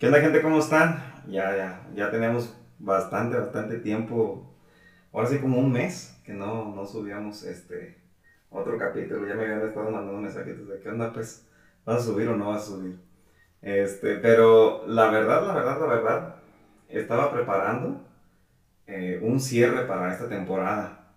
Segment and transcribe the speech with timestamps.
[0.00, 0.40] ¿Qué onda gente?
[0.40, 1.04] ¿Cómo están?
[1.28, 4.50] Ya, ya, ya tenemos bastante, bastante tiempo,
[5.12, 7.98] ahora sí como un mes que no, no subíamos este
[8.48, 9.28] otro capítulo.
[9.28, 11.46] Ya me habían estado mandando mensajitos de qué onda, pues,
[11.84, 12.98] ¿vas a subir o no vas a subir?
[13.60, 16.34] Este, pero la verdad, la verdad, la verdad,
[16.88, 18.00] estaba preparando
[18.86, 21.12] eh, un cierre para esta temporada.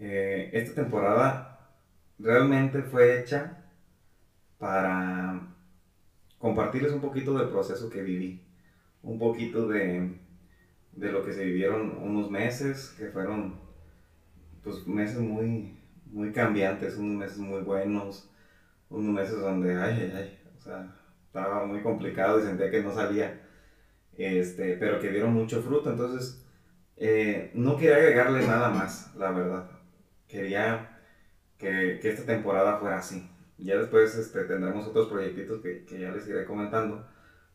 [0.00, 1.70] Eh, esta temporada
[2.18, 3.58] realmente fue hecha
[4.58, 5.33] para
[6.44, 8.38] compartirles un poquito del proceso que viví,
[9.02, 10.10] un poquito de,
[10.92, 13.54] de lo que se vivieron unos meses, que fueron
[14.62, 18.30] pues meses muy, muy cambiantes, unos meses muy buenos,
[18.90, 20.94] unos meses donde, ay, ay, ay, o sea,
[21.24, 23.40] estaba muy complicado y sentía que no salía,
[24.18, 26.44] este, pero que dieron mucho fruto, entonces
[26.98, 29.70] eh, no quería agregarle nada más, la verdad,
[30.28, 31.00] quería
[31.56, 33.26] que, que esta temporada fuera así,
[33.58, 37.06] ya después este, tendremos otros proyectitos que, que, ya les iré comentando,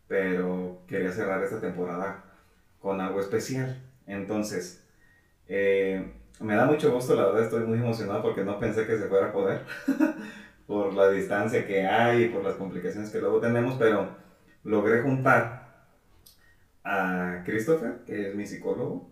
[0.07, 2.23] pero quería cerrar esta temporada
[2.79, 3.81] con algo especial.
[4.07, 4.83] Entonces,
[5.47, 9.07] eh, me da mucho gusto, la verdad estoy muy emocionado porque no pensé que se
[9.07, 9.61] fuera a poder,
[10.67, 14.09] por la distancia que hay y por las complicaciones que luego tenemos, pero
[14.63, 15.87] logré juntar
[16.83, 19.09] a Christopher, que es mi psicólogo,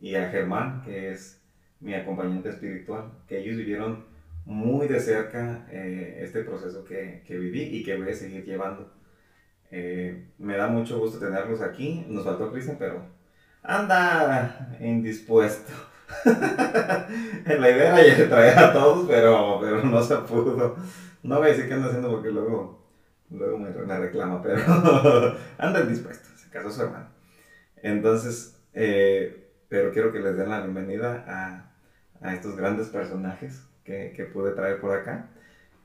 [0.00, 1.40] y a Germán, que es
[1.80, 4.04] mi acompañante espiritual, que ellos vivieron
[4.44, 8.92] muy de cerca eh, este proceso que, que, viví y que voy a seguir llevando.
[9.70, 12.04] Eh, me da mucho gusto tenerlos aquí.
[12.08, 13.06] Nos faltó Cristian, pero
[13.62, 15.72] anda indispuesto.
[16.24, 20.76] la idea era traer a todos, pero, pero no se pudo.
[21.22, 22.86] No voy a decir qué anda haciendo porque luego,
[23.30, 24.60] luego me, me reclama, pero
[25.58, 27.08] anda indispuesto, se casó su hermano.
[27.76, 31.72] Entonces, eh, pero quiero que les den la bienvenida a,
[32.20, 35.28] a estos grandes personajes que, que pude traer por acá,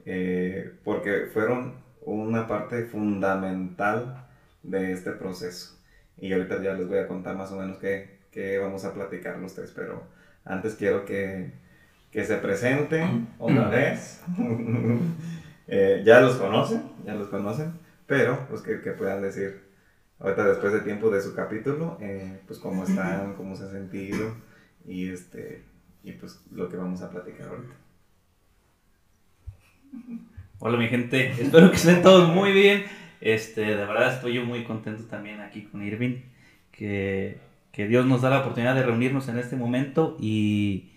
[0.06, 4.28] eh, porque fueron una parte fundamental
[4.64, 5.78] de este proceso.
[6.18, 9.38] Y ahorita ya les voy a contar más o menos qué, qué vamos a platicar
[9.38, 10.04] los tres, pero
[10.46, 11.52] antes quiero que,
[12.12, 14.22] que se presenten otra vez.
[15.68, 17.74] eh, ya los conocen, ya los conocen,
[18.08, 19.62] pero pues que, que, puedan decir
[20.20, 24.36] ahorita después de tiempo de su capítulo, eh, pues cómo están, cómo se han sentido
[24.86, 25.64] y, este,
[26.04, 27.74] y pues lo que vamos a platicar ahorita.
[30.60, 32.84] Hola mi gente, espero que estén todos muy bien.
[33.22, 36.18] Este, de verdad estoy yo muy contento también aquí con Irving,
[36.72, 37.40] que,
[37.72, 40.92] que Dios nos da la oportunidad de reunirnos en este momento y,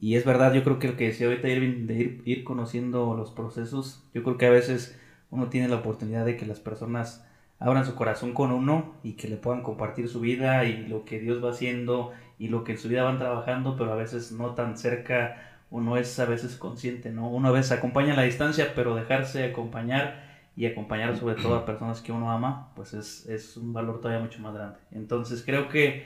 [0.00, 3.14] y es verdad, yo creo que lo que decía ahorita Irving, de ir, ir, conociendo
[3.16, 4.98] los procesos, yo creo que a veces
[5.30, 7.26] uno tiene la oportunidad de que las personas
[7.58, 11.20] abran su corazón con uno y que le puedan compartir su vida y lo que
[11.20, 14.54] Dios va haciendo y lo que en su vida van trabajando, pero a veces no
[14.54, 17.30] tan cerca uno es a veces consciente, ¿no?
[17.30, 20.22] Uno a veces acompaña a la distancia, pero dejarse acompañar
[20.54, 24.22] y acompañar sobre todo a personas que uno ama, pues es, es, un valor todavía
[24.22, 24.78] mucho más grande.
[24.90, 26.04] Entonces creo que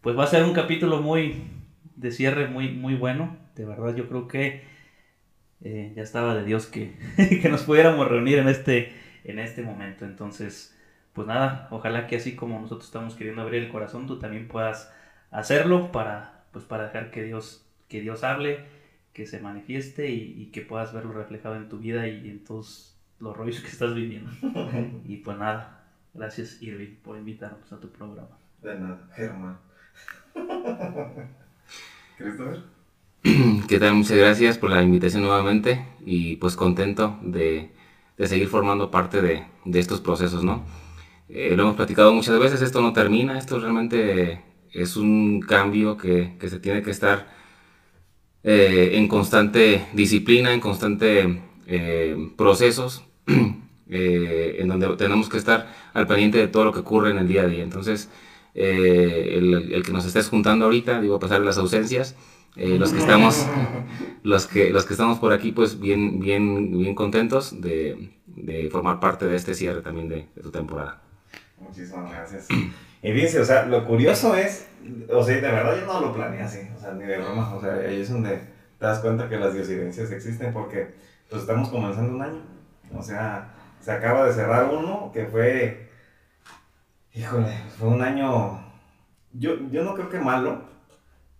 [0.00, 1.44] pues va a ser un capítulo muy
[1.94, 3.36] de cierre, muy, muy bueno.
[3.54, 4.64] De verdad yo creo que
[5.62, 6.96] eh, ya estaba de Dios que,
[7.40, 10.04] que nos pudiéramos reunir en este, en este momento.
[10.04, 10.76] Entonces,
[11.12, 14.92] pues nada, ojalá que así como nosotros estamos queriendo abrir el corazón, tú también puedas
[15.30, 18.74] hacerlo para, pues para dejar que Dios, que Dios hable
[19.16, 22.94] que se manifieste y, y, que puedas verlo reflejado en tu vida y en todos
[23.18, 24.30] los rollos que estás viviendo.
[25.08, 28.36] y pues nada, gracias Irving por invitarnos a tu programa.
[28.62, 29.58] De nada, Germán.
[32.18, 32.62] Christopher.
[33.66, 33.94] ¿Qué tal?
[33.94, 37.70] Muchas gracias por la invitación nuevamente y pues contento de,
[38.18, 40.66] de seguir formando parte de, de estos procesos, ¿no?
[41.30, 46.36] Eh, lo hemos platicado muchas veces, esto no termina, esto realmente es un cambio que,
[46.38, 47.34] que se tiene que estar
[48.48, 53.02] eh, en constante disciplina, en constante eh, procesos,
[53.90, 57.26] eh, en donde tenemos que estar al pendiente de todo lo que ocurre en el
[57.26, 57.64] día a día.
[57.64, 58.08] Entonces,
[58.54, 62.14] el, el, que nos estés juntando ahorita, digo, a pasar las ausencias,
[62.54, 63.44] los que estamos,
[64.22, 69.00] los que, los que estamos por aquí, pues bien, bien, bien contentos de, de formar
[69.00, 71.02] parte de este cierre también de, de tu temporada.
[71.58, 72.46] Muchísimas gracias.
[73.02, 74.66] Y fíjense, o sea, lo curioso es,
[75.10, 77.60] o sea, de verdad yo no lo planeé así, o sea, ni de broma, o
[77.60, 78.36] sea, ahí es donde
[78.78, 80.94] te das cuenta que las diosidencias existen porque
[81.28, 82.42] pues estamos comenzando un año,
[82.94, 85.90] o sea, se acaba de cerrar uno que fue,
[87.14, 88.60] híjole, fue un año,
[89.32, 90.62] yo, yo no creo que malo,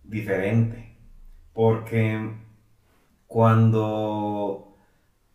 [0.03, 0.95] diferente,
[1.53, 2.33] porque
[3.27, 4.75] cuando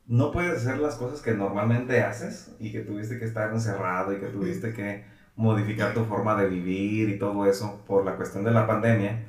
[0.06, 4.20] no puedes hacer las cosas que normalmente haces y que tuviste que estar encerrado y
[4.20, 5.04] que tuviste que
[5.36, 9.24] modificar tu forma de vivir y todo eso por la cuestión de la pandemia,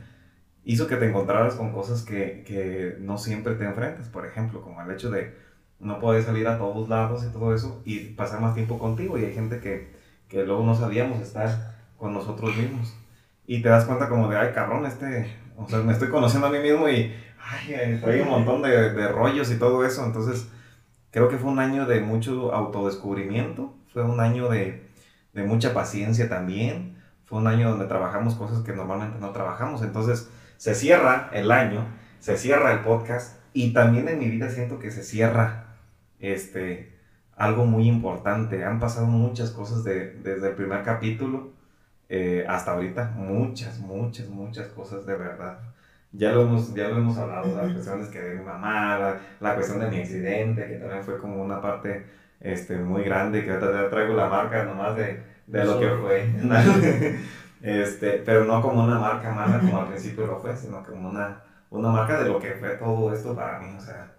[0.65, 4.81] hizo que te encontraras con cosas que, que no siempre te enfrentas, por ejemplo, como
[4.81, 5.35] el hecho de
[5.79, 9.17] no poder salir a todos lados y todo eso y pasar más tiempo contigo.
[9.17, 9.91] Y hay gente que,
[10.29, 12.95] que luego no sabíamos estar con nosotros mismos.
[13.45, 16.49] Y te das cuenta como de, ay, cabrón, este, o sea, me estoy conociendo a
[16.49, 20.05] mí mismo y, ay, traigo un montón de, de rollos y todo eso.
[20.05, 20.47] Entonces,
[21.11, 24.92] creo que fue un año de mucho autodescubrimiento, fue un año de,
[25.33, 29.81] de mucha paciencia también, fue un año donde trabajamos cosas que normalmente no trabajamos.
[29.81, 31.85] Entonces, se cierra el año,
[32.19, 35.75] se cierra el podcast y también en mi vida siento que se cierra
[36.19, 36.97] este,
[37.35, 38.63] algo muy importante.
[38.63, 41.51] Han pasado muchas cosas de, desde el primer capítulo
[42.09, 45.59] eh, hasta ahorita, muchas, muchas, muchas cosas de verdad.
[46.11, 49.79] Ya lo hemos, ya lo hemos hablado, las cuestiones que de mi mamá, la, cuestión
[49.79, 52.05] de mi accidente, que también fue como una parte
[52.43, 56.29] este, muy grande, que ahorita traigo la marca nomás de, de lo que fue.
[57.61, 61.41] este, pero no como una marca mala como al principio lo fue, sino como una,
[61.69, 63.73] una marca de lo que fue todo esto para mí.
[63.77, 64.13] O sea,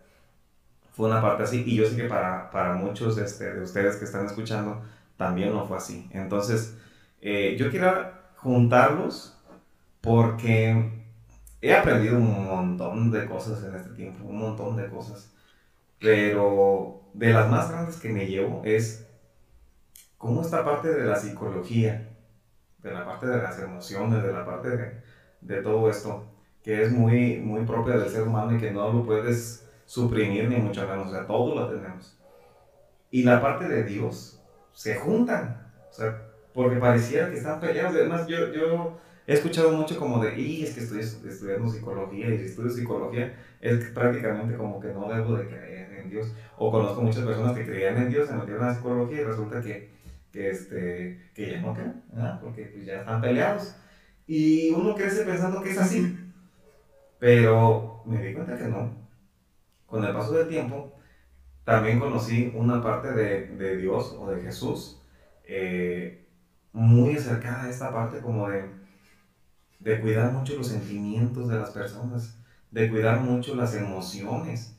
[0.93, 1.63] fue una parte así.
[1.67, 4.83] Y yo sé que para, para muchos este, de ustedes que están escuchando
[5.17, 6.09] también no fue así.
[6.13, 6.77] Entonces,
[7.21, 9.39] eh, yo quiero juntarlos
[10.01, 11.05] porque
[11.61, 15.31] he aprendido un montón de cosas en este tiempo, un montón de cosas.
[15.99, 19.07] Pero de las más grandes que me llevo es
[20.19, 22.11] cómo esta parte de la psicología,
[22.83, 25.03] de la parte de las emociones, de la parte de,
[25.41, 26.27] de todo esto,
[26.63, 30.57] que es muy, muy propia del ser humano y que no lo puedes suprimir ni
[30.57, 32.19] mucho menos, o sea, todo lo tenemos.
[33.11, 36.21] Y la parte de Dios se juntan, o sea,
[36.53, 37.95] porque pareciera que están peleados.
[37.95, 42.39] Además, yo, yo he escuchado mucho como de, y es que estoy estudiando psicología y
[42.39, 46.33] si estudio psicología es prácticamente como que no debo de creer en Dios.
[46.59, 49.63] O conozco muchas personas que creían en Dios, se metieron a la psicología y resulta
[49.63, 49.91] que,
[50.33, 52.03] que, este, que ya no creen,
[52.43, 53.77] porque pues, ya están peleados.
[54.27, 56.19] Y uno crece pensando que es así.
[57.19, 59.05] Pero me di cuenta que no.
[59.87, 60.99] Con el paso del tiempo,
[61.65, 65.01] también conocí una parte de, de Dios o de Jesús
[65.45, 66.27] eh,
[66.73, 68.65] muy acercada a esta parte como de,
[69.85, 72.39] de cuidar mucho los sentimientos de las personas,
[72.71, 74.77] de cuidar mucho las emociones.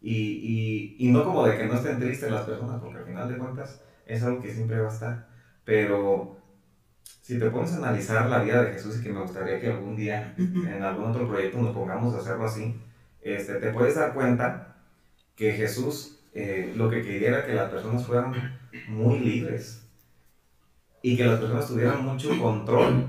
[0.00, 3.28] Y, y, y, no como de que no estén tristes las personas, porque al final
[3.28, 5.28] de cuentas es algo que siempre va a estar.
[5.64, 6.36] Pero
[7.22, 9.96] si te pones a analizar la vida de Jesús y que me gustaría que algún
[9.96, 12.80] día en algún otro proyecto nos pongamos a hacerlo así,
[13.22, 14.76] este, te puedes dar cuenta
[15.36, 18.58] que Jesús eh, lo que quería era que las personas fueran
[18.88, 19.86] muy libres
[21.02, 23.08] y que las personas tuvieran mucho control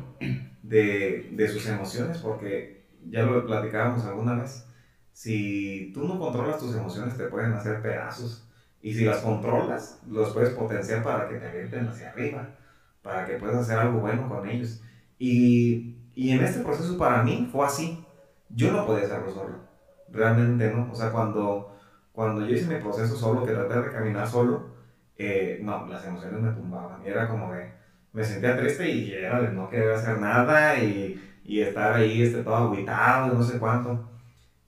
[0.64, 4.66] de, de sus emociones, porque ya lo platicábamos alguna vez,
[5.14, 8.48] si tú no controlas tus emociones te pueden hacer pedazos
[8.82, 12.56] y si las controlas los puedes potenciar para que te avienten hacia arriba,
[13.02, 14.82] para que puedas hacer algo bueno con ellos.
[15.18, 18.06] Y, y en este proceso para mí fue así,
[18.50, 19.70] yo no podía hacerlo solo
[20.12, 20.92] realmente no.
[20.92, 21.76] O sea, cuando,
[22.12, 24.70] cuando yo hice mi proceso solo, que traté de caminar solo,
[25.18, 27.06] eh, no, las emociones me tumbaban.
[27.06, 27.72] Era como de,
[28.14, 32.56] me sentía triste y de no querer hacer nada y, y estar ahí este, todo
[32.56, 34.10] aguitado, no sé cuánto.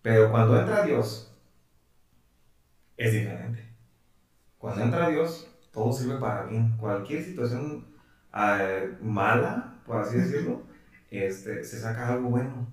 [0.02, 1.32] Pero cuando entra Dios,
[2.98, 3.68] es diferente.
[4.58, 6.76] Cuando entra Dios, todo sirve para bien.
[6.78, 7.86] Cualquier situación
[8.36, 10.62] eh, mala, por así decirlo,
[11.10, 12.68] este, se saca algo bueno.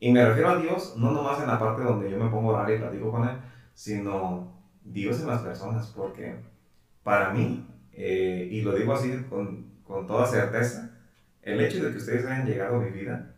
[0.00, 2.60] Y me refiero a Dios no nomás en la parte donde yo me pongo a
[2.60, 3.36] orar y platico con Él,
[3.74, 4.52] sino
[4.84, 6.36] Dios en las personas, porque
[7.02, 10.90] para mí, eh, y lo digo así con, con, toda certeza,
[11.42, 13.34] el hecho de que ustedes hayan llegado a mi vida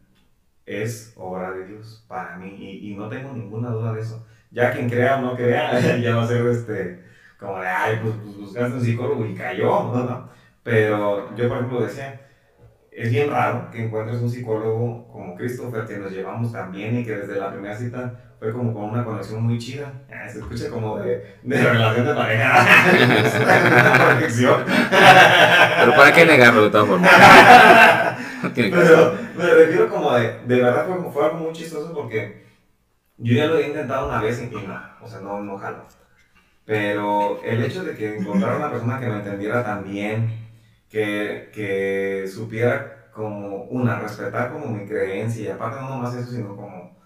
[0.67, 4.27] es obra de Dios para mí, y, y no tengo ninguna duda de eso.
[4.51, 7.03] Ya quien crea o no crea, ya va a ser este,
[7.39, 10.29] como de, ay, pues, pues buscaste un psicólogo y cayó, no, no.
[10.63, 12.21] Pero yo, por ejemplo, decía,
[12.91, 17.05] es bien raro que encuentres un psicólogo como Christopher, que nos llevamos tan bien y
[17.05, 19.93] que desde la primera cita fue como con una conexión muy chida.
[20.33, 22.67] Se escucha como de, de relación de pareja.
[25.81, 27.11] Pero ¿para qué negarlo de todas formas?
[28.55, 32.47] Pero me refiero como de, de verdad fue, fue, algo muy chistoso porque
[33.19, 34.59] yo ya lo he intentado una vez y no,
[35.03, 35.85] o sea, no, no jalo.
[36.65, 40.31] Pero el hecho de que encontrara una persona que me entendiera tan bien,
[40.89, 46.57] que, que supiera como, una, respetar como mi creencia, y aparte no más eso, sino
[46.57, 47.00] como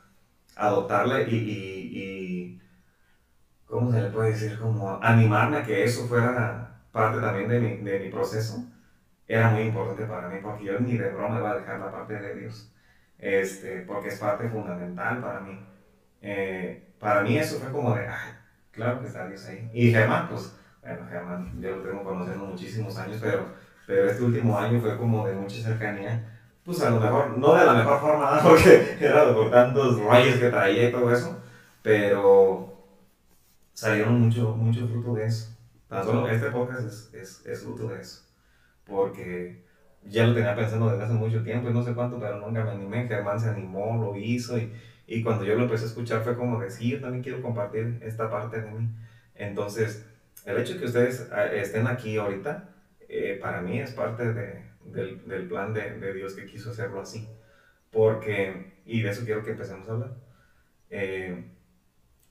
[0.56, 2.62] adoptarle y, y, y,
[3.66, 4.58] ¿cómo se le puede decir?
[4.58, 8.64] Como animarme a que eso fuera parte también de mi, de mi proceso,
[9.26, 12.14] era muy importante para mí, porque yo ni de broma iba a dejar la parte
[12.14, 12.72] de Dios,
[13.18, 15.58] este, porque es parte fundamental para mí.
[16.22, 18.06] Eh, para mí eso fue como de,
[18.70, 19.70] claro que está Dios ahí.
[19.72, 24.58] Y Germán, pues, bueno, Germán, yo lo tengo conociendo muchísimos años, pero pero este último
[24.58, 26.33] año fue como de mucha cercanía.
[26.64, 30.48] Pues a lo mejor, no de la mejor forma, porque era por tantos rayos que
[30.48, 31.38] traía y todo eso,
[31.82, 32.74] pero
[33.74, 35.54] salieron mucho, mucho fruto de eso.
[35.88, 38.22] Tan solo este podcast es, es, es fruto de eso.
[38.84, 39.62] porque
[40.06, 42.70] ya lo tenía pensando desde hace mucho tiempo y no sé cuánto, pero nunca me
[42.70, 43.06] animé.
[43.08, 44.72] Germán se animó, lo hizo y,
[45.06, 48.30] y cuando yo lo empecé a escuchar fue como decir, yo también quiero compartir esta
[48.30, 48.88] parte de mí.
[49.34, 50.06] Entonces,
[50.44, 52.70] el hecho de que ustedes ah, estén aquí ahorita,
[53.08, 57.00] eh, para mí es parte de, del, del, plan de, de, Dios que quiso hacerlo
[57.00, 57.28] así.
[57.90, 60.14] Porque, y de eso quiero que empecemos a hablar.
[60.90, 61.44] Eh,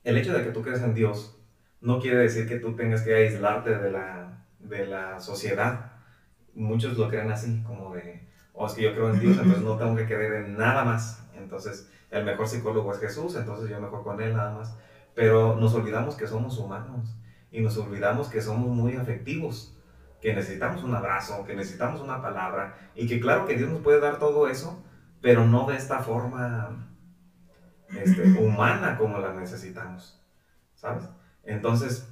[0.04, 1.38] el hecho de que tú crees en Dios
[1.80, 5.92] no quiere decir que tú tengas que aislarte de la, de la sociedad.
[6.54, 9.62] Muchos lo creen así, como de, o oh, es que yo creo en Dios, entonces
[9.62, 11.26] no tengo que creer en nada más.
[11.36, 14.76] Entonces, el mejor psicólogo es Jesús, entonces yo mejor con él nada más.
[15.14, 17.16] Pero nos olvidamos que somos humanos
[17.50, 19.76] y nos olvidamos que somos muy afectivos,
[20.24, 24.00] que necesitamos un abrazo, que necesitamos una palabra y que claro que Dios nos puede
[24.00, 24.82] dar todo eso,
[25.20, 26.88] pero no de esta forma
[27.90, 30.24] este, humana como la necesitamos,
[30.76, 31.04] ¿sabes?
[31.42, 32.10] Entonces,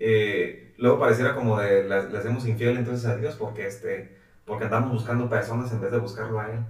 [0.00, 4.90] eh, luego pareciera como de le hacemos infiel entonces a Dios porque, este, porque andamos
[4.90, 6.64] buscando personas en vez de buscarlo a Él.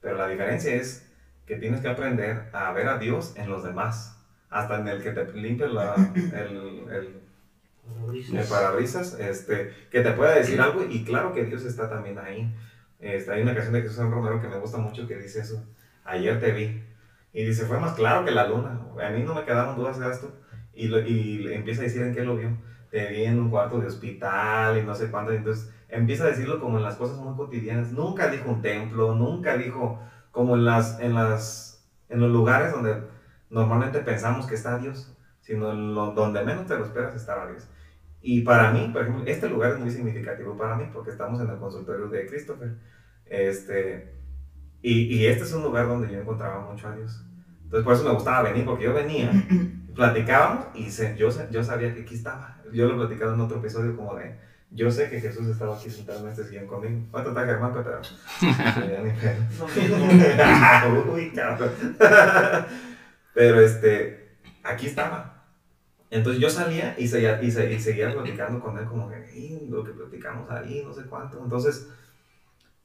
[0.00, 1.06] Pero la diferencia es
[1.44, 5.10] que tienes que aprender a ver a Dios en los demás, hasta en el que
[5.10, 7.23] te limpia la, el, el
[8.12, 12.54] el parabrisas, este, que te pueda decir algo y claro que Dios está también ahí.
[13.00, 15.64] Este, hay una canción de Jesús San Romero que me gusta mucho que dice eso,
[16.04, 16.82] ayer te vi.
[17.32, 18.80] Y dice, fue más claro que la luna.
[19.04, 20.32] A mí no me quedaron dudas de esto.
[20.72, 22.56] Y, lo, y empieza a decir en qué lo vio.
[22.90, 25.32] Te vi en un cuarto de hospital y no sé cuánto.
[25.32, 27.90] Entonces empieza a decirlo como en las cosas muy cotidianas.
[27.90, 30.00] Nunca dijo un templo, nunca dijo
[30.30, 33.02] como en, las, en, las, en los lugares donde
[33.50, 35.13] normalmente pensamos que está Dios,
[35.44, 37.68] sino lo, donde menos te lo esperas estaba Dios.
[38.22, 41.50] Y para mí, por ejemplo, este lugar es muy significativo para mí porque estamos en
[41.50, 42.74] el consultorio de Christopher.
[43.26, 44.14] Este,
[44.80, 47.22] y, y este es un lugar donde yo encontraba mucho a Dios.
[47.64, 49.30] Entonces por eso me gustaba venir, porque yo venía,
[49.94, 52.62] platicábamos y se, yo, yo sabía que aquí estaba.
[52.72, 54.34] Yo lo platicaba en otro episodio como de,
[54.70, 57.06] yo sé que Jesús estaba aquí sentado en este sillón conmigo.
[57.10, 57.74] ¿Cuánto está Germán?
[57.74, 58.00] Pero...
[61.12, 61.70] Uy, cabrón.
[63.34, 65.33] Pero este, aquí estaba.
[66.14, 70.48] Entonces yo salía y seguía, y, seguía platicando con él como que, lo que platicamos
[70.48, 71.42] ahí, no sé cuánto.
[71.42, 71.88] Entonces,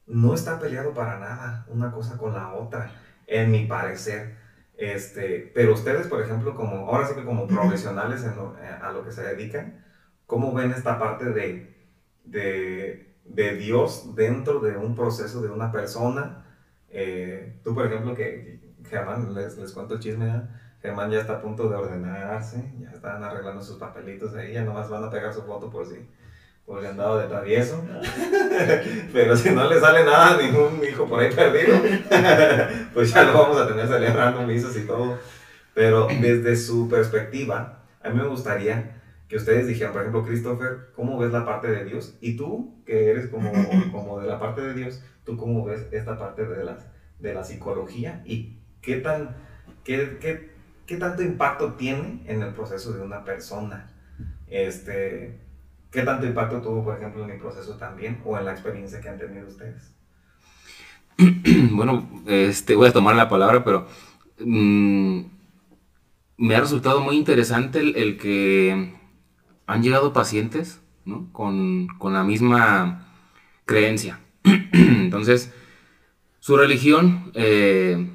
[0.08, 2.90] no está peleado para nada una cosa con la otra,
[3.28, 4.34] en mi parecer.
[4.76, 9.04] Este, pero ustedes, por ejemplo, como, ahora sí que como profesionales en eh, a lo
[9.04, 9.84] que se dedican,
[10.26, 11.72] ¿cómo ven esta parte de,
[12.24, 16.46] de, de Dios dentro de un proceso de una persona?
[16.88, 20.42] Eh, tú, por ejemplo, que, Germán, les, les cuento el chisme, ¿eh?
[20.82, 24.88] Germán ya está a punto de ordenarse, ya están arreglando sus papelitos ahí, ya nomás
[24.88, 25.96] van a pegar su foto por si,
[26.64, 27.84] por si han dado de travieso.
[29.12, 31.78] Pero si no le sale nada, ningún hijo por ahí perdido,
[32.94, 35.18] pues ya lo vamos a tener celebrando misas y todo.
[35.74, 41.16] Pero desde su perspectiva, a mí me gustaría que ustedes dijeran, por ejemplo, Christopher, ¿cómo
[41.16, 42.16] ves la parte de Dios?
[42.20, 43.52] Y tú, que eres como,
[43.92, 46.78] como de la parte de Dios, ¿tú cómo ves esta parte de la,
[47.20, 48.22] de la psicología?
[48.24, 49.36] ¿Y qué tan,
[49.84, 50.49] qué, qué,
[50.90, 53.92] qué tanto impacto tiene en el proceso de una persona.
[54.48, 55.38] Este,
[55.88, 59.08] ¿Qué tanto impacto tuvo, por ejemplo, en mi proceso también o en la experiencia que
[59.08, 59.94] han tenido ustedes?
[61.70, 63.86] Bueno, este, voy a tomar la palabra, pero
[64.40, 65.20] mm,
[66.38, 68.92] me ha resultado muy interesante el, que
[69.68, 70.80] han llegado pacientes
[71.30, 73.14] con, con la misma
[73.64, 74.18] creencia.
[74.72, 75.54] Entonces,
[76.40, 78.10] su religión eh,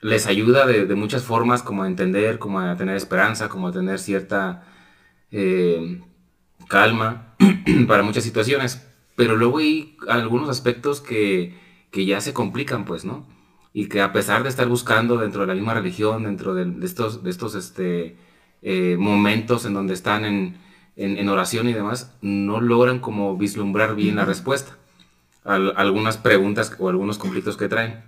[0.00, 3.98] les ayuda de, muchas formas como a entender, como a tener esperanza, como a tener
[3.98, 4.64] cierta
[5.30, 6.00] eh,
[6.68, 7.34] calma
[7.88, 8.86] para muchas situaciones.
[9.16, 11.54] Pero luego hay algunos aspectos que,
[11.92, 13.26] ya se complican, pues, ¿no?
[13.72, 17.22] Y que a pesar de estar buscando dentro de la misma religión, dentro de, estos,
[17.22, 18.16] de estos este,
[18.60, 20.58] eh, momentos en donde están en,
[20.96, 24.76] en, oración y demás, no logran como vislumbrar bien la respuesta
[25.44, 28.02] a algunas preguntas o algunos conflictos que traen.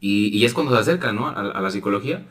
[0.00, 1.28] Y, es cuando se acercan ¿no?
[1.28, 2.26] a, la psicología,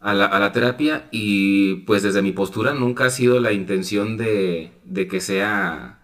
[0.00, 4.72] a la, terapia, y pues desde mi postura nunca ha sido la intención de,
[5.10, 5.98] que sea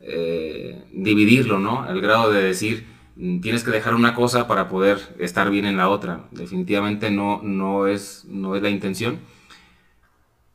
[0.00, 1.82] eh, dividirlo, ¿no?
[1.82, 2.86] Al grado de decir,
[3.42, 6.28] tienes que dejar una cosa para poder estar bien en la otra.
[6.30, 9.18] Definitivamente no, no, es, no es la intención.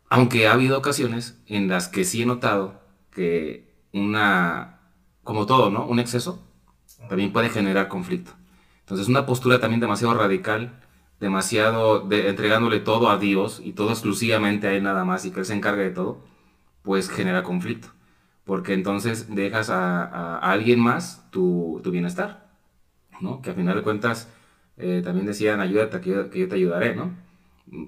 [0.09, 4.79] Aunque ha habido ocasiones en las que sí he notado que una,
[5.23, 5.85] como todo, ¿no?
[5.85, 6.43] Un exceso
[7.07, 8.31] también puede generar conflicto.
[8.85, 10.79] Entonces una postura también demasiado radical,
[11.19, 15.39] demasiado de, entregándole todo a Dios y todo exclusivamente a Él nada más y que
[15.39, 16.23] Él se encargue de todo,
[16.83, 17.89] pues genera conflicto.
[18.45, 22.47] Porque entonces dejas a, alguien más tu, tu, bienestar,
[23.19, 23.41] ¿no?
[23.41, 24.31] Que a final de cuentas
[24.77, 27.15] eh, también decían, ayúdate que yo, que yo, te ayudaré, ¿no?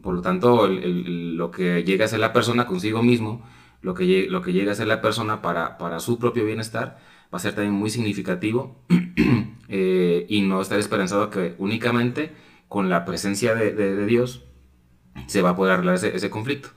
[0.01, 3.43] Por lo tanto, lo que llega a ser la persona consigo mismo
[3.81, 6.99] lo que, lo que llega a ser la persona para, para su propio bienestar
[7.33, 8.83] va a ser también muy significativo
[9.69, 12.31] eh, y no estar esperanzado que únicamente
[12.67, 14.43] con la presencia de, Dios
[15.27, 16.69] se va a poder arreglar ese, conflicto.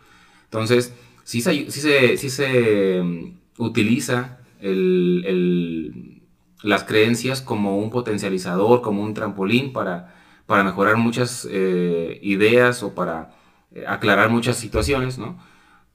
[0.44, 6.22] Entonces, si se, se, se mm, utiliza el, el,
[6.62, 10.14] las creencias como un potencializador, como un trampolín para,
[10.46, 13.36] para mejorar muchas eh, ideas o para
[13.72, 15.38] eh, aclarar muchas situaciones, ¿no?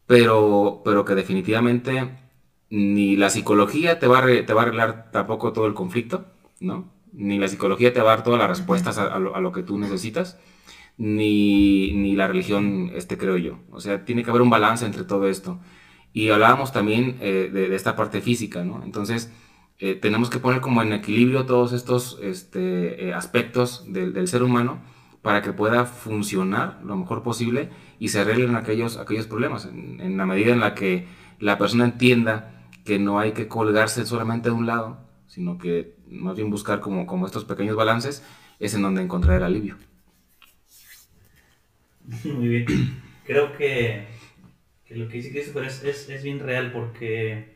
[0.07, 2.09] Pero, pero que definitivamente
[2.75, 6.25] ni la psicología te va, a te va a arreglar tampoco todo el conflicto,
[6.59, 6.91] ¿no?
[7.13, 10.37] Ni la psicología te va a dar todas las respuestas a, lo, que tú necesitas,
[10.97, 13.59] ni, ni, la religión, este creo yo.
[13.71, 15.61] O sea, tiene que haber un balance entre todo esto.
[16.11, 18.83] Y hablábamos también eh, de, esta parte física, ¿no?
[18.83, 19.31] Entonces,
[19.79, 24.43] eh, tenemos que poner como en equilibrio todos estos este, eh, aspectos del, del, ser
[24.43, 24.81] humano
[25.21, 29.65] para que pueda funcionar lo mejor posible y se arreglen aquellos, aquellos problemas.
[29.65, 31.07] En, en la medida en la que
[31.39, 32.51] la persona entienda
[32.85, 37.25] que no hay que colgarse solamente de un lado, sino que más bien buscar como,
[37.25, 38.23] estos pequeños balances,
[38.59, 39.75] es en donde encontrar el alivio.
[42.23, 42.65] Muy bien.
[43.25, 44.05] Creo que,
[44.85, 47.55] que lo que dice Christopher es, es, es, bien real porque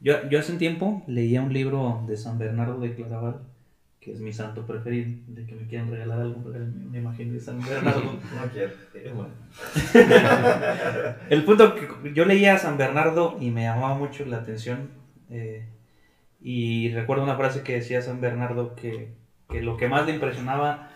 [0.00, 3.40] yo, yo hace un tiempo leía un libro de San Bernardo de Claraval
[4.02, 6.42] que es mi santo preferido, de que me quieran regalar algo,
[6.90, 8.02] me imagino de San Bernardo.
[8.02, 8.72] no quiero,
[9.14, 9.32] bueno.
[11.30, 14.90] El punto que yo leía a San Bernardo y me llamaba mucho la atención,
[15.30, 15.68] eh,
[16.40, 19.14] y recuerdo una frase que decía San Bernardo que,
[19.48, 20.90] que lo que más le impresionaba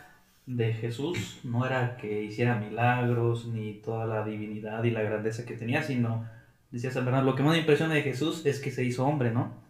[0.46, 5.54] de Jesús no era que hiciera milagros, ni toda la divinidad y la grandeza que
[5.54, 6.28] tenía, sino,
[6.72, 9.30] decía San Bernardo, lo que más me impresiona de Jesús es que se hizo hombre,
[9.30, 9.64] ¿no?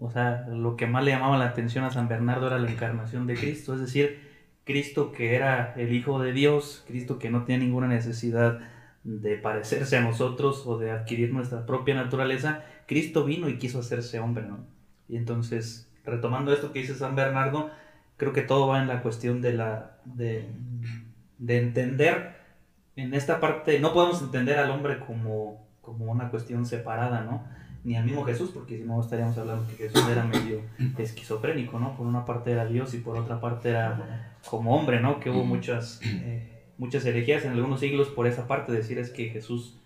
[0.00, 3.26] O sea, lo que más le llamaba la atención a San Bernardo era la encarnación
[3.26, 4.20] de Cristo, es decir,
[4.64, 8.60] Cristo que era el Hijo de Dios, Cristo que no tenía ninguna necesidad
[9.04, 14.20] de parecerse a nosotros o de adquirir nuestra propia naturaleza, Cristo vino y quiso hacerse
[14.20, 14.66] hombre, ¿no?
[15.08, 17.70] Y entonces, retomando esto que dice San Bernardo,
[18.16, 20.48] creo que todo va en la cuestión de la de,
[21.38, 22.40] de entender
[22.96, 27.44] en esta parte, no podemos entender al hombre como, como una cuestión separada, ¿no?
[27.82, 30.60] Ni al mismo Jesús, porque si no estaríamos hablando que Jesús era medio
[30.98, 31.96] esquizofrénico, ¿no?
[31.96, 35.20] Por una parte era Dios y por otra parte era como hombre, ¿no?
[35.20, 39.30] Que hubo muchas, eh, muchas herejías en algunos siglos por esa parte, decir es que
[39.30, 39.76] Jesús,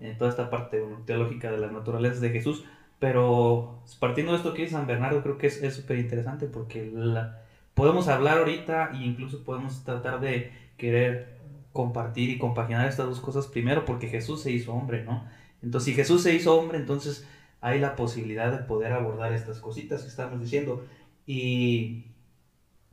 [0.00, 2.64] eh, toda esta parte teológica de las naturalezas de Jesús,
[2.98, 7.42] pero partiendo de esto que dice San Bernardo, creo que es súper interesante porque la,
[7.74, 11.34] podemos hablar ahorita e incluso podemos tratar de querer
[11.72, 15.24] compartir y compaginar estas dos cosas primero porque Jesús se hizo hombre, ¿no?
[15.64, 17.26] Entonces, si Jesús se hizo hombre, entonces
[17.60, 20.84] hay la posibilidad de poder abordar estas cositas que estamos diciendo.
[21.26, 22.04] Y,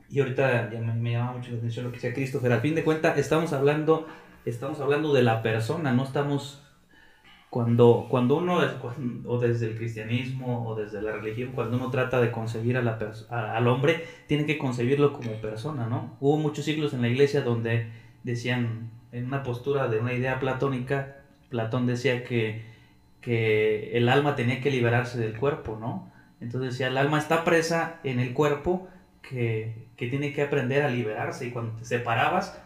[0.08, 2.52] y ahorita ya me, llama mucho la atención lo que decía Christopher.
[2.52, 4.06] Al fin de cuentas, estamos hablando,
[4.46, 6.58] estamos hablando de la persona, no estamos...
[7.50, 8.60] Cuando, cuando uno,
[9.26, 12.98] o desde el cristianismo o desde la religión, cuando uno trata de concebir a la
[13.28, 16.16] al hombre, tiene que concebirlo como persona, ¿no?
[16.18, 21.21] Hubo muchos siglos en la iglesia donde decían, en una postura de una idea platónica,
[21.52, 22.62] Platón decía que,
[23.20, 26.10] que el alma tenía que liberarse del cuerpo, ¿no?
[26.40, 28.88] Entonces decía, el alma está presa en el cuerpo
[29.20, 32.58] que, que tiene que aprender a liberarse y cuando te separabas,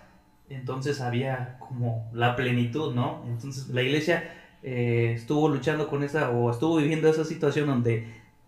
[0.49, 3.25] entonces había como la plenitud, ¿no?
[3.27, 4.31] Entonces la iglesia
[4.63, 8.07] eh, estuvo luchando con esa, o estuvo viviendo esa situación donde,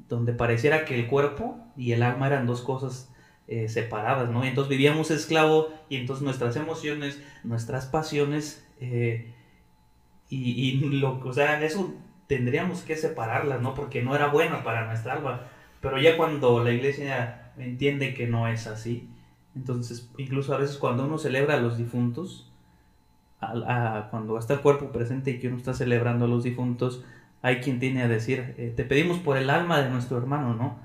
[0.09, 3.13] donde pareciera que el cuerpo y el alma eran dos cosas
[3.49, 4.45] eh, separadas, ¿no?
[4.45, 9.33] Entonces vivíamos esclavo y entonces nuestras emociones, nuestras pasiones, eh,
[10.29, 11.95] y, y lo, o sea, eso
[12.27, 13.75] tendríamos que separarlas, ¿no?
[13.75, 15.41] Porque no era bueno para nuestra alma.
[15.81, 19.09] Pero ya cuando la iglesia entiende que no es así,
[19.57, 22.53] entonces incluso a veces cuando uno celebra a los difuntos,
[23.41, 27.05] a, cuando está el cuerpo presente y que uno está celebrando a los difuntos,
[27.41, 30.79] hay quien tiene a decir, eh, te pedimos por el alma de nuestro hermano, ¿no?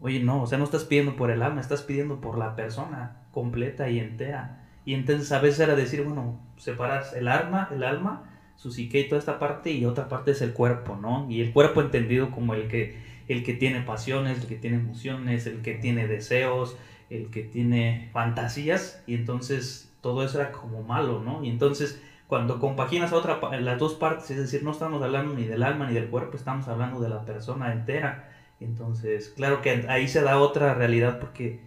[0.00, 3.22] Oye, no, o sea, no estás pidiendo por el alma, estás pidiendo por la persona
[3.30, 4.64] completa y entera.
[4.84, 9.08] Y entonces a veces era decir, bueno, separar el alma, el alma su psique y
[9.08, 11.26] toda esta parte, y otra parte es el cuerpo, ¿no?
[11.30, 12.96] Y el cuerpo entendido como el que,
[13.28, 16.76] el que tiene pasiones, el que tiene emociones, el que tiene deseos,
[17.10, 21.44] el que tiene fantasías, y entonces todo eso era como malo, ¿no?
[21.44, 25.62] Y entonces cuando compaginas otra, las dos partes, es decir, no estamos hablando ni del
[25.62, 28.30] alma ni del cuerpo, estamos hablando de la persona entera.
[28.60, 31.60] Entonces, claro que ahí se da otra realidad porque,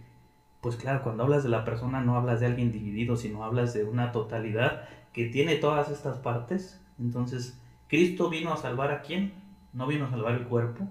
[0.60, 3.84] pues claro, cuando hablas de la persona no hablas de alguien dividido, sino hablas de
[3.84, 4.88] una totalidad
[5.18, 6.80] que tiene todas estas partes.
[7.00, 9.32] Entonces, Cristo vino a salvar a quién?
[9.72, 10.88] No vino a salvar el cuerpo,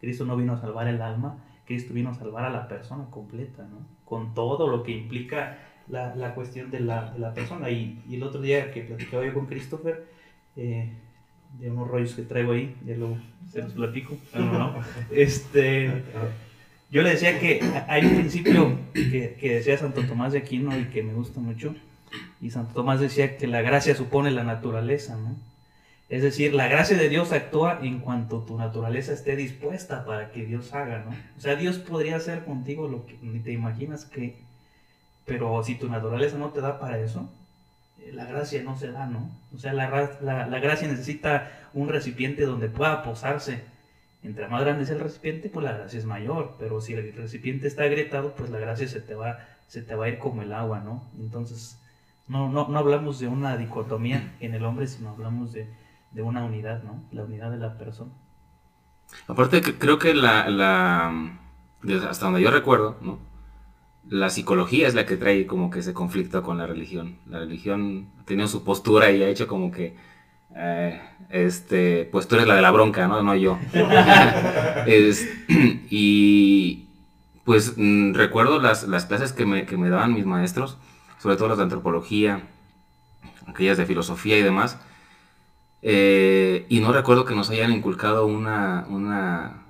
[0.00, 3.62] Cristo no vino a salvar el alma, Cristo vino a salvar a la persona completa,
[3.62, 3.86] ¿no?
[4.04, 7.70] Con todo lo que implica la, la cuestión de la, de la persona.
[7.70, 10.08] Y, y, el otro día que platicaba yo con Christopher,
[10.56, 10.90] eh,
[11.60, 13.16] de unos rollos que traigo ahí, ya lo,
[13.48, 14.74] se los platico, no.
[15.12, 16.02] Este,
[16.90, 20.86] yo le decía que hay un principio que, que decía Santo Tomás de Aquino y
[20.86, 21.76] que me gusta mucho,
[22.40, 25.36] y Santo Tomás decía que la gracia supone la naturaleza, ¿no?
[26.08, 30.46] Es decir, la gracia de Dios actúa en cuanto tu naturaleza esté dispuesta para que
[30.46, 31.10] Dios haga, ¿no?
[31.36, 34.36] O sea, Dios podría hacer contigo lo que ni te imaginas que,
[35.26, 37.28] pero si tu naturaleza no te da para eso,
[38.00, 39.30] eh, la gracia no se da, ¿no?
[39.54, 43.60] O sea, la, la, la gracia necesita un recipiente donde pueda posarse.
[44.22, 47.68] Entre más grande es el recipiente, pues la gracia es mayor, pero si el recipiente
[47.68, 50.54] está agrietado, pues la gracia se te va, se te va a ir como el
[50.54, 51.04] agua, ¿no?
[51.18, 51.78] Entonces,
[52.28, 55.68] no, no, no hablamos de una dicotomía en el hombre, sino hablamos de
[56.10, 57.02] de una unidad, ¿no?
[57.12, 58.10] La unidad de la persona.
[59.26, 61.32] Aparte, creo que la, la,
[62.08, 63.18] hasta donde yo recuerdo, ¿no?
[64.08, 67.18] La psicología es la que trae como que ese conflicto con la religión.
[67.26, 69.96] La religión ha tenido su postura y ha hecho como que,
[70.56, 73.22] eh, este, pues tú eres la de la bronca, ¿no?
[73.22, 73.58] No yo.
[75.90, 76.86] y
[77.44, 80.78] pues mm, recuerdo las, las clases que me, que me daban mis maestros,
[81.18, 82.48] sobre todo las de antropología,
[83.46, 84.78] aquellas de filosofía y demás,
[85.82, 89.62] eh, y no recuerdo que nos hayan inculcado una, una,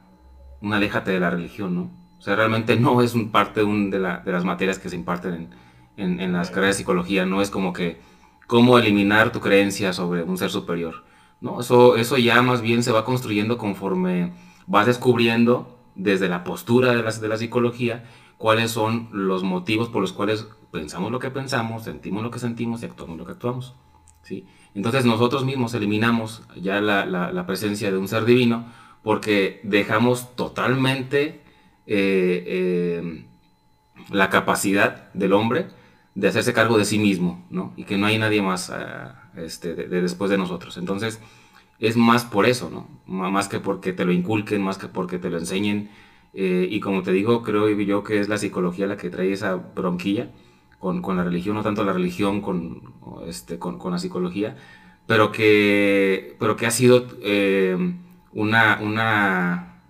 [0.61, 1.91] una aléjate de la religión, ¿no?
[2.19, 5.51] O sea, realmente no es un parte de, las materias que se imparten
[5.97, 8.01] en, las carreras de psicología, no es como que
[8.47, 11.05] cómo eliminar tu creencia sobre un ser superior,
[11.41, 11.61] ¿no?
[11.61, 14.33] Eso, eso ya más bien se va construyendo conforme
[14.67, 18.05] vas descubriendo desde la postura de la, de la psicología
[18.37, 22.83] cuáles son los motivos por los cuales pensamos lo que pensamos, sentimos lo que sentimos
[22.83, 23.75] y actuamos lo que actuamos,
[24.23, 24.47] ¿sí?
[24.75, 28.67] Entonces nosotros mismos eliminamos ya la, presencia de un ser divino
[29.03, 31.43] porque dejamos totalmente
[31.87, 33.25] eh, eh,
[34.11, 35.69] la capacidad del hombre
[36.15, 37.73] de hacerse cargo de sí mismo, ¿no?
[37.77, 40.77] Y que no hay nadie más ah, este, de, después de nosotros.
[40.77, 41.21] Entonces,
[41.79, 42.89] es más por eso, ¿no?
[43.07, 45.91] Más que porque te lo inculquen, más que porque te lo enseñen.
[46.35, 49.55] Eh, y como te digo, creo yo que es la psicología la que trae esa
[49.55, 50.31] bronquilla
[50.79, 52.95] con, con, la religión, no tanto la religión con,
[53.27, 54.57] este, con, con la psicología,
[55.07, 57.77] pero que, pero que ha sido eh,
[58.33, 59.81] una, una,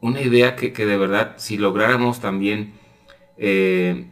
[0.00, 2.74] una idea que, que, de verdad, si lográramos también
[3.36, 4.10] eh,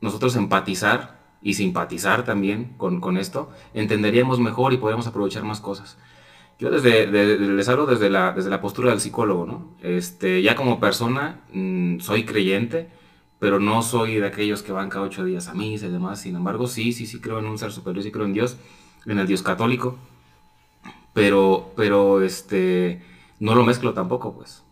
[0.00, 5.98] nosotros empatizar y simpatizar también con, con, esto, entenderíamos mejor y podríamos aprovechar más cosas.
[6.58, 9.76] Yo desde, les hablo desde la, desde la postura del psicólogo, ¿no?
[9.82, 12.90] Este, ya como persona mm, soy creyente,
[13.40, 16.20] pero no soy de aquellos que van cada ocho días a misa y demás.
[16.20, 18.58] Sin embargo, sí, sí, sí creo en un ser superior, sí creo en Dios,
[19.06, 19.98] en el Dios católico,
[21.14, 23.02] pero, pero este,
[23.40, 24.62] no lo mezclo tampoco, pues.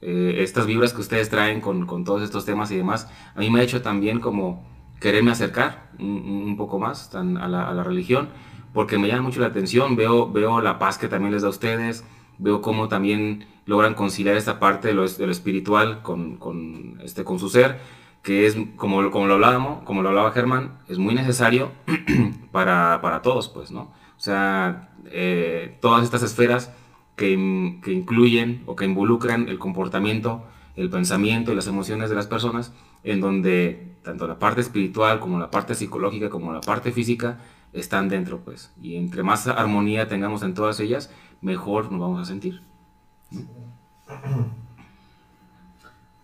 [0.00, 3.50] Eh, estas vibras que ustedes traen con, con, todos estos temas y demás, a mí
[3.50, 4.64] me ha hecho también como
[5.00, 8.28] quererme acercar un, poco más a la, a la, religión,
[8.72, 11.50] porque me llama mucho la atención, veo, veo la paz que también les da a
[11.50, 12.04] ustedes,
[12.38, 17.24] veo cómo también logran conciliar esta parte de lo, de lo espiritual con, con, este,
[17.24, 17.80] con su ser,
[18.22, 21.70] que es, como, como lo hablábamos, como lo hablaba Germán, es muy necesario
[22.52, 23.82] para, para todos, pues, ¿no?
[24.16, 26.72] O sea, eh, todas estas esferas
[27.16, 30.44] que, que, incluyen o que involucran el comportamiento,
[30.76, 32.72] el pensamiento y las emociones de las personas,
[33.04, 37.38] en donde tanto la parte espiritual como la parte psicológica como la parte física
[37.72, 38.72] están dentro, pues.
[38.82, 42.62] Y entre más armonía tengamos en todas ellas, mejor nos vamos a sentir.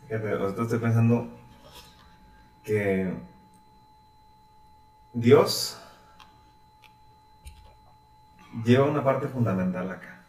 [0.08, 1.28] Estoy pensando
[2.64, 3.12] que
[5.14, 5.78] Dios
[8.64, 10.20] lleva una parte fundamental acá,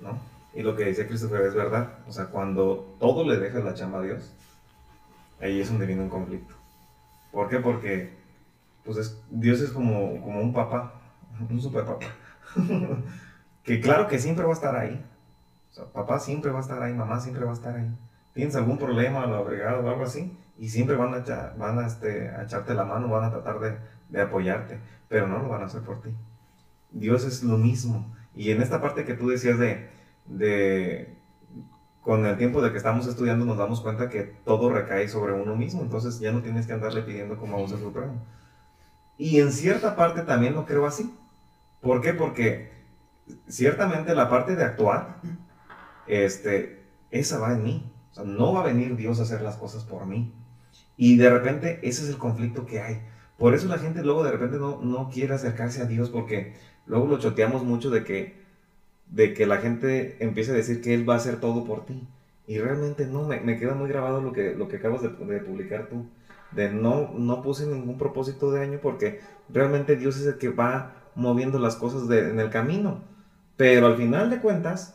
[0.00, 0.18] ¿no?
[0.52, 1.98] Y lo que dice Christopher es verdad.
[2.08, 4.32] O sea, cuando todo le deja la chamba a Dios,
[5.40, 6.54] ahí es donde viene un conflicto.
[7.30, 7.60] ¿Por qué?
[7.60, 8.18] Porque
[8.84, 10.94] pues Dios es como, como un papá,
[11.48, 12.06] un super papá.
[13.64, 15.04] que claro que siempre va a estar ahí.
[15.70, 17.88] O sea, papá siempre va a estar ahí, mamá siempre va a estar ahí.
[18.34, 22.28] Tienes algún problema, lo agregado o algo así, y siempre van a, van a, este,
[22.28, 23.76] a echarte la mano, van a tratar de,
[24.08, 26.10] de, apoyarte, pero no lo van a hacer por ti.
[26.92, 28.06] Dios es lo mismo.
[28.34, 29.88] Y en esta parte que tú decías de,
[30.26, 31.16] de,
[32.02, 35.56] con el tiempo de que estamos estudiando nos damos cuenta que todo recae sobre uno
[35.56, 38.14] mismo, entonces ya no tienes que andarle pidiendo como a un ser supremo.
[39.18, 41.14] Y en cierta parte también lo creo así.
[41.80, 42.14] ¿Por qué?
[42.14, 42.79] Porque
[43.48, 45.20] ciertamente la parte de actuar,
[46.06, 47.92] este, esa va en mí.
[48.12, 50.32] O sea, no va a venir Dios a hacer las cosas por mí.
[50.96, 53.00] Y de repente ese es el conflicto que hay.
[53.38, 56.54] Por eso la gente luego de repente no, no quiere acercarse a Dios porque
[56.86, 58.36] luego lo choteamos mucho de que,
[59.10, 62.06] de que la gente empiece a decir que Él va a hacer todo por ti.
[62.46, 65.40] Y realmente no, me, me queda muy grabado lo que, lo que acabas de, de
[65.40, 66.06] publicar tú.
[66.50, 70.94] De no, no puse ningún propósito de año porque realmente Dios es el que va
[71.14, 73.02] moviendo las cosas de- en el camino.
[73.60, 74.94] Pero al final de cuentas,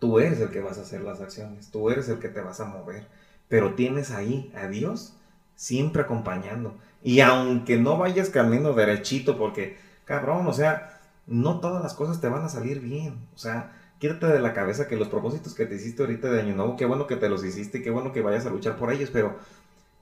[0.00, 2.58] tú eres el que vas a hacer las acciones, tú eres el que te vas
[2.58, 3.06] a mover.
[3.46, 5.14] Pero tienes ahí a Dios
[5.54, 6.74] siempre acompañando.
[7.00, 12.26] Y aunque no vayas camino derechito, porque, cabrón, o sea, no todas las cosas te
[12.26, 13.20] van a salir bien.
[13.36, 16.56] O sea, quítate de la cabeza que los propósitos que te hiciste ahorita de Año
[16.56, 19.10] Nuevo, qué bueno que te los hiciste qué bueno que vayas a luchar por ellos,
[19.12, 19.38] pero,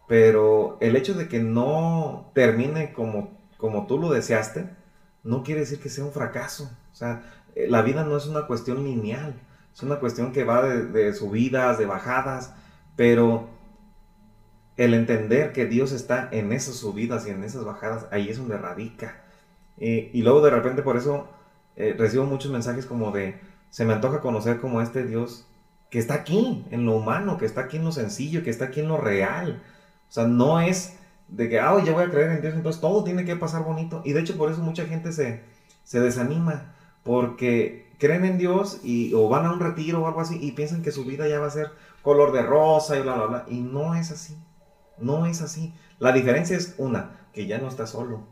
[0.08, 4.70] pero el hecho de que no termine como, como tú lo deseaste,
[5.22, 6.70] no quiere decir que sea un fracaso.
[6.92, 7.22] O sea,
[7.54, 9.34] la vida no es una cuestión lineal,
[9.74, 12.54] es una cuestión que va de, subidas, de bajadas,
[12.96, 13.48] pero
[14.76, 18.58] el entender que Dios está en esas subidas y en esas bajadas, ahí es donde
[18.58, 19.22] radica.
[19.78, 21.28] Eh, y luego de repente por eso
[21.76, 25.46] eh, recibo muchos mensajes como de, se me antoja conocer como este Dios
[25.90, 28.80] que está aquí, en lo humano, que está aquí en lo sencillo, que está aquí
[28.80, 29.62] en lo real.
[30.08, 30.96] O sea, no es
[31.28, 34.00] de que, ah, ya voy a creer en Dios, entonces todo tiene que pasar bonito.
[34.04, 35.42] Y de hecho por eso mucha gente se,
[35.84, 40.38] se desanima, porque creen en Dios y, o van a un retiro o algo así
[40.40, 41.70] y piensan que su vida ya va a ser
[42.02, 43.44] color de rosa y bla, bla, bla.
[43.48, 44.36] Y no es así.
[44.98, 45.72] No es así.
[45.98, 48.22] La diferencia es una, que ya no está solo.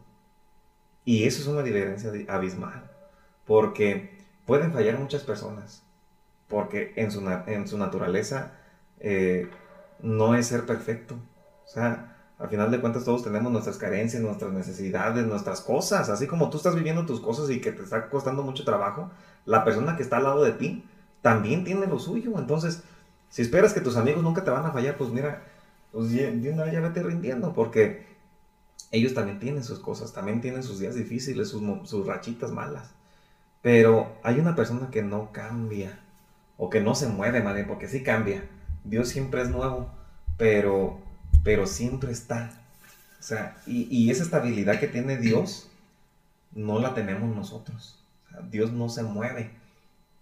[1.05, 2.91] Y eso es una diferencia di- abismal.
[3.47, 4.11] Porque
[4.47, 5.83] pueden fallar muchas personas.
[6.49, 8.53] Porque en su, en su naturaleza
[9.01, 9.51] eh,
[10.03, 11.17] no es ser perfecto.
[11.67, 16.09] O sea, al final de cuentas todos tenemos nuestras carencias, nuestras necesidades, nuestras cosas.
[16.09, 19.11] Así como tú estás viviendo tus cosas y que te está costando mucho trabajo,
[19.45, 20.85] la persona que está al lado de ti
[21.23, 22.39] también tiene lo suyo.
[22.39, 22.83] Entonces,
[23.29, 25.43] si esperas que tus amigos nunca te van a fallar, pues mira,
[25.93, 28.07] pues ya- ya vete rindiendo, porque
[28.91, 32.91] ellos también tienen sus cosas, también tienen sus días difíciles, sus, sus rachitas malas.
[33.63, 35.99] Pero hay una persona que no cambia,
[36.57, 38.45] o que no se mueve, madre, porque sí cambia.
[38.85, 39.89] Dios siempre es nuevo,
[40.39, 40.99] pero,
[41.43, 42.51] pero siempre está.
[43.19, 45.71] O sea, y, y esa estabilidad que tiene Dios,
[46.55, 48.05] no la tenemos nosotros.
[48.27, 49.53] O sea, Dios no se mueve.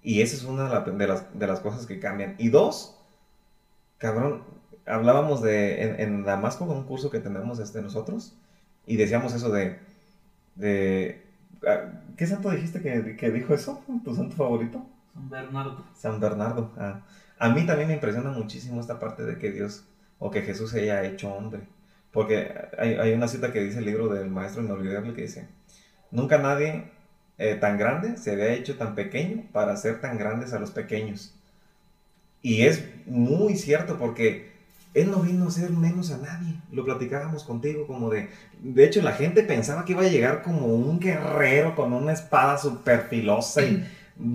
[0.03, 2.35] Y esa es una de, la- de las, de las cosas que cambian.
[2.39, 2.97] Y dos,
[3.99, 4.43] cabrón,
[4.87, 8.35] hablábamos de, en, en Damasco, con un curso que tenemos este, nosotros,
[8.87, 9.79] y decíamos eso de,
[10.55, 11.23] de
[11.67, 13.83] ah, ¿qué santo dijiste que, que dijo eso?
[14.05, 14.87] ¿Tu santo favorito?
[15.15, 15.85] San Bernardo.
[15.97, 16.73] San Bernardo.
[16.79, 17.03] ah.
[17.39, 19.85] A mí también me impresiona muchísimo esta parte de que Dios
[20.19, 21.61] o que Jesús se haya hecho hombre.
[22.13, 25.47] Porque hay, hay una cita que dice el libro del maestro inolvidable que dice,
[26.11, 26.85] nunca nadie
[27.39, 31.35] eh, tan grande se había hecho tan pequeño para ser tan grandes a los pequeños.
[32.43, 34.51] Y es muy cierto porque
[34.95, 36.55] Él no vino a ser menos a nadie.
[36.73, 38.29] Lo platicábamos contigo como de...
[38.61, 42.59] De hecho, la gente pensaba que iba a llegar como un guerrero con una espada
[42.59, 43.87] súper filosa y...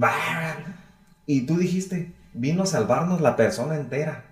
[1.25, 4.25] Y tú dijiste, vino a salvarnos la persona entera.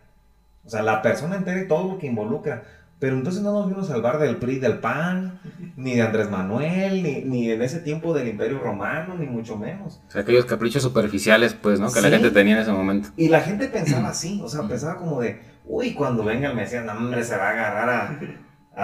[0.65, 2.63] O sea, la persona entera y todo lo que involucra.
[2.99, 5.39] Pero entonces no nos vino a salvar del PRI del PAN,
[5.75, 9.99] ni de Andrés Manuel, ni, ni en ese tiempo del Imperio Romano, ni mucho menos.
[10.07, 11.91] O sea, aquellos caprichos superficiales, pues, ¿no?
[11.91, 13.09] Que la gente tenía en ese momento.
[13.17, 16.85] Y la gente pensaba así, o sea, pensaba como de, uy, cuando venga el Mesías,
[16.85, 18.19] no, hombre, se va a agarrar a-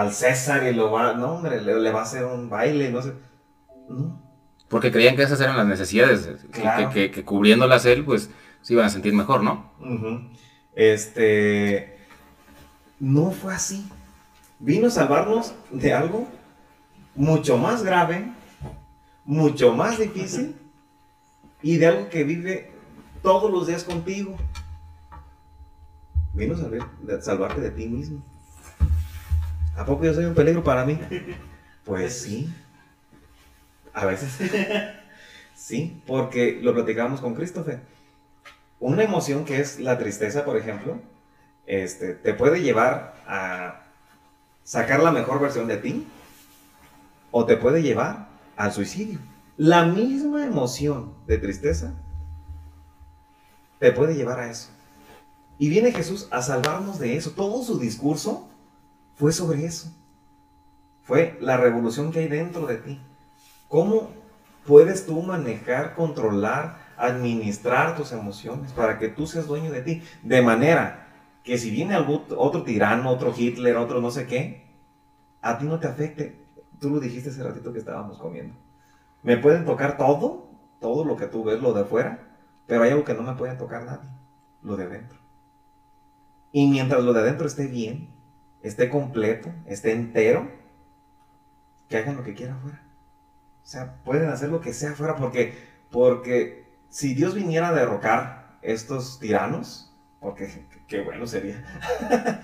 [0.00, 3.00] al César y lo va, no, hombre, le, le va a hacer un baile, no
[3.00, 3.12] sé.
[3.88, 4.20] No,
[4.68, 6.88] Porque creían que esas eran las necesidades, que- Claro.
[6.90, 8.30] que, que- que cubriéndolas él, pues,
[8.62, 9.72] se iban a sentir mejor, ¿no?
[9.80, 10.28] Ujú.
[10.78, 11.98] Este.
[13.00, 13.84] No fue así.
[14.60, 16.28] Vino a salvarnos de algo
[17.16, 18.32] mucho más grave,
[19.24, 20.54] mucho más difícil
[21.62, 22.70] y de algo que vive
[23.22, 24.36] todos los días contigo.
[26.32, 28.22] Vino a salvarte de ti mismo.
[29.76, 30.96] ¿A poco yo soy un peligro para mí?
[31.84, 32.48] Pues sí.
[33.92, 34.30] A veces.
[35.54, 37.80] Sí, porque lo platicábamos con Christopher
[38.80, 40.98] una emoción que es la tristeza, por ejemplo,
[41.66, 43.82] este, te puede llevar a
[44.64, 46.06] sacar la mejor versión de ti
[47.30, 49.18] o te puede llevar al suicidio.
[49.56, 51.94] La misma emoción de tristeza
[53.78, 54.70] te puede llevar a eso.
[55.58, 57.32] Y viene Jesús a salvarnos de eso.
[57.32, 58.48] Todo su discurso
[59.16, 59.92] fue sobre eso.
[61.02, 63.00] Fue la revolución que hay dentro de ti.
[63.66, 64.10] ¿Cómo
[64.66, 70.02] puedes tú manejar, controlar, administrar tus emociones para que tú seas dueño de ti?
[70.22, 71.08] De manera
[71.42, 74.66] que si viene algún, otro tirano, otro Hitler, otro no sé qué,
[75.40, 76.44] a ti no te afecte.
[76.80, 78.54] Tú lo dijiste hace ratito que estábamos comiendo.
[79.22, 80.48] Me pueden tocar todo,
[80.80, 83.54] todo lo que tú ves, lo de afuera, pero hay algo que no me puede
[83.56, 84.08] tocar nadie,
[84.62, 85.18] lo de adentro.
[86.52, 88.10] Y mientras lo de adentro esté bien,
[88.62, 90.50] esté completo, esté entero,
[91.88, 92.82] que hagan lo que quieran afuera.
[93.64, 95.54] O sea, pueden hacer lo que sea afuera porque,
[95.90, 101.64] porque si Dios viniera a derrocar estos tiranos, porque qué bueno sería,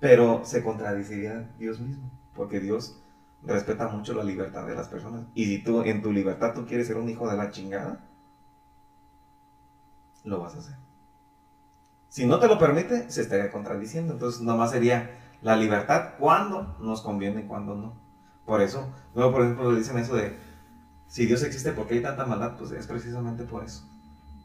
[0.00, 3.00] pero se contradeciría Dios mismo, porque Dios
[3.42, 5.24] respeta mucho la libertad de las personas.
[5.34, 8.00] Y si tú en tu libertad tú quieres ser un hijo de la chingada,
[10.24, 10.76] lo vas a hacer.
[12.08, 14.14] Si no te lo permite, se estaría contradiciendo.
[14.14, 15.10] Entonces, nomás sería
[15.42, 17.94] la libertad cuando nos conviene y cuando no.
[18.44, 20.36] Por eso, luego, por ejemplo, dicen eso de,
[21.08, 22.56] si Dios existe, ¿por qué hay tanta maldad?
[22.58, 23.84] Pues es precisamente por eso.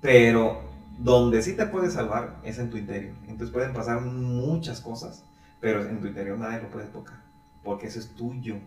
[0.02, 0.62] Pero
[0.98, 3.14] donde sí te puedes salvar es en tu interior.
[3.24, 5.24] Entonces pueden pasar muchas cosas,
[5.60, 7.22] pero en tu interior nadie lo puede tocar,
[7.64, 8.58] porque eso es tuyo.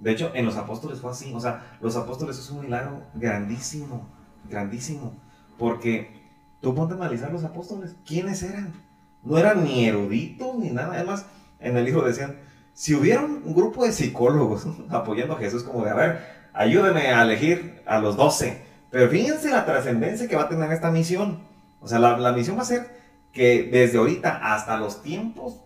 [0.00, 1.32] De hecho, en los apóstoles fue así.
[1.34, 4.06] O sea, los apóstoles es un milagro grandísimo,
[4.48, 5.14] grandísimo.
[5.58, 6.22] Porque
[6.60, 7.96] tú ponte a analizar los apóstoles.
[8.04, 8.74] ¿Quiénes eran?
[9.22, 10.94] No eran ni eruditos ni nada.
[10.94, 11.24] Además,
[11.60, 12.36] en el libro decían,
[12.74, 17.22] si hubiera un grupo de psicólogos apoyando a Jesús como de, a ver, ayúdenme a
[17.22, 18.64] elegir a los doce.
[18.90, 21.42] Pero fíjense la trascendencia que va a tener esta misión.
[21.80, 22.96] O sea, la, la misión va a ser
[23.32, 25.60] que desde ahorita hasta los tiempos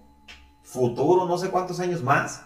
[0.62, 2.42] futuros, no sé cuántos años más,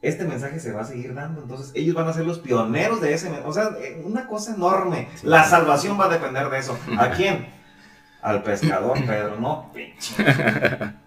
[0.00, 1.42] este mensaje se va a seguir dando.
[1.42, 3.48] Entonces, ellos van a ser los pioneros de ese mensaje.
[3.48, 5.08] O sea, eh, una cosa enorme.
[5.22, 6.78] La salvación va a depender de eso.
[6.98, 7.48] ¿A quién?
[8.22, 9.74] Al pescador Pedro, no, O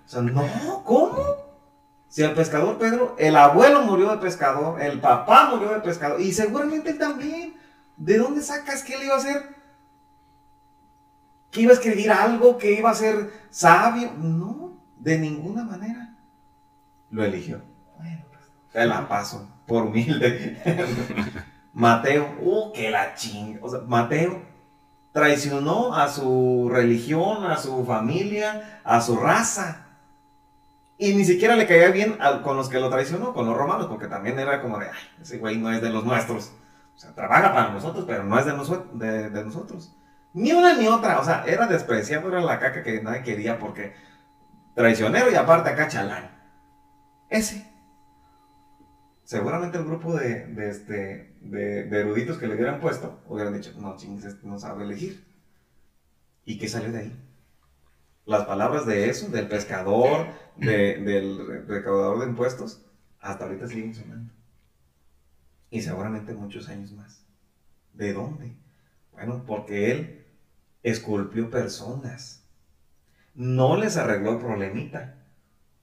[0.05, 1.50] sea, no, ¿cómo?
[2.11, 6.33] Si al pescador Pedro, el abuelo murió de pescador, el papá murió de pescador, y
[6.33, 7.55] seguramente él también.
[7.95, 9.55] ¿De dónde sacas que él iba a ser?
[11.51, 12.57] ¿Que iba a escribir algo?
[12.57, 14.11] ¿Que iba a ser sabio?
[14.17, 16.17] No, de ninguna manera.
[17.11, 17.61] Lo eligió.
[17.97, 18.25] Bueno,
[18.73, 20.61] te la paso, por humilde.
[21.73, 23.59] Mateo, uh, que la chinga.
[23.61, 24.41] O sea, Mateo
[25.13, 29.90] traicionó a su religión, a su familia, a su raza.
[31.01, 34.07] Y ni siquiera le caía bien con los que lo traicionó, con los romanos, porque
[34.07, 36.53] también era como de, ay, ese güey no es de los nuestros.
[36.95, 39.97] O sea, trabaja para nosotros, pero no es de, de nosotros.
[40.33, 41.19] Ni una ni otra.
[41.19, 43.93] O sea, era despreciado, era la caca que nadie quería porque
[44.75, 46.29] traicionero y aparte acá chalán.
[47.29, 47.71] Ese
[49.31, 53.95] seguramente el grupo de, de, este, de, eruditos que le hubieran puesto hubieran dicho, no
[53.95, 55.25] chingues, este no sabe elegir.
[56.43, 57.30] ¿Y qué salió de ahí?
[58.31, 62.81] Las palabras de eso, del pescador, del recaudador de impuestos,
[63.19, 64.31] hasta ahorita siguen sonando.
[65.69, 67.25] Y seguramente muchos años más.
[67.91, 68.55] ¿De dónde?
[69.11, 70.25] Bueno, porque él
[70.81, 72.45] esculpió personas.
[73.35, 75.15] No les arregló el problemita.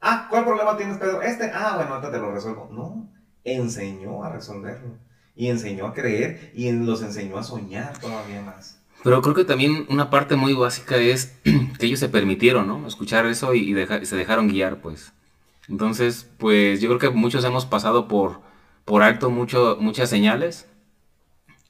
[0.01, 1.21] Ah, ¿cuál problema tienes, Pedro?
[1.21, 1.51] Este.
[1.53, 2.71] Ah, bueno, ahorita te lo resuelvo.
[2.73, 3.11] No,
[3.45, 4.97] enseñó a resolverlo.
[5.37, 8.78] Y enseñó a creer y los enseñó a soñar todavía más.
[9.05, 11.39] Pero creo que también una parte muy básica es
[11.79, 12.87] que ellos se permitieron, ¿no?
[12.87, 15.13] Escuchar eso y, se dejaron guiar, pues.
[15.69, 18.41] Entonces, pues yo creo que muchos hemos pasado por,
[18.85, 20.67] por alto mucho, muchas señales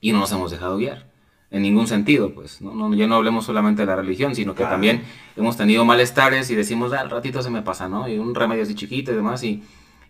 [0.01, 1.09] y no nos hemos dejado guiar.
[1.51, 2.61] En ningún sentido, pues.
[2.61, 2.75] ¿no?
[2.75, 5.03] No, ya no hablemos solamente de la religión, sino que también
[5.37, 8.07] hemos tenido malestares y decimos, ah, al ratito se me pasa, ¿no?
[8.07, 9.43] Y un remedio así chiquito y demás.
[9.43, 9.63] Y,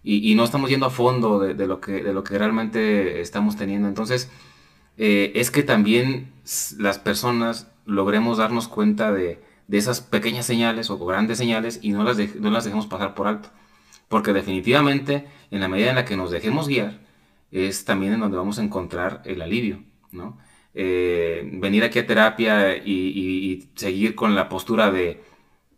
[0.02, 3.88] y, no estamos yendo a fondo de, lo que, de lo que realmente estamos teniendo.
[3.88, 4.30] Entonces,
[4.98, 6.32] eh, es que también
[6.78, 12.18] las personas logremos darnos cuenta de, esas pequeñas señales o grandes señales y no las,
[12.36, 13.50] no las dejemos pasar por alto.
[14.08, 17.00] Porque definitivamente, en la medida en la que nos dejemos guiar,
[17.50, 20.38] es también en donde vamos a encontrar el alivio, ¿no?
[20.74, 25.22] Eh, venir aquí a terapia y, seguir con la postura de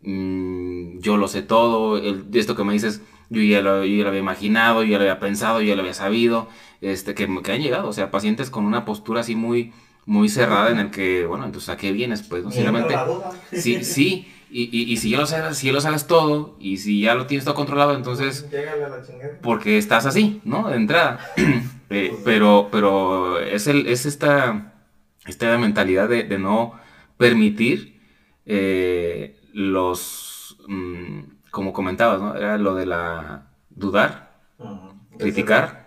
[0.02, 4.82] mm, yo lo sé todo, el, esto que me dices, yo ya lo, había imaginado,
[4.82, 6.48] yo ya lo había pensado, yo lo había sabido,
[6.80, 9.72] este, que, que, han llegado, o sea, pacientes con una postura así muy,
[10.06, 12.50] muy cerrada en el que, bueno, entonces a qué vienes, pues, ¿no?
[12.50, 12.94] Sinceramente,
[13.52, 16.78] sí, sí, y, y, y, si ya lo sabes, si ya lo sabes todo, y
[16.78, 18.46] si ya lo tienes todo controlado, entonces,
[19.42, 20.68] porque estás así, ¿no?
[20.68, 21.20] De entrada,
[21.90, 24.74] eh, pero, pero es, el, es esta,
[25.26, 26.74] esta mentalidad de, de no
[27.16, 28.00] permitir
[28.46, 30.56] eh, los...
[30.66, 32.34] Mm, como comentabas, ¿no?
[32.36, 34.38] Era lo de la dudar,
[35.18, 35.79] criticar,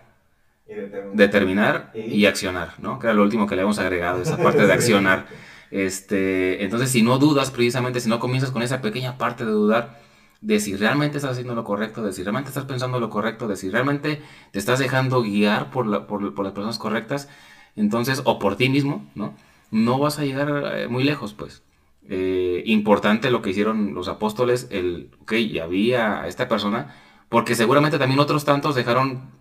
[1.14, 2.26] determinar, y...
[2.26, 3.00] accionar, ¿no?
[3.00, 5.28] Que era lo último que le hemos agregado, esa parte de accionar.
[5.72, 10.00] Este, entonces, si no dudas precisamente, si no comienzas con esa pequeña parte de dudar,
[10.42, 13.56] de si realmente estás haciendo lo correcto, de si realmente estás pensando lo correcto, de
[13.56, 17.30] si realmente te estás dejando guiar por, por, por las personas correctas,
[17.76, 19.36] entonces, o por ti mismo, ¿no?
[19.72, 21.64] No vas a llegar eh, muy lejos, pues.
[22.10, 26.94] Eh, importante lo que hicieron los apóstoles, el, ok, ya había a esta persona,
[27.30, 29.32] porque seguramente también otros tantos dejaron,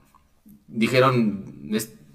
[0.72, 1.44] dijeron,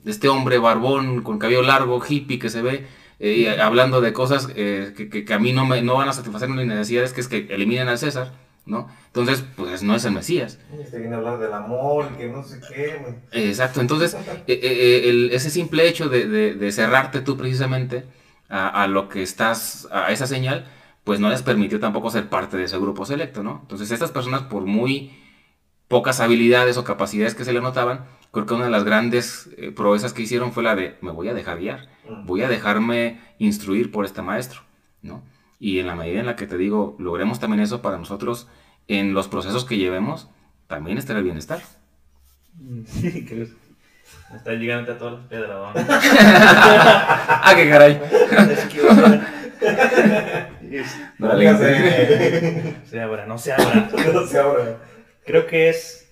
[0.06, 2.86] este hombre barbón con cabello largo, hippie que se ve,
[3.20, 4.94] eh, hablando de cosas eh,
[5.26, 7.88] que, a mí no, me, no van a satisfacer mis necesidades, que es que eliminen
[7.88, 8.34] al César,
[8.66, 8.90] ¿no?
[9.08, 10.60] Entonces, pues no es el Mesías.
[10.80, 13.00] Este viene a hablar del amor, que no sé qué.
[13.32, 14.16] Exacto, entonces,
[14.48, 18.04] ese simple hecho de, de cerrarte tú precisamente,
[18.50, 20.66] a, lo que estás, a esa señal,
[21.04, 23.60] pues no les permitió tampoco ser parte de ese grupo selecto, ¿no?
[23.62, 25.18] Entonces estas personas, por muy
[25.88, 29.72] pocas habilidades o capacidades que se le notaban, creo que una de las grandes eh,
[29.72, 32.26] proezas que hicieron fue la de me voy a dejar guiar, Mm.
[32.26, 34.62] voy a dejarme instruir por este maestro,
[35.02, 35.24] ¿no?
[35.60, 38.48] Y en la medida en la que te digo, logremos también eso para nosotros,
[38.88, 40.30] en los procesos que llevemos,
[40.68, 41.60] también estará el bienestar.
[42.88, 43.48] Sí, creo.
[44.32, 45.74] Me está llegando a todas las pedras.
[45.76, 48.02] ¡Ah, qué caray!
[48.52, 49.34] Es que, o sea,
[50.72, 51.46] es- Dale.
[51.46, 52.76] Póngase.
[52.86, 53.90] se abra, no se abra.
[54.14, 54.78] No se abra.
[55.26, 56.07] Creo que es,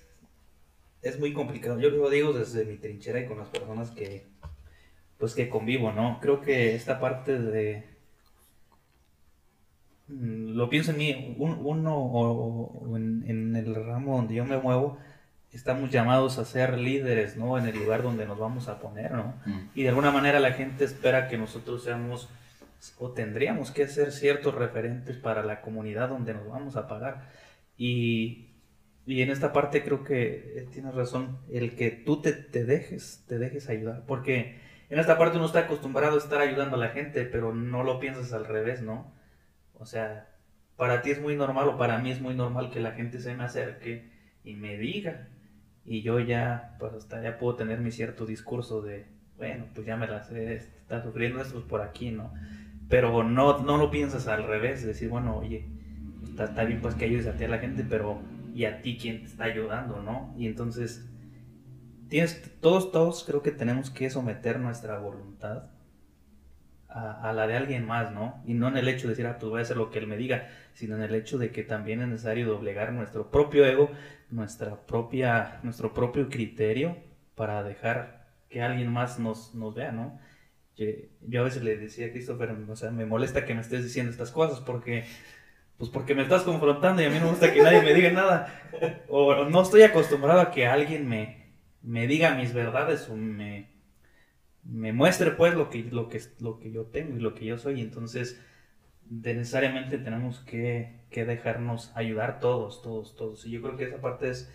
[1.05, 1.79] es muy complicado.
[1.79, 4.25] Yo lo digo desde mi trinchera y con las personas que,
[5.17, 6.19] pues que convivo, ¿no?
[6.21, 7.85] Creo que esta parte de,
[10.07, 14.45] mm, lo pienso en mí, un- uno o, o en, en el ramo donde yo
[14.45, 14.97] me muevo,
[15.51, 17.57] estamos llamados a ser líderes, ¿no?
[17.57, 19.33] En el lugar donde nos vamos a poner, ¿no?
[19.45, 19.69] Mm.
[19.73, 22.29] Y de alguna manera la gente espera que nosotros seamos
[22.99, 27.29] o tendríamos que ser ciertos referentes para la comunidad donde nos vamos a pagar.
[27.77, 28.44] Y,
[29.05, 33.23] y en esta parte creo que eh, tienes razón, el que tú te, te dejes,
[33.27, 36.89] te dejes ayudar, porque en esta parte uno está acostumbrado a estar ayudando a la
[36.89, 39.13] gente, pero no lo piensas al revés, ¿no?
[39.73, 40.29] O sea,
[40.75, 43.35] para ti es muy normal o para mí es muy normal que la gente se
[43.35, 44.09] me acerque
[44.43, 45.29] y me diga.
[45.85, 49.05] Y yo ya, pues hasta ya puedo tener mi cierto discurso de,
[49.37, 52.33] bueno, pues ya me la sé, está sufriendo esto por aquí, ¿no?
[52.89, 55.65] Pero no, no lo piensas al revés, decir, bueno, oye,
[56.23, 58.19] está, está bien pues que ayudes a ti a la gente, pero
[58.55, 60.33] ¿y a ti quién te está ayudando, no?
[60.37, 61.05] Y entonces,
[62.07, 65.71] tienes, todos, todos creo que tenemos que someter nuestra voluntad
[66.87, 68.41] a, a la de alguien más, ¿no?
[68.45, 70.07] Y no en el hecho de decir, ah, pues voy a hacer lo que él
[70.07, 73.91] me diga, sino en el hecho de que también es necesario doblegar nuestro propio ego,
[74.29, 76.95] nuestra propia, nuestro propio criterio
[77.35, 80.17] para dejar que alguien más nos, nos vea, ¿no?
[80.77, 80.85] Yo,
[81.27, 84.11] yo a veces le decía a Christopher, o sea, me molesta que me estés diciendo
[84.11, 85.03] estas cosas porque,
[85.77, 88.11] pues porque me estás confrontando y a mí no me gusta que nadie me diga
[88.11, 88.61] nada.
[89.09, 93.69] O no estoy acostumbrado a que alguien me, me diga mis verdades o me,
[94.63, 97.57] me muestre pues lo que, lo, que, lo que yo tengo y lo que yo
[97.57, 97.81] soy.
[97.81, 98.41] Entonces,
[99.09, 103.45] necesariamente tenemos que, que dejarnos ayudar todos, todos, todos.
[103.45, 104.51] Y yo creo que esa parte es,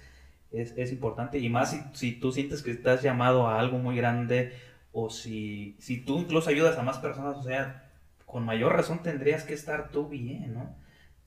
[0.50, 1.38] es, es importante.
[1.38, 4.52] Y más si, si tú sientes que estás llamado a algo muy grande
[4.92, 7.90] o si, si tú incluso ayudas a más personas, o sea,
[8.26, 10.76] con mayor razón tendrías que estar tú bien, ¿no?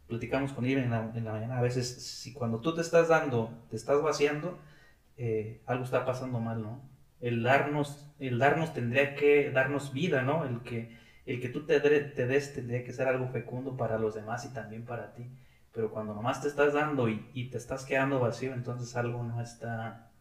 [0.08, 3.76] Platicamos con Irene en la, mañana, a veces si cuando tú te estás dando, te
[3.76, 4.60] estás vaciando,
[5.18, 6.82] eh, algo está pasando mal, ¿no?
[7.22, 10.44] El darnos, el darnos tendría que darnos vida, ¿no?
[10.46, 14.46] El que, el que tú te, des tendría que ser algo fecundo para los demás
[14.46, 15.32] y también para ti.
[15.72, 20.12] Pero cuando nomás te estás dando y, te estás quedando vacío, entonces algo no está,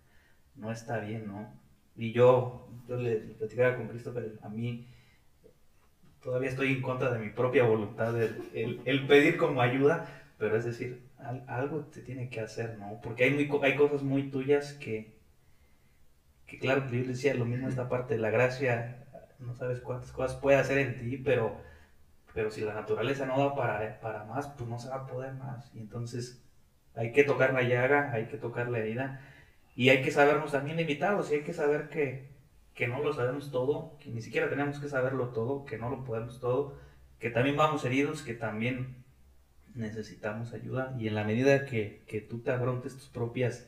[0.55, 1.53] no está bien, ¿no?
[1.97, 4.89] Y yo, yo le platicaba con Christopher, a mí
[6.23, 10.07] todavía estoy en contra de mi propia voluntad, el, el, pedir como ayuda,
[10.39, 13.01] pero es decir, al, algo te tiene que hacer, ¿no?
[13.03, 15.19] Porque hay, muy, hay cosas muy tuyas que,
[16.47, 19.05] que claro, yo decía lo mismo esta parte la gracia,
[19.39, 21.57] no sabes cuántas cosas puede hacer en ti, pero,
[22.35, 25.33] pero si la naturaleza no da para, para más, pues no se va a poder
[25.35, 25.75] más.
[25.75, 26.41] Y entonces
[26.95, 29.21] hay que tocar la llaga, hay que tocar la herida
[29.75, 32.32] y hay que sabernos también limitados y hay que saber que,
[32.75, 36.05] que no lo sabemos todo, que ni siquiera tenemos que saberlo todo, que no lo
[36.05, 36.75] podemos todo,
[37.19, 39.03] que también vamos heridos, que también
[39.75, 43.67] necesitamos ayuda y en la medida que, que tú te afrontes tus propias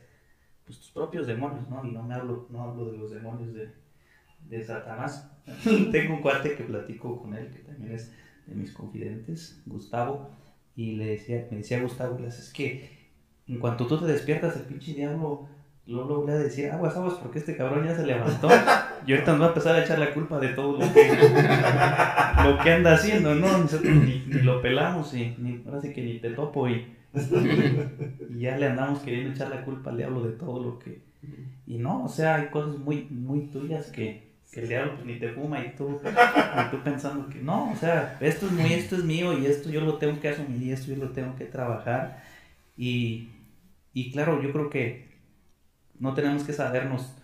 [0.64, 1.84] pues tus propios demonios, ¿no?
[1.84, 3.70] Y no me hablo, no hablo de los demonios de,
[4.48, 5.30] de Satanás.
[5.92, 8.12] Tengo un cuate que platico con él, que también es
[8.46, 10.30] de mis confidentes, Gustavo,
[10.76, 13.10] y le decía, me decía Gustavo, es que
[13.46, 15.48] en cuanto tú te despiertas, el pinche diablo
[15.86, 18.48] le voy a decir, aguas, aguas, porque este cabrón ya se levantó.
[19.06, 21.08] Y ahorita nos va a empezar a echar la culpa de todo lo que,
[22.44, 23.48] lo que anda haciendo, ¿no?
[23.82, 28.56] Ni, ni lo pelamos y ni, ahora sí que ni te topo y, y ya
[28.56, 31.02] le andamos queriendo echar la culpa al diablo de todo lo que...
[31.66, 35.18] Y no, o sea, hay cosas muy, muy tuyas que, que el diablo pues, ni
[35.18, 36.00] te fuma y tú,
[36.70, 39.80] tú pensando que no, o sea, esto es, muy, esto es mío y esto yo
[39.82, 42.22] lo tengo que asumir y esto yo lo tengo que trabajar.
[42.76, 43.28] Y,
[43.92, 45.13] y claro, yo creo que
[46.00, 47.14] no tenemos que sabernos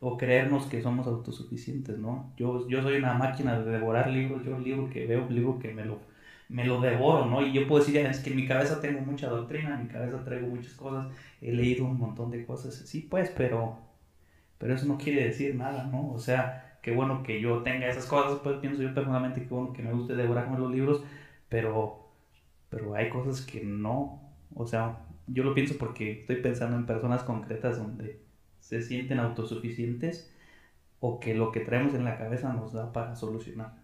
[0.00, 2.32] o creernos que somos autosuficientes, ¿no?
[2.36, 5.84] Yo, yo soy una máquina de devorar libros, yo libro que veo, libro que me
[5.84, 6.00] lo,
[6.48, 7.42] me lo devoro, ¿no?
[7.46, 10.22] Y yo puedo decir, es que en mi cabeza tengo mucha doctrina, en mi cabeza
[10.24, 11.08] traigo muchas cosas,
[11.40, 13.78] he leído un montón de cosas, sí, pues, pero,
[14.58, 16.12] pero eso no quiere decir nada, ¿no?
[16.12, 19.72] O sea, qué bueno que yo tenga esas cosas, pues pienso yo personalmente que bueno
[19.72, 21.02] que me guste devorarme los libros,
[21.48, 22.08] pero,
[22.70, 24.22] pero hay cosas que no,
[24.54, 28.20] o sea, yo lo pienso porque estoy pensando en personas concretas donde
[28.60, 30.32] se sienten autosuficientes
[31.00, 33.74] o que lo que traemos en la cabeza nos da para solucionar.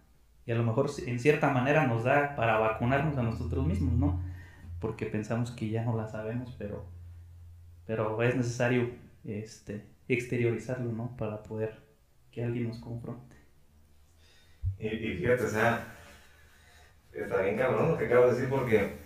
[0.47, 4.20] Y a lo mejor en cierta manera nos da para vacunarnos a nosotros mismos, ¿no?
[4.80, 6.84] Porque pensamos que ya no la sabemos, pero,
[7.86, 8.90] pero es necesario
[9.24, 11.16] este, exteriorizarlo, ¿no?
[11.16, 11.78] Para poder
[12.32, 13.36] que alguien nos confronte.
[14.78, 15.95] Y, y fíjate, o sea,
[17.12, 19.01] está bien cabrón lo que acabo de decir porque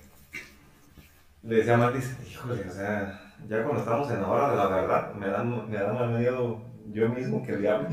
[1.46, 1.92] le decía a
[2.26, 5.76] híjole, o sea, ya cuando estamos en la hora de la verdad, me da, me
[5.76, 6.60] da más miedo
[6.92, 7.88] yo mismo que el diablo.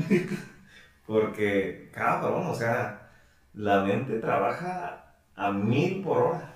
[1.06, 3.10] porque, cabrón, o sea,
[3.52, 6.54] la mente trabaja a mil por hora.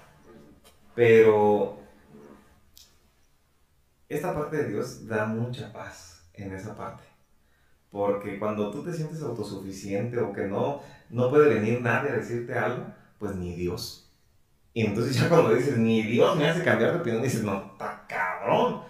[0.94, 1.78] Pero
[4.08, 7.04] esta parte de Dios da mucha paz en esa parte.
[7.90, 10.80] Porque cuando tú te sientes autosuficiente o que no,
[11.10, 12.86] no puede venir nadie a decirte algo,
[13.18, 14.07] pues ni Dios.
[14.74, 18.04] Y entonces ya cuando dices, ni Dios me hace cambiar de opinión, dices, no, está
[18.08, 18.82] cabrón.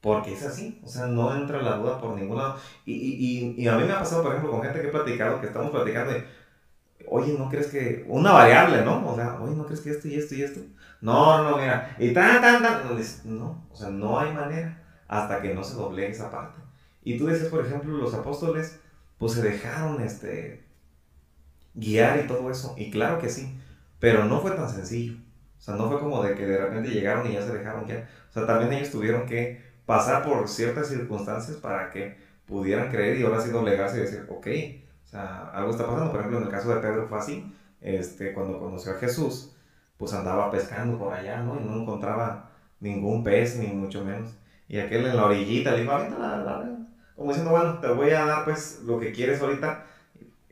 [0.00, 2.56] Porque es así, o sea, no entra la duda por ningún lado.
[2.86, 5.40] Y, y, y, a mí me ha pasado, por ejemplo, con gente que he platicado,
[5.40, 6.24] que estamos platicando de,
[7.06, 9.06] oye, ¿no crees que, una variable, ¿no?
[9.06, 10.60] O sea, oye, ¿no crees que esto y esto y esto?
[11.02, 12.82] No, no, mira, y tan, tan, tan,
[13.24, 16.60] no, o sea, no hay manera hasta que no se doblegue esa parte.
[17.02, 18.80] Y tú dices, por ejemplo, los apóstoles,
[19.18, 20.64] pues se dejaron, este,
[21.74, 23.58] guiar y todo eso, y claro que sí,
[24.00, 25.14] pero no fue tan sencillo.
[25.58, 28.08] O sea, no fue como de que de repente llegaron y ya se dejaron guiar.
[28.30, 33.22] O sea, también ellos tuvieron que pasar por ciertas circunstancias para que pudieran creer y
[33.22, 34.46] ahora sí doblegarse y decir, ok,
[35.04, 36.10] o sea, algo está pasando.
[36.10, 39.54] Por ejemplo, en el caso de Pedro fue así, este, cuando conoció a Jesús,
[39.98, 41.60] pues andaba pescando por allá, ¿no?
[41.60, 44.30] Y no encontraba ningún pez, ni mucho menos.
[44.66, 46.78] Y aquel en la orillita le dijo, ahorita la, la,
[47.14, 49.84] como diciendo, bueno, te voy a dar pues lo que quieres ahorita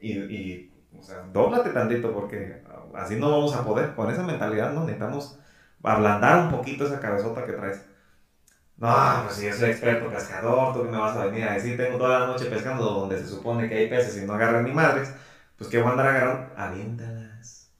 [0.01, 0.68] y
[0.99, 2.63] o sea, dóblate tantito porque
[2.95, 3.95] así no vamos a poder.
[3.95, 5.39] Con esa mentalidad no necesitamos
[5.83, 7.85] ablandar un poquito esa cabezota que traes.
[8.77, 11.77] No, pues si yo soy experto pescador, tú que me vas a venir a decir,
[11.77, 14.73] tengo toda la noche pescando donde se supone que hay peces y no agarran ni
[14.73, 15.13] madres,
[15.57, 16.55] pues ¿qué voy a andar agarrando?
[16.57, 17.73] Aviéntalas.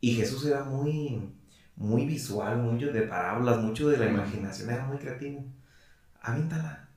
[0.00, 1.32] Y Jesús era muy,
[1.76, 5.44] muy visual, mucho de parábolas, mucho de la imaginación, era muy creativo.
[6.20, 6.88] Aviéntala.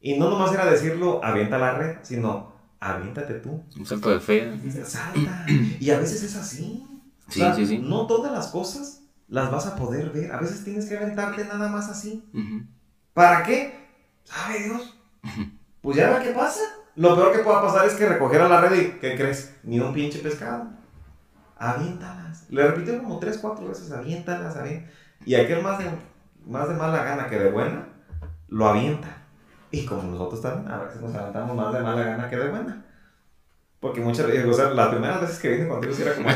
[0.00, 3.64] Y no nomás era decirlo, avienta la red, sino aviéntate tú.
[3.76, 4.52] Un salto de fe.
[4.84, 5.46] Salta.
[5.80, 6.86] Y a veces es así.
[7.28, 7.78] Sí, sí, sí.
[7.78, 10.32] No todas las cosas las vas a poder ver.
[10.32, 12.24] A veces tienes que aventarte nada más así.
[13.12, 13.86] ¿Para qué?
[14.24, 14.96] ¿Sabe Dios?
[15.80, 16.60] Pues ya ve qué pasa.
[16.96, 19.54] Lo peor que pueda pasar es que recogiera la red y, ¿qué crees?
[19.62, 20.68] Ni un pinche pescado.
[21.58, 22.50] Aviéntalas.
[22.50, 24.94] Le repitió como tres, cuatro veces, aviéntalas, aviéntalas.
[25.24, 25.86] Y aquel más de,
[26.46, 27.88] más de mala gana que de buena,
[28.48, 29.25] lo avienta.
[29.76, 32.82] Y como nosotros también, a veces nos aventamos más de mala gana que de buena.
[33.78, 36.30] Porque muchas veces, o sea, las primeras veces que vine contigo sí era como...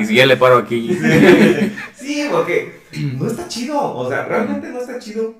[0.00, 0.94] Y si ya le paro aquí.
[0.94, 2.80] Sí, sí, porque
[3.16, 3.94] no está chido.
[3.96, 5.36] O sea, realmente no está chido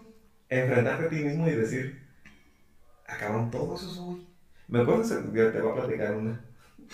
[0.49, 2.01] enfrentarte a ti mismo y decir,
[3.09, 4.25] acabaron todo eso soy.
[4.69, 6.41] Me acuerdo, te voy a platicar una.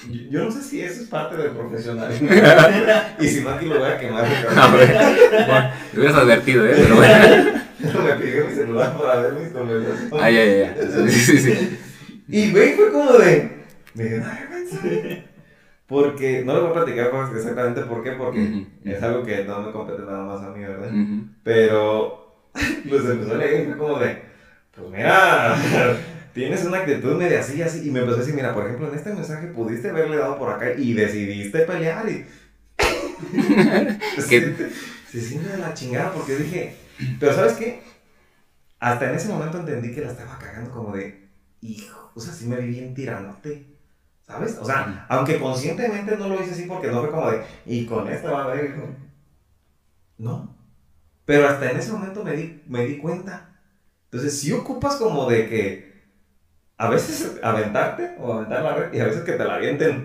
[0.04, 2.28] Yo, yo no sé si eso es parte del profesionalismo.
[3.20, 4.24] y si no, aquí lo voy a quemar.
[4.56, 6.72] A ver, bueno, te hubieras advertido, ¿eh?
[6.76, 8.04] Pero bueno.
[8.04, 10.12] me pide mi celular para ver mis conversaciones.
[10.20, 11.10] Ay, ay, ay.
[11.10, 11.78] Sí, sí, sí.
[12.28, 13.64] Y güey, fue como de.
[13.94, 14.78] Me dio una vergüenza.
[15.86, 19.72] Porque, no les voy a platicar exactamente por qué, porque es algo que no me
[19.72, 20.90] compete nada más a mí, ¿verdad?
[21.44, 24.22] Pero, pues empezó a leer y fue como de,
[24.74, 25.56] pues mira,
[26.36, 27.88] tienes una actitud media así, así.
[27.88, 30.52] Y me empezó a decir, mira, por ejemplo, en este mensaje pudiste haberle dado por
[30.52, 32.26] acá y decidiste pelear y.
[34.20, 34.54] se,
[35.10, 36.76] se siente de la chingada porque dije,
[37.18, 37.82] pero ¿sabes qué?
[38.78, 41.26] Hasta en ese momento entendí que la estaba cagando como de,
[41.62, 43.74] hijo, o sea, sí me vi bien tiranote.
[44.26, 44.58] ¿Sabes?
[44.60, 48.08] O sea, aunque conscientemente no lo hice así porque no fue como de, y con
[48.08, 48.74] esta va a ver.
[50.18, 50.54] No.
[51.24, 53.58] Pero hasta en ese momento me di, me di cuenta.
[54.10, 55.95] Entonces, si ocupas como de que
[56.78, 60.04] a veces aventarte o aventar la red y a veces que te la avienten,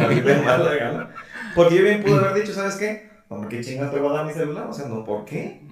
[0.00, 1.14] avienten más la gana.
[1.54, 3.10] Porque yo bien pude haber dicho, ¿sabes qué?
[3.28, 4.66] ¿Por qué chingas te voy a dar mi celular?
[4.68, 5.62] O sea, no, ¿por qué?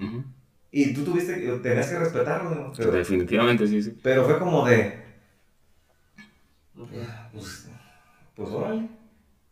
[0.71, 2.73] Y tú tuviste, tenías que respetarlo, ¿no?
[2.77, 3.99] Pero, Definitivamente, sí, sí.
[4.03, 5.05] pero fue como de.
[7.33, 7.69] Pues,
[8.35, 8.89] pues órale.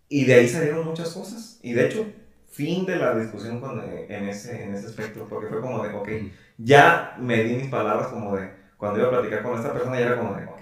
[0.09, 1.61] Y de ahí salieron muchas cosas.
[1.63, 2.07] Y de hecho,
[2.51, 5.95] fin de la discusión con, eh, en, ese, en ese aspecto, porque fue como de,
[5.95, 6.09] ok,
[6.59, 10.07] ya me di mis palabras como de, cuando iba a platicar con esta persona, ya
[10.07, 10.61] era como de, ok.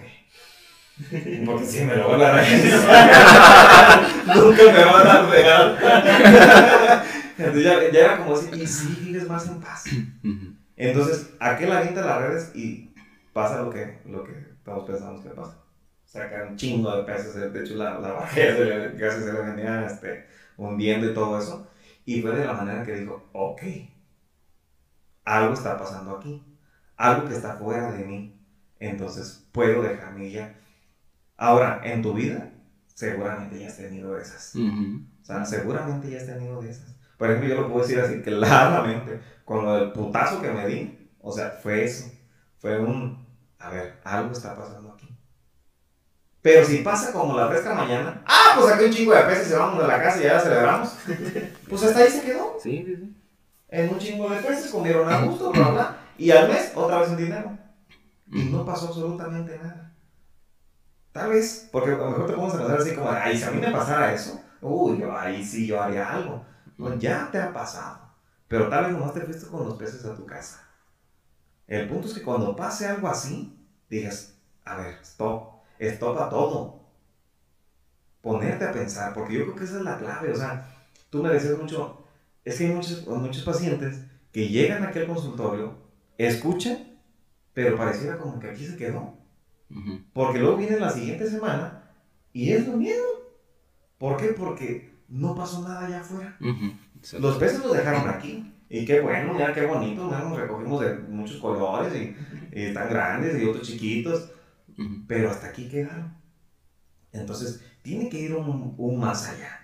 [1.45, 2.45] Porque si me lo van a dar,
[4.35, 7.03] nunca me van a regalar.
[7.37, 9.85] Entonces ya, ya era como así, y sí, vives más en paz.
[10.75, 12.93] Entonces, aquel avienta las redes y
[13.33, 14.33] pasa lo que, lo que
[14.63, 15.57] todos pensamos que pasa.
[16.05, 20.25] Saca un chingo de peces, de hecho la, la le, casi se le venía este,
[20.57, 21.67] hundiendo y todo eso.
[22.05, 23.61] Y fue de la manera que dijo, ok,
[25.23, 26.43] algo está pasando aquí,
[26.97, 28.35] algo que está fuera de mí,
[28.79, 30.60] entonces puedo dejarme ya.
[31.41, 32.51] Ahora, en tu vida,
[32.85, 34.55] seguramente ya has tenido esas.
[34.55, 36.95] O sea, seguramente ya has tenido de esas.
[37.17, 41.09] Por ejemplo, yo lo puedo decir así claramente, con lo del putazo que me di,
[41.19, 42.11] O sea, fue eso.
[42.59, 43.25] Fue un,
[43.57, 45.07] a ver, algo está pasando aquí.
[46.43, 49.49] Pero si pasa como la fresca mañana, ah, pues aquí un chingo de peces y
[49.49, 50.95] se vamos de la casa y ya celebramos.
[51.67, 52.55] Pues hasta ahí se quedó.
[52.61, 53.15] Sí, sí, sí.
[53.67, 55.97] En un chingo de peces, comieron a gusto, bla, bla.
[56.19, 57.57] Y al mes, otra vez un dinero.
[58.31, 59.90] Y no pasó absolutamente nada.
[61.11, 63.59] Tal vez, porque a lo mejor te podemos pensar así como, ay, si a mí
[63.59, 66.45] me pasara eso, uy, yo ahí sí yo haría algo.
[66.77, 67.99] Pues ya te ha pasado.
[68.47, 70.67] Pero tal vez nomás te fuiste con los peces a tu casa.
[71.67, 73.57] El punto es que cuando pase algo así,
[73.89, 74.35] digas,
[74.65, 76.81] a ver, stop, stop a todo.
[78.21, 80.31] Ponerte a pensar, porque yo creo que esa es la clave.
[80.31, 80.67] O sea,
[81.09, 82.03] tú me decías mucho,
[82.43, 84.01] es que hay muchos, muchos pacientes
[84.31, 85.75] que llegan aquí al consultorio,
[86.17, 86.99] escuchan,
[87.53, 89.20] pero pareciera como que aquí se quedó.
[90.13, 91.83] Porque luego viene la siguiente semana
[92.33, 93.03] y es lo mismo.
[93.97, 94.27] ¿Por qué?
[94.27, 96.37] Porque no pasó nada allá afuera.
[97.19, 98.51] Los peces los dejaron aquí.
[98.73, 102.15] Y qué bueno, ya qué bonito, nos recogimos de muchos colores y,
[102.57, 104.31] están grandes y otros chiquitos,
[105.07, 106.15] pero hasta aquí quedaron.
[107.11, 109.59] Entonces, tiene que ir un, más allá.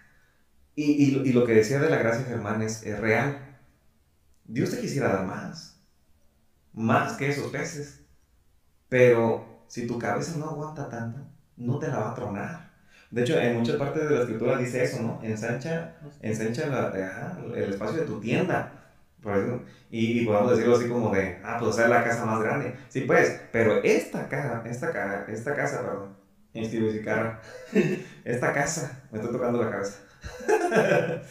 [0.76, 3.58] Y, y, lo que decía de la gracia Germán es, es real.
[4.43, 5.82] Dios te quisiera dar más,
[6.74, 8.05] más que esos peces,
[8.89, 11.20] pero si tu cabeza no aguanta tanto,
[11.57, 12.68] no te la va a tronar.
[13.09, 15.20] De hecho, en muchas partes de la escritura dice eso, ¿no?
[15.24, 18.72] Ensancha, ensancha la, el espacio de tu tienda.
[19.89, 22.76] y, podemos decirlo así como de, ah, pues hacer la casa más grande.
[22.89, 26.18] Sí, pues, pero esta casa, esta, esta casa, perdón,
[28.26, 29.99] esta casa, me está tocando la cabeza.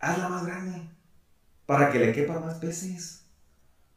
[0.00, 0.94] Hazla más grande
[1.66, 3.23] para que le quepan más peces.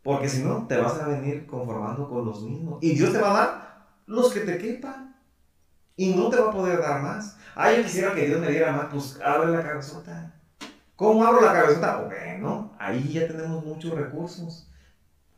[0.07, 2.79] Porque si no, te vas a venir conformando con los mismos.
[2.81, 5.17] Y Dios te va a dar los que te quepan
[5.97, 7.35] y no te va a poder dar más.
[7.53, 10.33] Ah, yo quisiera que Dios me diera más, pues abre la cabezota.
[10.95, 12.03] ¿Cómo abro la cabezota?
[12.03, 14.71] Bueno, ahí ya tenemos muchos recursos.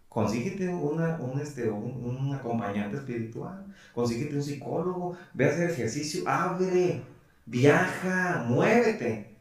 [0.08, 3.66] Consíguete una, un, este, un, acompañante espiritual,
[3.96, 7.02] consíguete un psicólogo, ve a hacer ejercicio, abre,
[7.48, 9.36] viaja, muévete.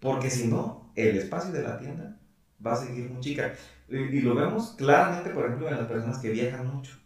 [0.00, 2.18] Porque si no, el espacio de la tienda
[2.64, 3.52] va a seguir muy chica.
[3.88, 6.96] Y lo vemos claramente, por ejemplo, en las personas que viajan mucho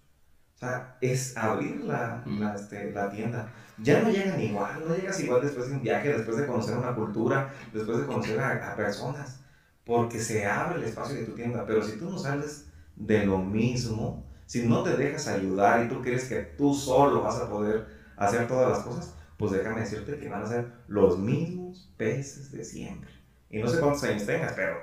[0.59, 3.49] o sea, es abrir la, la, este, la, tienda.
[3.81, 6.97] Ya no llegan igual, no llegas igual después de un viaje, después de conocer una
[6.97, 9.39] cultura, después de conocer a, a personas,
[9.85, 11.65] porque se abre el espacio de tu tienda.
[11.65, 12.67] Pero si tú no sales
[12.97, 17.37] de lo mismo, si no te dejas ayudar y tú crees que tú solo vas
[17.37, 21.89] a poder hacer todas las cosas, pues déjame decirte que van a ser los mismos
[21.97, 23.13] peces de siempre.
[23.49, 24.79] Y no sé cuántos años tengas, pero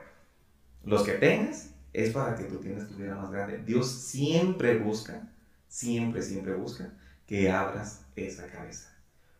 [0.86, 3.64] los que tengas es para que tu tienda estuviera más grande.
[3.66, 5.22] Dios siempre busca
[5.76, 6.90] siempre, siempre busca
[7.28, 8.90] que abras esa cabeza.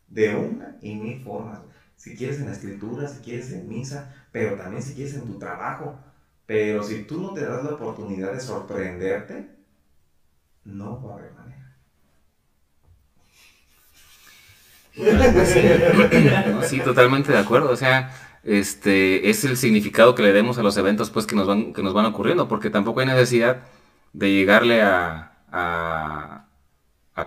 [0.08, 1.60] De una y mil formas.
[1.96, 5.40] Si quieres en la escritura, si quieres en misa, pero también si quieres en tu
[5.40, 5.98] trabajo.
[6.46, 9.50] Pero si tú no te das la oportunidad de sorprenderte,
[10.66, 11.62] no va a haber manera.
[16.68, 17.70] Sí, totalmente de acuerdo.
[17.70, 18.12] O sea,
[18.46, 21.82] este es el significado que le demos a los eventos pues, que, nos van, que
[21.82, 23.64] nos van ocurriendo, porque tampoco hay necesidad
[24.14, 26.48] de llegarle a, a,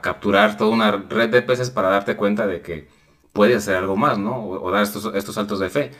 [0.00, 2.88] capturar toda una red de peces para darte cuenta de que
[3.32, 4.44] puedes hacer algo más, ¿no?
[4.44, 5.90] O, dar estos, estos, saltos de fe.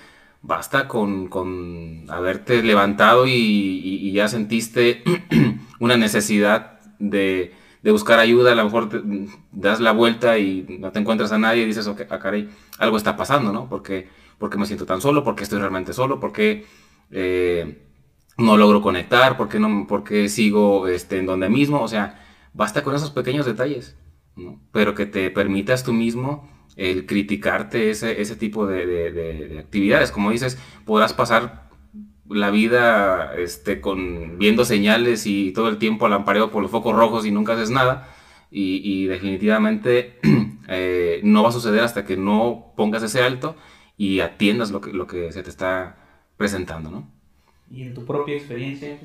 [0.41, 5.03] Basta con, con haberte levantado y, ya sentiste
[5.81, 9.03] una necesidad de, de, buscar ayuda, a lo mejor
[9.51, 12.49] das la vuelta y no te encuentras a nadie y dices, ok, ah, caray,
[12.79, 13.69] algo está pasando, ¿no?
[13.69, 14.09] Porque,
[14.39, 16.66] porque me siento tan solo, porque estoy realmente solo, porque...
[17.11, 17.84] Eh,
[18.39, 22.24] no logro conectar, por qué, no, porque sigo este, en donde mismo, o sea,
[22.55, 23.97] basta con esos pequeños detalles,
[24.72, 30.30] pero que te permitas tú mismo el criticarte ese, ese tipo de, de, actividades, como
[30.30, 31.68] dices, podrás pasar
[32.28, 37.26] la vida este, con, viendo señales y todo el tiempo alampareo por los focos rojos
[37.26, 38.09] y nunca haces nada,
[38.53, 40.20] y, y definitivamente
[40.68, 43.57] eh, no va a suceder hasta que no pongas ese alto
[43.99, 45.96] y atiendas lo que, lo que se te está
[46.38, 47.18] presentando, ¿no?
[47.70, 48.99] y en tu propia experiencia,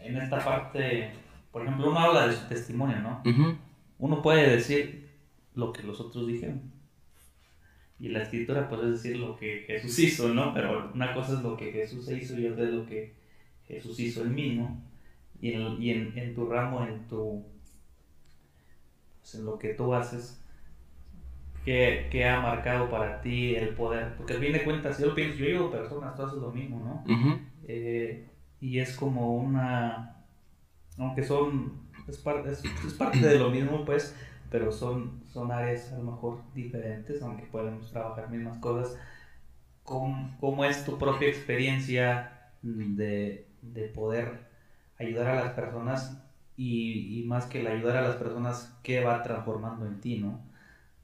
[0.00, 1.10] en esta parte,
[1.50, 3.22] por ejemplo, uno habla de su testimonio, ¿no?
[3.98, 5.08] Uno puede decir
[5.54, 6.72] lo que los otros dijeron.
[7.98, 10.52] Y la escritura puede decir lo que Jesús hizo, ¿no?
[10.52, 13.14] Pero una cosa es lo que Jesús hizo y otra es lo que
[13.66, 14.82] Jesús hizo en mí, ¿no?
[15.40, 17.42] Y en, y en, en tu ramo, en tu...
[19.20, 20.42] Pues en lo que tú haces,
[21.66, 24.14] que, ha marcado para ti el poder?
[24.16, 27.38] Porque al fin de cuentas, yo pienso, yo digo personas, tú haces lo mismo, ¿no?
[27.66, 28.28] Eh,
[28.60, 30.24] y es como una,
[30.96, 31.72] aunque son,
[32.06, 32.62] es, parte, es,
[32.94, 34.14] parte de lo mismo, pues,
[34.50, 38.96] pero son, son áreas a lo mejor diferentes, aunque podemos trabajar mismas cosas.
[39.82, 44.46] ¿Cómo, cómo es tu propia experiencia de, de poder
[44.98, 46.22] ayudar a las personas
[46.56, 50.40] y, y, más que el ayudar a las personas, qué va transformando en ti, ¿no?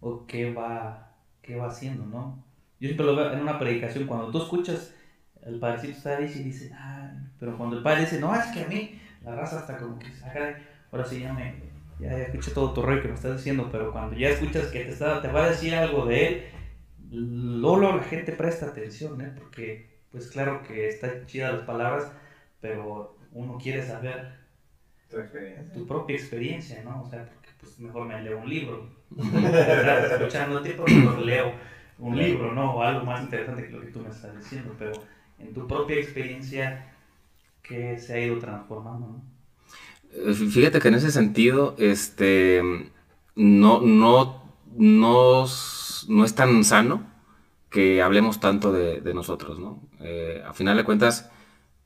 [0.03, 2.45] O qué va, qué va haciendo, ¿no?
[2.79, 4.95] Yo siempre lo veo en una predicación, cuando tú escuchas,
[5.43, 8.65] el padrecito está ahí y dice, ah, pero cuando el padre dice, no, es que
[8.65, 10.59] a mí, la raza está como que, ah,
[10.91, 11.55] ahora sí ya me,
[11.99, 14.91] ya, escuché todo tu rollo que me estás diciendo, pero cuando ya escuchas que te,
[14.91, 16.43] está, te va a decir algo de él,
[17.11, 19.33] luego la gente presta atención, ¿eh?
[19.37, 22.11] Porque, pues claro que está chida las palabras,
[22.61, 24.33] pero uno quiere saber
[25.09, 25.73] tu, experiencia.
[25.73, 27.03] tu propia experiencia, ¿no?
[27.03, 27.29] O sea,
[27.63, 28.91] pues mejor me leo un libro.
[29.17, 31.53] Escuchándote, pues mejor leo
[31.99, 32.75] un libro, ¿no?
[32.75, 34.93] O algo más interesante que lo que tú me estás diciendo, pero
[35.39, 36.93] en tu propia experiencia,
[37.63, 39.23] ¿qué se ha ido transformando, no?
[40.13, 42.63] Eh, fíjate que en ese sentido, este,
[43.37, 44.43] no, no,
[44.77, 45.47] no,
[46.09, 47.07] no es tan sano
[47.71, 49.81] que hablemos tanto de, de nosotros, ¿no?
[50.01, 51.31] Eh, a final de cuentas,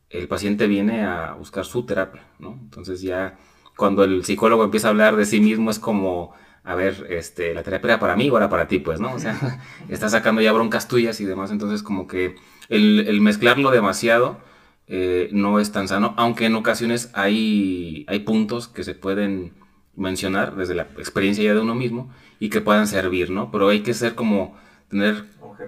[0.09, 2.59] el paciente viene a buscar su terapia, ¿no?
[2.63, 3.39] Entonces ya
[3.77, 6.33] cuando el psicólogo empieza a hablar de sí mismo es como,
[6.65, 9.13] a ver, este, la terapia era para mí o era para ti, pues, ¿no?
[9.15, 12.37] O sea, está sacando ya broncas tuyas y demás, entonces como que
[12.69, 14.39] el, el mezclarlo demasiado
[14.87, 19.53] eh, no es tan sano, aunque en ocasiones hay, hay puntos que se pueden
[19.95, 23.51] mencionar desde la experiencia ya de uno mismo y que puedan servir, ¿no?
[23.51, 24.57] Pero hay que ser como,
[24.89, 25.25] tener,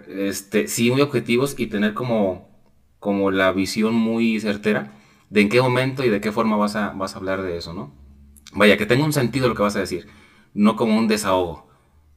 [0.08, 2.48] este, sí, muy objetivos y tener como
[2.98, 4.92] como la visión muy certera
[5.30, 7.74] de en qué momento y de qué forma vas a, vas a hablar de eso,
[7.74, 7.92] ¿no?
[8.52, 10.06] Vaya, que tenga un sentido lo que vas a decir,
[10.54, 11.68] no como un desahogo.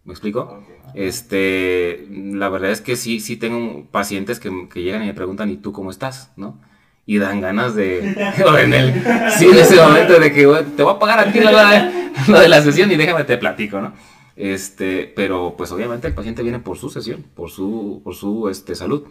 [0.03, 0.63] ¿Me explico?
[0.95, 5.49] Este, la verdad es que sí, sí tengo pacientes que, que, llegan y me preguntan,
[5.49, 6.31] ¿y tú cómo estás?
[6.37, 6.59] ¿No?
[7.05, 7.99] Y dan ganas de,
[8.59, 9.03] en el,
[9.37, 12.61] sí, en ese momento de que te voy a pagar aquí lo, lo de la
[12.61, 13.93] sesión y déjame te platico, ¿no?
[14.35, 18.73] Este, pero pues obviamente el paciente viene por su sesión, por su, por su este,
[18.73, 19.03] salud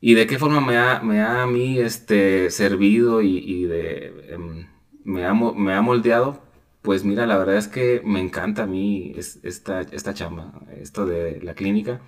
[0.00, 4.34] y de qué forma me ha, me ha a mí este, servido y, y de,
[4.34, 4.66] em,
[5.04, 6.42] me, ha, me ha moldeado,
[6.82, 11.40] pues mira, la verdad es que me encanta a mí esta, esta chamba, esto de
[11.42, 12.00] la clínica.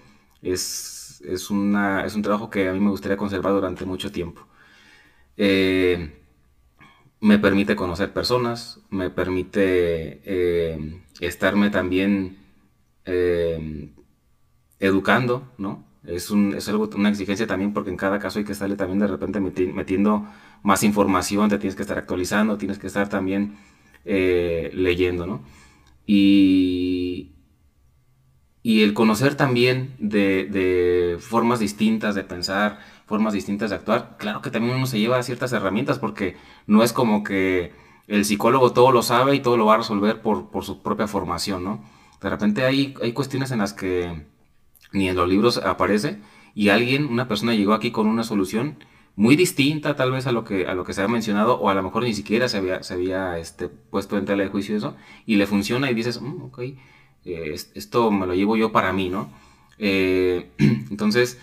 [0.43, 4.47] Es, es, una, es un trabajo que a mí me gustaría conservar durante mucho tiempo.
[5.36, 6.12] Eh,
[7.20, 12.38] me permite conocer personas, me permite eh, estarme también
[13.05, 13.90] eh,
[14.80, 15.84] educando, ¿no?
[16.05, 18.98] Es, un, es algo, una exigencia también porque en cada caso hay que estarle también
[18.98, 20.26] de repente metiendo
[20.62, 23.57] más información, te tienes que estar actualizando, tienes que estar también
[24.05, 25.42] eh, leyendo, ¿no?
[26.07, 27.32] Y,
[28.62, 34.42] y el conocer también de, de, formas distintas de pensar, formas distintas de actuar, claro
[34.42, 36.36] que también uno se lleva ciertas herramientas porque
[36.66, 37.72] no es como que
[38.09, 41.07] el psicólogo todo lo sabe y todo lo va a resolver por, por su propia
[41.07, 41.84] formación, ¿no?
[42.20, 44.26] De repente hay, hay cuestiones en las que
[44.93, 46.18] ni en los libros aparece,
[46.55, 48.76] y alguien, una persona llegó aquí con una solución
[49.14, 51.74] muy distinta tal vez a lo que, a lo que se ha mencionado, o a
[51.74, 54.97] lo mejor ni siquiera se había, se había este, puesto en tela de juicio eso,
[55.26, 56.59] y le funciona y dices, mm, ok,
[57.24, 59.30] eh, esto me lo llevo yo para mí, ¿no?
[59.78, 61.38] Eh, entonces,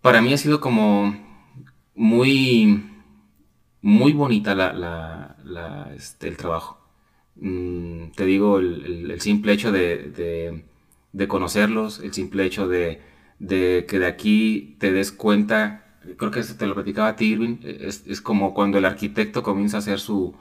[0.00, 1.16] para mí ha sido como
[1.94, 2.84] muy,
[3.82, 6.78] muy bonita la, la, este, el trabajo.
[7.36, 10.64] Mm, te digo, el, simple hecho de
[11.28, 13.00] conocerlos, el simple hecho de,
[13.38, 15.84] de, que de aquí te des cuenta,
[16.16, 19.80] creo que te lo platicaba a ti, es, es como cuando el arquitecto comienza a
[19.80, 20.34] hacer su,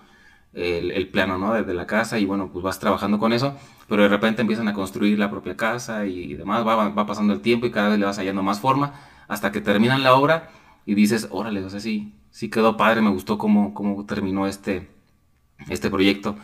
[0.53, 1.53] el, el, plano ¿no?
[1.53, 3.55] desde la casa y bueno, pues vas trabajando con eso,
[3.87, 7.41] pero de repente empiezan a construir la propia casa y, demás, va, va, pasando el
[7.41, 8.93] tiempo y cada vez le vas hallando más forma
[9.27, 10.49] hasta que terminan la obra
[10.85, 14.89] y dices, órale, o sea, sí, sí quedó padre, me gustó cómo, cómo terminó este,
[15.69, 16.35] este proyecto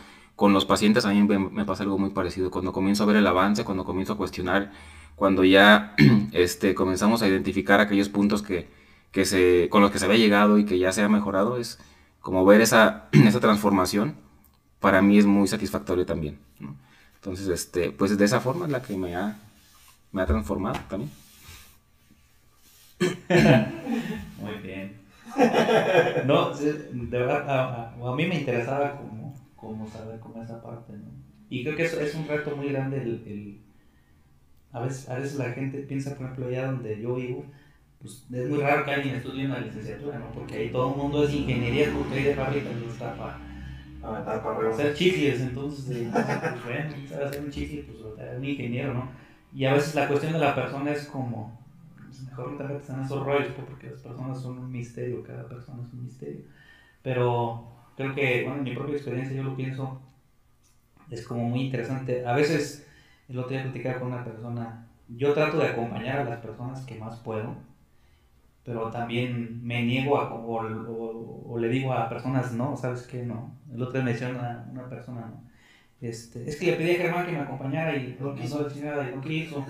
[0.42, 2.50] con los pacientes a mí me, pasa algo muy parecido.
[2.50, 4.72] Cuando comienzo a ver el avance, cuando comienzo a cuestionar,
[5.14, 5.94] cuando ya
[6.32, 8.68] este, comenzamos a identificar aquellos puntos que,
[9.12, 11.78] que se, con los que se había llegado y que ya se ha mejorado, es
[12.18, 14.16] como ver esa, esa transformación,
[14.80, 16.40] para mí es muy satisfactorio también.
[17.14, 19.38] Entonces, este, pues de esa forma es la que me ha,
[20.10, 21.12] me ha transformado también.
[24.40, 25.02] Muy bien.
[26.26, 29.00] No, de verdad, a, a mí me interesaba
[29.62, 31.08] cómo saber cómo esa parte, ¿no?
[31.48, 33.60] Y creo que eso es un reto muy grande el, el
[34.72, 37.44] a, veces, a veces la gente piensa, por ejemplo, allá donde yo vivo,
[38.00, 40.32] pues es muy raro que alguien estudie una licenciatura, ¿no?
[40.32, 43.38] Porque ahí todo el mundo es ingeniería, porque ahí de fábrica no está para
[44.02, 47.98] para hacer chifles, entonces, eh, pues bueno, sabe hacer un chifle, pues
[48.28, 49.08] es un ingeniero, ¿no?
[49.54, 51.56] Y a veces la cuestión de la persona es como,
[51.96, 55.22] pues mejor no te metas en esos rollos, pues, porque las personas son un misterio,
[55.22, 56.40] cada persona es un misterio.
[57.02, 57.71] Pero
[58.02, 60.00] creo que, bueno, en mi propia experiencia yo lo pienso,
[61.10, 62.26] es como muy interesante.
[62.26, 62.86] A veces,
[63.28, 66.96] el otro día platicaba con una persona, yo trato de acompañar a las personas que
[66.96, 67.56] más puedo
[68.64, 73.22] pero también me niego a, o, le digo a personas, no, ¿sabes qué?
[73.24, 73.56] No.
[73.72, 75.50] El otro día me a una persona, no.
[76.00, 79.20] Este, es que le pedí a Germán que me acompañara y no quiso, y no
[79.20, 79.64] quiso.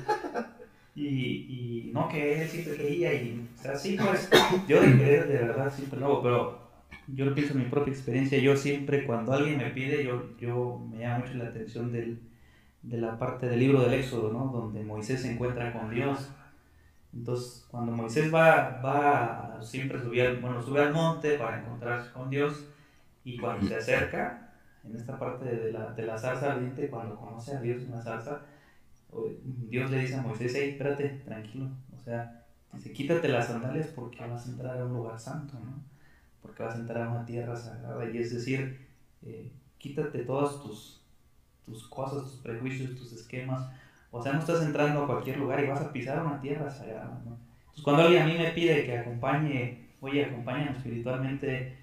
[0.95, 4.29] Y, y no, que él siempre quería y, o sea, sí, pues,
[4.69, 6.62] yo de querer de verdad siempre lo hago, pero
[7.13, 10.79] yo lo pienso en mi propia experiencia, yo siempre cuando alguien me pide, yo, yo
[10.91, 12.23] me llama mucho la atención del,
[12.83, 14.49] de la parte del libro del Éxodo, ¿no?
[14.49, 16.37] Donde Moisés se encuentra con Dios.
[17.13, 22.67] Entonces, cuando Moisés va, va siempre subir, bueno, sube al monte para encontrarse con Dios
[23.25, 24.43] y cuando se acerca,
[24.85, 28.03] en esta parte de la, de la zarza ardiente, cuando conoce a Dios en la
[28.03, 28.43] zarza,
[29.43, 32.33] Dios le dice a Moisés, hey, espérate, tranquilo, o sea,
[32.73, 35.85] dice, quítate las sandalias porque vas a entrar a un lugar santo, ¿no?
[36.43, 38.87] Porque vas a entrar a una tierra sagrada, y es decir,
[39.25, 41.01] eh, quítate todas tus,
[41.65, 43.69] tus cosas, tus prejuicios, tus esquemas,
[44.11, 47.21] o sea, no estás entrando a cualquier lugar y vas a pisar una tierra sagrada,
[47.25, 47.37] ¿no?
[47.61, 51.79] Entonces, cuando alguien a mí me pide que acompañe, oye, acompáñame espiritualmente,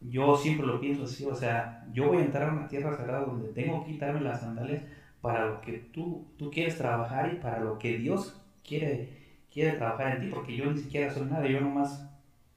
[0.00, 3.24] yo siempre lo pienso así, o sea, yo voy a entrar a una tierra sagrada
[3.24, 4.82] donde tengo que quitarme las sandalias
[5.20, 9.08] para lo que tú, tú quieres trabajar y para lo que Dios quiere,
[9.52, 12.08] quiere trabajar en ti, porque yo ni siquiera soy nada, yo nomás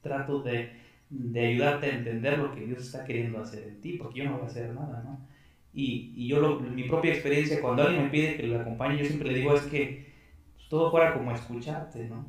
[0.01, 0.71] trato de,
[1.09, 4.33] de ayudarte a entender lo que Dios está queriendo hacer en ti, porque yo no
[4.33, 5.19] voy a hacer nada, ¿no?
[5.73, 9.05] Y, y yo, lo, mi propia experiencia, cuando alguien me pide que lo acompañe, yo
[9.05, 9.97] siempre le digo es que
[10.69, 12.25] todo fuera como escucharte, ¿no?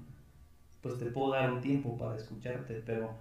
[0.80, 3.16] Pues te puedo dar un tiempo para escucharte, pero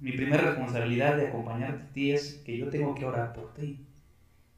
[0.00, 3.78] mi primera responsabilidad de acompañarte a ti es que yo tengo que orar por ti.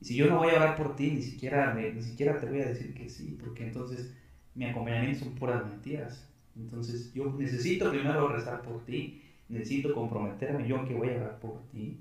[0.01, 2.61] Y si yo no voy a orar por ti, ni siquiera, ni siquiera te voy
[2.61, 4.13] a decir que sí, porque entonces
[4.55, 6.29] mi acompañamiento son puras mentiras.
[6.57, 9.19] Entonces yo necesito primero rezar por ti,
[9.55, 12.01] necesito comprometerme yo que voy a orar por ti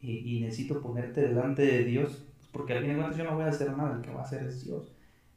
[0.00, 3.48] y, necesito ponerte delante de Dios, porque al fin de cuentas yo no voy a
[3.48, 4.92] hacer nada, el que va a hacer es Dios.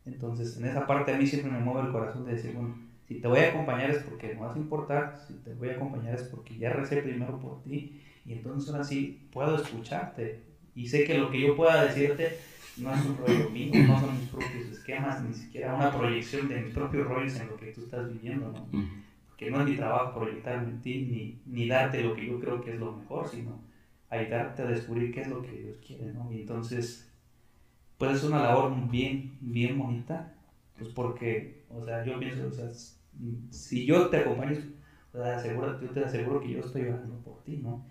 [0.05, 2.75] Entonces, en esa parte a mí siempre me mueve el corazón de decir, bueno,
[3.07, 5.73] si te voy a acompañar es porque no vas a importar, si te voy a
[5.73, 10.41] acompañar es porque ya recé primero por ti, y entonces ahora sí puedo escucharte,
[10.75, 12.37] y sé que lo que yo pueda decirte
[12.77, 16.61] no es un rollo mío, no son mis propios esquemas, ni siquiera una proyección de
[16.61, 18.67] mis propios rollos en lo que tú estás viviendo, ¿no?
[19.41, 22.61] Porque no es mi trabajo proyectarme en ti, ni, ni darte lo que yo creo
[22.61, 23.59] que es lo mejor, sino
[24.07, 26.31] ayudarte a descubrir qué es lo que Dios quiere, ¿no?
[26.31, 27.09] Y entonces,
[27.97, 30.31] pues es una labor bien, bien bonita,
[30.77, 32.69] pues porque, o sea, yo pienso, o sea,
[33.49, 34.59] si yo te acompaño,
[35.11, 37.83] o sea, yo te aseguro que yo estoy orando por ti, ¿no?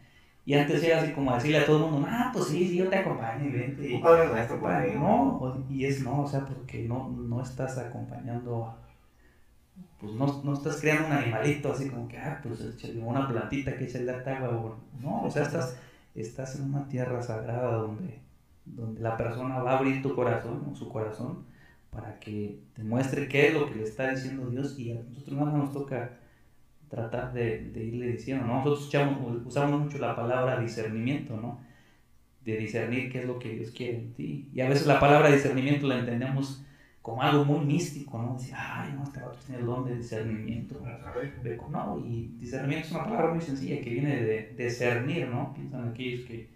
[0.45, 2.89] Y antes era así como decirle a todo el mundo, ah, pues sí, sí, yo
[2.89, 3.93] te acompaño, vente.
[3.93, 4.95] Un padre nuestro por ahí.
[4.95, 8.73] No, y es no, o sea, porque no, no estás acompañando,
[10.01, 12.61] pues no, no estás creando un animalito así como que, ah, pues
[12.97, 15.77] una plantita que echa el agua, no, o sea, estás
[16.15, 18.19] estás en una tierra sagrada donde,
[18.65, 21.45] donde la persona va a abrir tu corazón, su corazón,
[21.91, 25.37] para que te muestre qué es lo que le está diciendo Dios y a nosotros
[25.37, 26.19] nada nos toca
[26.89, 28.65] tratar de, de irle diciendo, ¿no?
[28.65, 28.89] Nosotros
[29.47, 31.61] usamos mucho la palabra discernimiento, ¿no?
[32.45, 34.49] De discernir qué es lo que Dios quiere en ti.
[34.53, 36.65] Y a veces la palabra discernimiento la entendemos
[37.03, 38.35] como algo muy místico, ¿no?
[38.35, 40.81] Decir, ay, no, este vato tiene el don de discernimiento.
[41.71, 45.55] No, y discernimiento es una palabra muy sencilla que viene de discernir, ¿no?
[45.55, 46.51] Piensan aquellos que,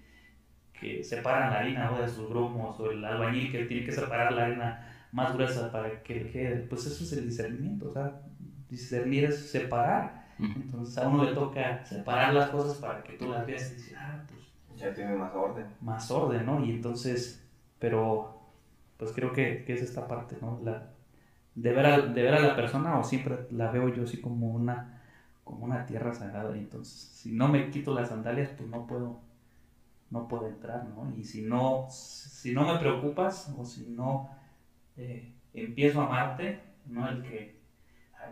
[0.78, 4.46] que separan la harina de sus grumos, o el albañil que tiene que separar la
[4.46, 6.56] harina más gruesa para que quede.
[6.68, 8.20] Pues eso es el discernimiento, o sea,
[8.68, 10.24] discernir es separar.
[10.38, 13.96] Entonces a uno le toca separar las cosas para que tú las veas y decir,
[13.98, 14.40] ah, pues.
[14.76, 15.66] Ya tiene más orden.
[15.80, 16.62] Más orden, ¿no?
[16.62, 18.33] Y entonces, pero
[18.98, 20.60] pues creo que, que es esta parte, ¿no?
[20.64, 20.90] La,
[21.54, 24.48] de, ver a, de ver a la persona o siempre la veo yo así como
[24.52, 25.02] una,
[25.44, 29.20] como una tierra sagrada y entonces si no me quito las sandalias pues no puedo,
[30.10, 31.12] no puedo entrar, ¿no?
[31.16, 34.30] Y si no, si no me preocupas o si no
[34.96, 37.54] eh, empiezo a amarte, no el que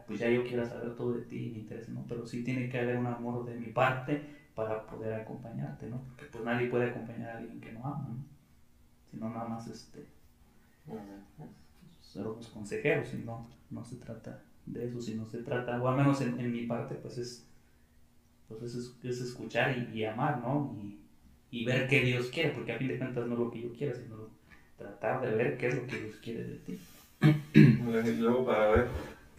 [0.06, 2.04] pues ya yo quiera saber todo de ti me interesa, ¿no?
[2.08, 4.22] Pero sí tiene que haber un amor de mi parte
[4.54, 6.02] para poder acompañarte, ¿no?
[6.02, 8.24] Porque pues nadie puede acompañar a alguien que no ama, ¿no?
[9.10, 10.06] Sino nada más este
[12.00, 13.48] ser unos consejeros, si no,
[13.84, 16.94] se trata de eso, si no se trata, o al menos en, en mi parte,
[16.96, 17.46] pues es,
[18.48, 20.76] pues es, es escuchar y, y, amar, ¿no?
[20.80, 21.00] Y,
[21.50, 23.72] y, ver qué Dios quiere, porque a fin de cuentas no es lo que yo
[23.72, 24.28] quiero, sino
[24.76, 26.80] tratar de ver qué es lo que Dios quiere de ti.
[27.54, 28.88] Y luego para ver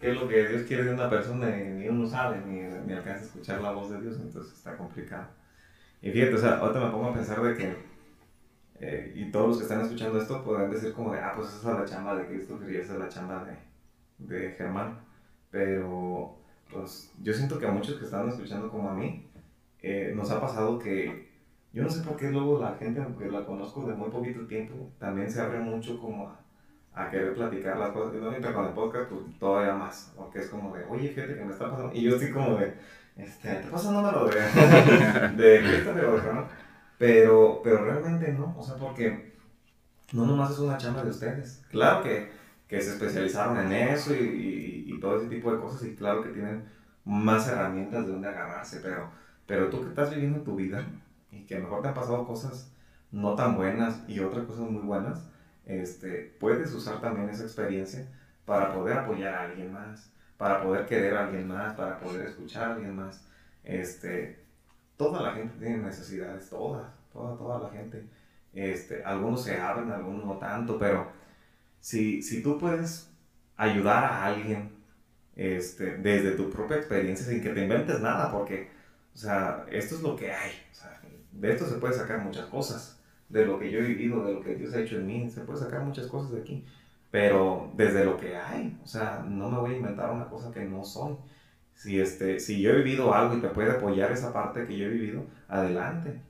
[0.00, 3.22] qué es lo que Dios quiere de una persona, ni uno sabe, ni, ni alcanza
[3.22, 5.28] a escuchar la voz de Dios, entonces está complicado.
[6.02, 7.93] Y fíjate, o sea, ahorita me pongo a pensar de que
[8.80, 11.72] eh, y todos los que están escuchando esto podrán decir como de, ah, pues esa
[11.72, 14.98] es la chamba de Cristo y esa es la chamba de, de Germán.
[15.50, 16.36] Pero,
[16.72, 19.30] pues yo siento que a muchos que están escuchando como a mí,
[19.80, 21.30] eh, nos ha pasado que,
[21.72, 24.90] yo no sé por qué luego la gente, aunque la conozco de muy poquito tiempo,
[24.98, 26.34] también se abre mucho como
[26.92, 28.14] a, querer platicar las cosas.
[28.14, 30.12] Y no, con el podcast, pues todavía más.
[30.16, 31.92] Porque es como de, oye, fíjate que me está pasando.
[31.94, 32.74] Y yo estoy como de,
[33.16, 34.40] este, te pasa un número de,
[35.36, 36.63] de Christopher o ¿no?
[36.98, 38.54] Pero, pero realmente no.
[38.56, 39.34] O sea, porque
[40.12, 41.62] no nomás es una chamba de ustedes.
[41.70, 42.30] Claro que,
[42.68, 45.84] que se especializaron en eso y, y, y, todo ese tipo de cosas.
[45.84, 46.64] Y claro que tienen
[47.04, 48.80] más herramientas de donde agarrarse.
[48.80, 49.10] Pero,
[49.46, 50.86] pero tú que estás viviendo tu vida
[51.30, 52.70] y que a lo mejor te han pasado cosas
[53.10, 55.22] no tan buenas y otras cosas muy buenas
[55.66, 58.06] este, puedes usar también esa experiencia
[58.44, 62.70] para poder apoyar a alguien más, para poder querer a alguien más, para poder escuchar
[62.70, 63.26] a alguien más.
[63.62, 64.43] Este,
[64.96, 68.04] toda la gente tiene necesidades, todas, toda, toda la gente.
[68.52, 71.08] Este, algunos se abren, algunos no tanto, pero
[71.80, 73.10] si, si tú puedes
[73.56, 74.70] ayudar a alguien
[75.36, 78.70] este, desde tu propia experiencia sin que te inventes nada, porque,
[79.14, 80.52] o sea, esto es lo que hay.
[81.32, 84.40] de esto se puede sacar muchas cosas de lo que yo he vivido, de lo
[84.40, 86.64] que Dios ha hecho en mí, se puede sacar muchas cosas de aquí,
[87.10, 90.64] pero desde lo que hay, o sea, no me voy a inventar una cosa que
[90.64, 91.16] no soy.
[91.74, 94.86] Si, este, si yo he vivido algo y te puede apoyar esa parte que yo
[94.86, 96.20] he vivido, adelante.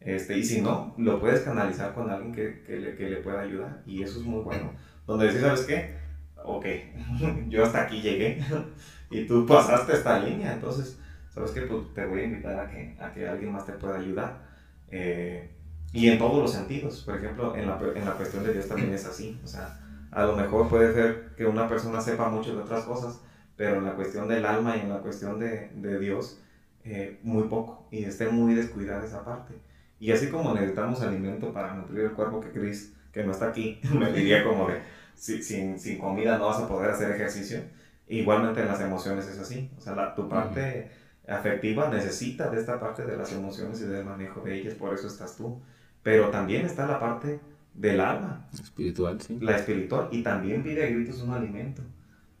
[0.00, 3.40] Este, y si no, lo puedes canalizar con alguien que, que, le, que le pueda
[3.40, 3.82] ayudar.
[3.86, 4.72] Y eso es muy bueno.
[5.06, 5.96] Donde decís, ¿sabes qué?
[6.44, 6.66] Ok,
[7.48, 8.40] yo hasta aquí llegué
[9.10, 10.54] y tú pasaste esta línea.
[10.54, 10.98] Entonces,
[11.30, 11.62] ¿sabes qué?
[11.62, 14.46] Pues te voy a invitar a que, a que alguien más te pueda ayudar.
[14.90, 15.50] Eh,
[15.92, 17.02] y en todos los sentidos.
[17.04, 19.40] Por ejemplo, en la, en la cuestión de Dios también es así.
[19.42, 19.80] O sea,
[20.10, 23.20] a lo mejor puede ser que una persona sepa mucho de otras cosas,
[23.56, 26.40] pero en la cuestión del alma y en la cuestión de, de Dios,
[26.84, 27.86] eh, muy poco.
[27.90, 29.54] Y esté muy descuidada esa parte.
[29.98, 33.80] Y así como necesitamos alimento para nutrir el cuerpo, que Cris, que no está aquí,
[33.94, 34.80] me diría como de,
[35.14, 37.60] sin, sin comida no vas a poder hacer ejercicio.
[38.08, 39.70] Igualmente en las emociones es así.
[39.76, 40.90] O sea, la, tu parte
[41.26, 45.08] afectiva necesita de esta parte de las emociones y del manejo de ellas, por eso
[45.08, 45.60] estás tú.
[46.02, 47.40] Pero también está la parte
[47.74, 48.48] del alma.
[48.52, 49.38] Espiritual, sí.
[49.40, 50.08] La espiritual.
[50.12, 51.82] Y también pide a gritos un alimento.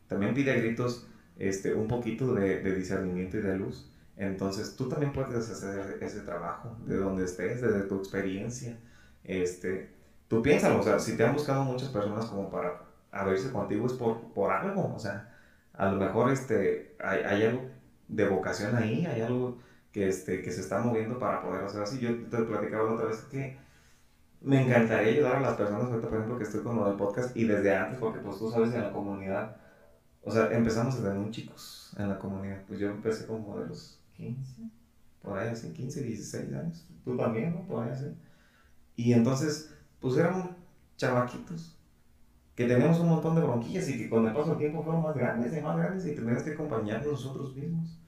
[0.08, 1.06] También pide a gritos
[1.38, 3.90] este, un poquito de, de discernimiento y de luz.
[4.16, 8.78] Entonces tú también puedes hacer ese trabajo de donde estés, desde tu experiencia.
[9.24, 9.90] Este,
[10.28, 12.80] tú piénsalo, o sea, si te han buscado muchas personas como para
[13.10, 15.34] abrirse contigo es por, por algo, o sea,
[15.74, 17.62] a lo mejor este, hay, hay algo
[18.08, 19.58] de vocación ahí, hay algo
[19.92, 21.98] que, este, que se está moviendo para poder hacer así.
[21.98, 23.58] Yo te platicaba la otra vez que
[24.40, 27.44] me encantaría ayudar a las personas, por ejemplo, que estoy con lo del podcast y
[27.44, 29.56] desde antes, porque pues tú sabes, en la comunidad,
[30.26, 32.60] o sea, empezamos desde muy chicos en la comunidad.
[32.66, 34.62] Pues yo empecé como de los 15,
[35.22, 36.84] por ahí así, 15, 16 años.
[37.04, 37.60] Tú también, ¿no?
[37.68, 38.06] Por ahí así.
[38.96, 40.48] Y entonces, pues éramos
[40.96, 41.78] chavaquitos
[42.56, 45.14] que teníamos un montón de bronquillas y que con el paso del tiempo fueron más
[45.14, 48.00] grandes y más grandes y teníamos que acompañarnos nosotros mismos.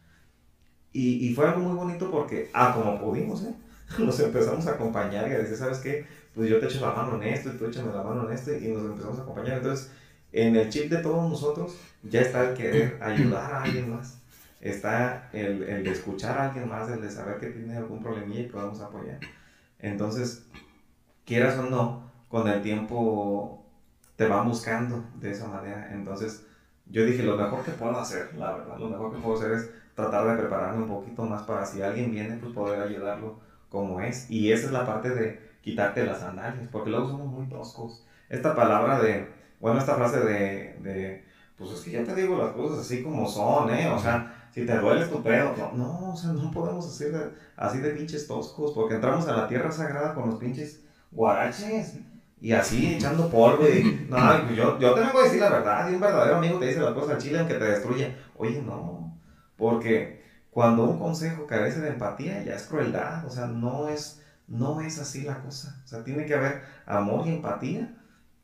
[0.93, 3.55] Y, y, fue algo muy bonito porque, ah, como pudimos, ¿eh?
[4.01, 6.05] nos empezamos a acompañar y a decir, ¿sabes qué?
[6.35, 8.59] Pues yo te echo la mano en esto y tú échame la mano en este
[8.59, 9.59] y nos empezamos a acompañar.
[9.59, 9.93] Entonces,
[10.33, 14.19] en el chip de todos nosotros ya está el querer ayudar a alguien más.
[14.61, 18.49] Está el, el escuchar a alguien más, el de saber que tiene algún problemilla y
[18.49, 19.21] podemos apoyar.
[19.79, 20.45] Entonces,
[21.25, 23.65] quieras o no, con el tiempo
[24.17, 25.91] te va buscando de esa manera.
[25.93, 26.45] Entonces,
[26.87, 29.71] yo dije, lo mejor que puedo hacer, la verdad, lo mejor que puedo hacer es
[29.95, 34.31] tratar de prepararme un poquito más para si alguien viene, pues poder ayudarlo como es.
[34.31, 38.05] Y esa es la parte de quitarte las sandalias, porque luego somos muy toscos.
[38.29, 39.29] Esta palabra de,
[39.61, 41.25] bueno, esta frase de, de
[41.57, 43.89] pues es que ya te digo las cosas así como son, ¿eh?
[43.89, 47.91] O sea, si te duele tu pedo, no, o sea, no podemos hacer así de
[47.91, 51.99] pinches toscos, porque entramos a la tierra sagrada con los pinches guaraches
[52.41, 55.91] y así echando polvo y, no, pues yo, yo te vengo a decir la verdad,
[55.91, 58.17] y un verdadero amigo te dice las cosas al chile aunque te destruye.
[58.37, 59.19] Oye, no,
[59.57, 64.81] porque cuando un consejo carece de empatía ya es crueldad, o sea, no es, no
[64.81, 65.83] es así la cosa.
[65.85, 67.95] O sea, tiene que haber amor y empatía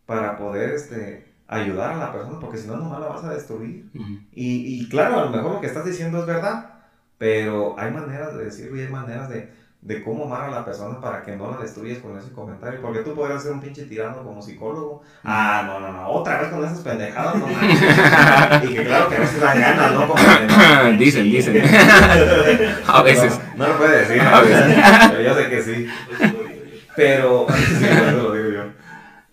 [0.07, 3.87] para poder este, ayudar a la persona, porque si no, nomás la vas a destruir.
[4.33, 6.71] y, y claro, a lo mejor lo que estás diciendo es verdad,
[7.19, 9.51] pero hay maneras de decirlo y hay maneras de,
[9.85, 12.81] de cómo amar a la persona para que no la destruyas con ese comentario.
[12.81, 15.03] Porque tú podrías ser un pinche tirano como psicólogo.
[15.23, 17.47] Ah, no, no, no, otra vez con esas pendejadas, no
[18.71, 20.09] Y que claro que a veces dan ganas, ¿no?
[20.09, 20.19] Como
[20.99, 21.63] dicen, dicen.
[22.87, 23.39] a veces.
[23.57, 24.77] No, lo puede decir, a veces.
[25.11, 25.87] pero yo sé que sí.
[26.97, 28.44] Pero, sí, eso lo digo.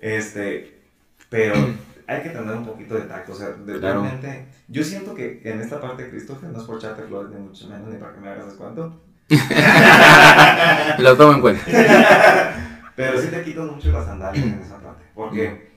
[0.02, 0.82] Este,
[1.30, 1.56] pero
[2.08, 3.32] hay que tener un poquito de tacto.
[3.32, 7.32] O sea, realmente, yo siento que en esta parte, Christopher, no es por echarte flores,
[7.32, 9.02] ni mucho menos, ni para que me hagas descuento
[11.00, 11.64] Lo tomo en cuenta.
[12.96, 15.06] Pero sí te quito mucho las sandalias en esa parte.
[15.16, 15.72] Porque,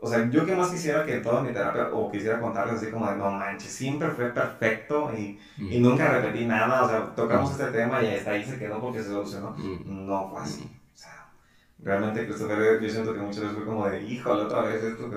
[0.00, 3.08] o sea, yo que más quisiera que toda mi terapia, o quisiera contarles así como
[3.08, 6.82] de, no manches, siempre fue perfecto y, y nunca repetí nada.
[6.82, 9.56] O sea, tocamos este tema y hasta ahí se quedó porque se solucionó.
[9.86, 10.70] No fue así.
[11.84, 15.10] Realmente Christopher, yo siento que muchas veces fue como de, híjole, otra vez esto,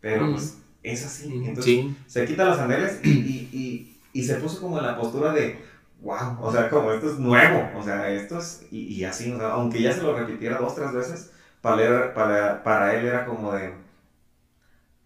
[0.00, 1.42] pero pues es así.
[1.44, 5.58] Entonces se quita las sandalias y, y, y, se puso como en la postura de,
[6.02, 9.38] wow, o sea, como esto es nuevo, o sea, esto es, y, y así, o
[9.38, 11.32] sea, aunque ya se lo repitiera dos, tres veces,
[11.62, 13.72] para él, para, para él era como de,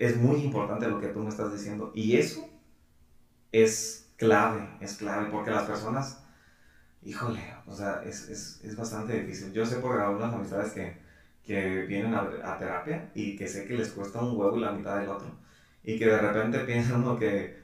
[0.01, 2.49] es muy importante lo que tú me estás diciendo, y eso
[3.53, 6.26] es clave, es clave, porque las personas,
[7.07, 9.53] híjole, o sea, es, es, es bastante difícil.
[9.53, 10.99] Yo sé por algunas amistades que,
[11.45, 14.73] que vienen a, a, terapia y que sé que les cuesta un huevo y la
[14.73, 15.31] mitad del otro,
[15.85, 17.59] y que de repente piensan que,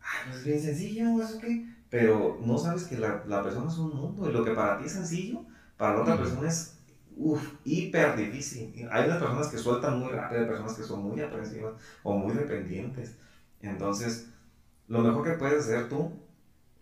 [0.00, 1.72] ay, pues es bien sencillo, ¿eso qué?
[1.92, 4.86] pero no sabes que la, la, persona es un mundo y lo que para ti
[4.86, 5.44] es sencillo,
[5.76, 6.78] para la otra persona es
[7.14, 8.88] uf, hiper difícil.
[8.90, 12.32] Hay unas personas que sueltan muy rápido, hay personas que son muy aprensivas o muy
[12.32, 13.18] dependientes.
[13.60, 14.28] Entonces,
[14.88, 16.10] lo mejor que puedes hacer tú,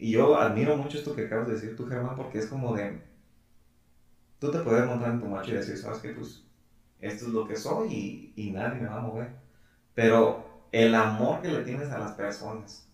[0.00, 3.00] y yo admiro mucho esto que acabas de decir tú, Germán, porque es como de,
[4.38, 6.40] tú te puedes montar en tu macho y decir, sabes que pues
[7.00, 9.30] esto es lo que soy y, y nadie me va a mover.
[9.94, 10.38] Pero
[10.72, 12.84] el amor que le tienes a las personas,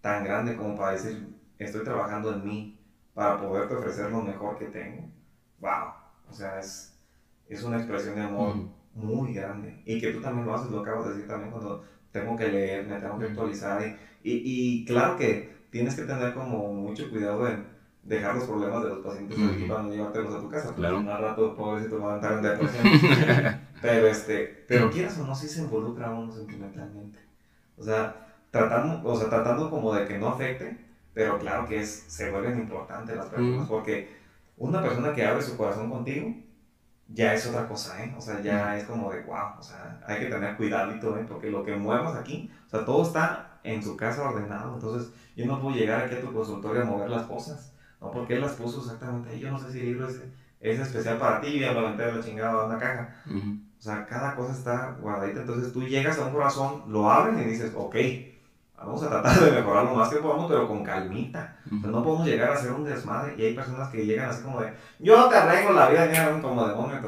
[0.00, 1.18] tan grande como para decir,
[1.58, 2.76] estoy trabajando en mí
[3.14, 5.08] para poderte ofrecer lo mejor que tengo.
[5.58, 5.88] ¡Wow!
[6.28, 6.90] O sea, es,
[7.48, 8.56] es una expresión de amor
[8.94, 9.80] muy grande.
[9.84, 11.78] Y que tú también lo haces, lo acabas de decir también cuando
[12.12, 13.80] tengo que leer, me tengo que actualizar.
[13.82, 17.66] Y, y, claro que tienes que tener como mucho cuidado en
[18.04, 20.72] dejar los problemas de los pacientes aquí para no llevártelos a tu casa.
[20.72, 20.98] Claro.
[20.98, 23.60] Un rato, pobrecito, va a entrar en depresión.
[23.82, 27.18] pero, este, pero quieras o no, sí se involucra uno sentimentalmente.
[27.76, 30.78] O sea, tratando, o sea, tratando como de que no afecte,
[31.12, 34.16] pero claro que es, se vuelven importantes las personas, porque
[34.56, 36.32] una persona que abre su corazón contigo,
[37.08, 38.14] ya es otra cosa, ¿eh?
[38.16, 41.26] O sea, ya es como de, wow, o sea, hay que tener cuidadito, ¿eh?
[41.28, 45.46] Porque lo que muevas aquí, o sea, todo está en su casa ordenado, entonces yo
[45.46, 48.10] no puedo llegar aquí a tu consultorio a mover las cosas, ¿no?
[48.10, 50.20] Porque él las puso exactamente ahí, yo no sé si el libro es,
[50.60, 53.14] es especial para ti, ya lo aventé la chingada a una caja.
[53.26, 57.50] O sea, cada cosa está guardadita, entonces tú llegas a un corazón, lo abres y
[57.50, 57.96] dices, ok,
[58.78, 61.56] vamos a tratar de mejorar lo más que podamos, pero con calmita.
[61.70, 63.34] no podemos llegar a hacer un desmadre.
[63.36, 66.66] Y hay personas que llegan así como de, yo te arreglo la vida, llegan como
[66.66, 67.00] demonio,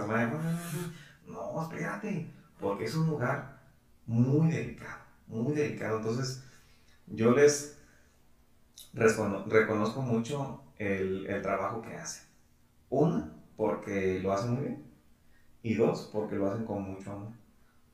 [1.27, 3.59] No, espérate, porque es un lugar
[4.07, 5.99] muy delicado, muy delicado.
[5.99, 6.45] Entonces,
[7.07, 7.76] yo les
[8.97, 12.26] reconozco mucho el, el trabajo que hacen.
[12.88, 14.84] Una, porque lo hacen muy bien.
[15.62, 17.32] Y dos, porque lo hacen con mucho amor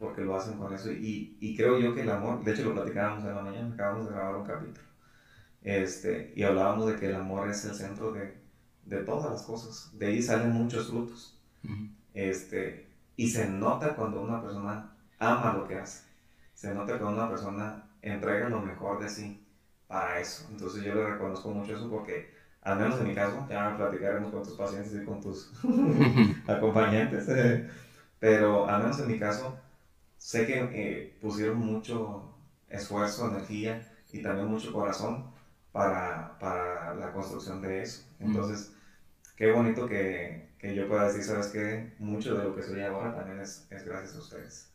[0.02, 0.90] porque lo hacen con eso.
[0.90, 4.06] Y, y, creo yo que el amor, de hecho lo platicábamos en la mañana, acabamos
[4.06, 4.86] de grabar un capítulo,
[5.62, 8.36] este, y hablábamos de que el amor es el centro de,
[8.84, 9.96] de todas las cosas.
[9.96, 11.40] De ahí salen muchos frutos.
[12.14, 16.02] este, y se nota cuando una persona ama lo que hace.
[16.52, 19.41] Se nota cuando una persona entrega lo mejor de sí
[19.92, 20.46] para eso.
[20.50, 22.32] Entonces yo le reconozco mucho eso porque,
[22.62, 25.52] al menos en mi caso, ya platicaremos con tus pacientes y con tus
[26.48, 27.68] acompañantes, eh,
[28.18, 29.58] pero al menos en mi caso,
[30.16, 32.34] sé que eh, pusieron mucho
[32.70, 35.30] esfuerzo, energía y también mucho corazón
[35.72, 38.02] para, para la construcción de eso.
[38.18, 38.72] Entonces,
[39.36, 43.14] qué bonito que, que, yo pueda decir, sabes que mucho de lo que soy ahora
[43.14, 44.70] también es, es gracias a ustedes.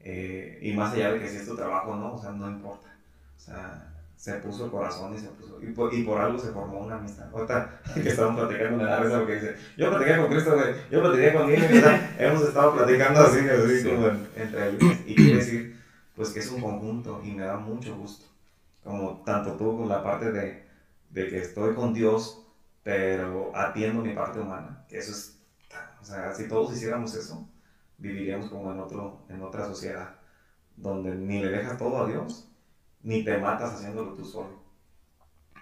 [0.00, 2.48] Eh, y más allá de que si es tu trabajo o no, o sea, no
[2.48, 2.96] importa.
[3.36, 6.50] O sea, se puso el corazón y se puso, y por, y por algo se
[6.50, 7.28] formó una amistad.
[7.32, 10.56] Ahorita que estamos platicando, me da risa porque dice, yo platiqué con Cristo,
[10.90, 11.84] yo platiqué con él,
[12.18, 14.82] hemos estado platicando así, así como entre ellos.
[15.06, 15.80] Y quiere decir,
[16.16, 18.26] pues que es un conjunto y me da mucho gusto.
[18.82, 20.64] Como tanto tú con la parte de,
[21.10, 22.46] de que estoy con Dios,
[22.82, 25.38] pero atiendo mi parte humana, que eso es,
[26.00, 27.48] o sea, si todos hiciéramos eso,
[27.98, 30.14] viviríamos como en, otro, en otra sociedad,
[30.76, 32.45] donde ni le dejas todo a Dios,
[33.06, 34.54] ni te matas haciéndolo tú solo,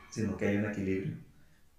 [0.09, 1.15] sino que hay un equilibrio.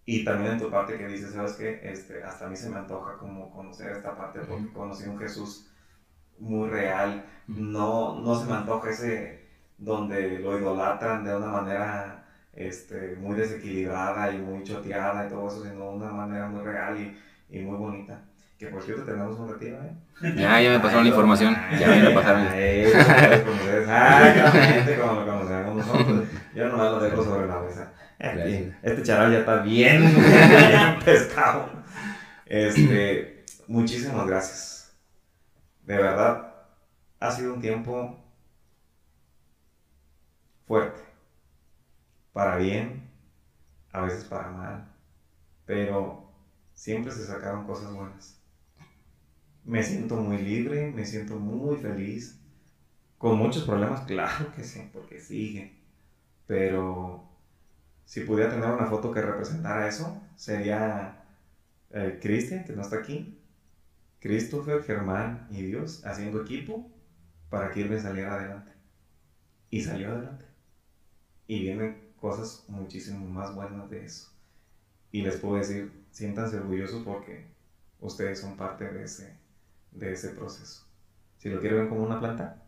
[0.05, 1.79] Y también en tu parte que dices, ¿sabes qué?
[1.81, 5.63] Este, hasta a mí se me antoja como conocer esta parte porque conocí un Jesús
[6.37, 7.21] muy real.
[7.47, 9.39] No, no se me antoja ese
[9.77, 12.23] donde lo idolatran de una manera
[12.53, 16.97] este, muy desequilibrada y muy choteada y todo eso, sino de una manera muy real
[16.97, 17.11] y,
[17.49, 18.21] y muy bonita.
[18.57, 19.93] Que por cierto tenemos un retiro, ¿eh?
[20.37, 21.53] Ya, ya me pasaron la información.
[21.77, 22.47] ya me pasaron.
[22.53, 23.85] Exactamente
[24.97, 26.29] como lo conocemos nosotros.
[26.55, 27.91] Yo nomás lo dejo sobre la mesa.
[28.17, 31.69] Este charal ya está bien, bien pescado.
[32.45, 34.95] Este, muchísimas gracias.
[35.83, 36.53] De verdad,
[37.19, 38.23] ha sido un tiempo
[40.65, 41.01] fuerte.
[42.31, 43.11] Para bien,
[43.91, 44.87] a veces para mal.
[45.65, 46.31] Pero
[46.73, 48.44] siempre se sacaron cosas buenas
[49.65, 52.39] me siento muy libre, me siento muy feliz.
[53.17, 55.73] Con muchos problemas, claro que sí, porque sigue.
[56.47, 57.27] Pero
[58.05, 61.23] si pudiera tener una foto que representara eso, sería
[61.91, 63.39] eh, Cristian, que no está aquí,
[64.19, 66.89] Christopher, Germán y Dios haciendo equipo
[67.49, 68.71] para que Irving saliera adelante.
[69.69, 70.45] Y salió adelante.
[71.47, 74.29] Y vienen cosas muchísimo más buenas de eso.
[75.11, 77.45] Y les puedo decir, siéntanse orgullosos porque
[77.99, 79.35] ustedes son parte de ese,
[79.95, 80.85] de ese proceso.
[81.37, 82.63] Si lo quieren ver como una planta,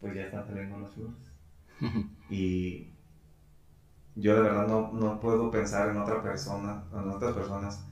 [0.00, 1.32] pues ya están saliendo las flores.
[2.30, 2.92] y
[4.14, 7.84] yo de verdad no, no, puedo pensar en otra persona, en otras personas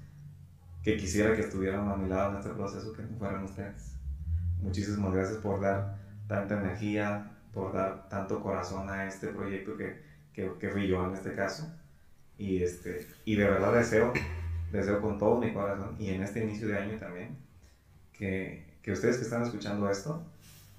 [0.82, 3.96] que quisiera que estuvieran a mi lado en este proceso que no fueran ustedes.
[4.60, 10.02] Muchísimas gracias por dar tanta energía, por dar tanto corazón a este proyecto que,
[10.32, 11.72] que, que fui yo en este caso.
[12.38, 14.12] Y, este, y de verdad deseo,
[14.72, 17.38] deseo con todo mi corazón y en este inicio de año también,
[18.18, 20.24] que, que ustedes que están escuchando esto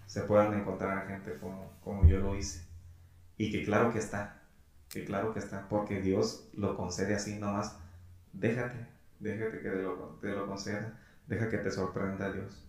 [0.06, 2.66] se puedan encontrar a gente como, como yo lo hice.
[3.38, 4.42] Y que claro que está,
[4.90, 7.78] que claro que está, porque Dios lo concede así nomás.
[8.34, 8.88] Déjate,
[9.20, 10.98] déjate que te lo, te lo conceda,
[11.28, 12.64] deja que te sorprenda Dios.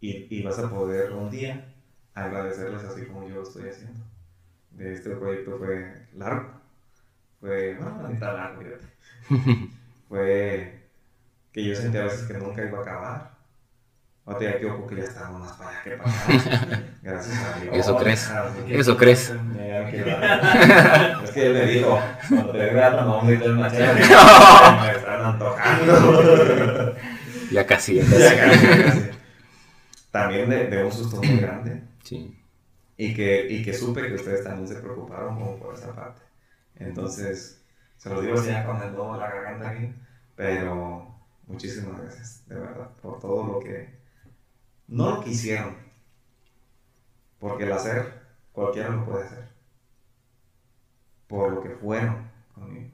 [0.00, 1.72] Y, y, vas a poder un día
[2.14, 4.00] agradecerles así como yo lo estoy haciendo.
[4.70, 6.60] De este proyecto fue largo,
[7.40, 8.62] fue, bueno, está largo,
[10.08, 10.82] fue
[11.52, 13.31] que yo sentía a veces que nunca iba a acabar.
[14.24, 16.82] O te que ojo que ya estábamos más para allá que para acá.
[17.02, 17.76] Gracias a Dios.
[17.76, 18.32] Eso crees.
[18.68, 19.30] Eso crees.
[21.24, 23.94] Es que él me dijo, cuando te vea no nombre y una chela,
[24.80, 26.94] me están antojando.
[27.50, 28.00] Ya casi.
[28.00, 29.10] Ya casi.
[30.12, 31.82] También de, de, un susto muy grande.
[32.04, 32.38] Sí.
[32.96, 36.22] Y que, y que supe que ustedes también se preocuparon como por esa parte.
[36.76, 37.60] Entonces,
[37.96, 39.92] se lo digo así ya con el de la garganta aquí,
[40.36, 41.12] pero
[41.46, 44.01] muchísimas gracias, de verdad, por todo lo que
[44.88, 45.76] no lo quisieron.
[47.38, 48.22] Porque el hacer,
[48.52, 49.48] cualquiera lo puede hacer.
[51.26, 52.90] Por lo que fueron conmigo.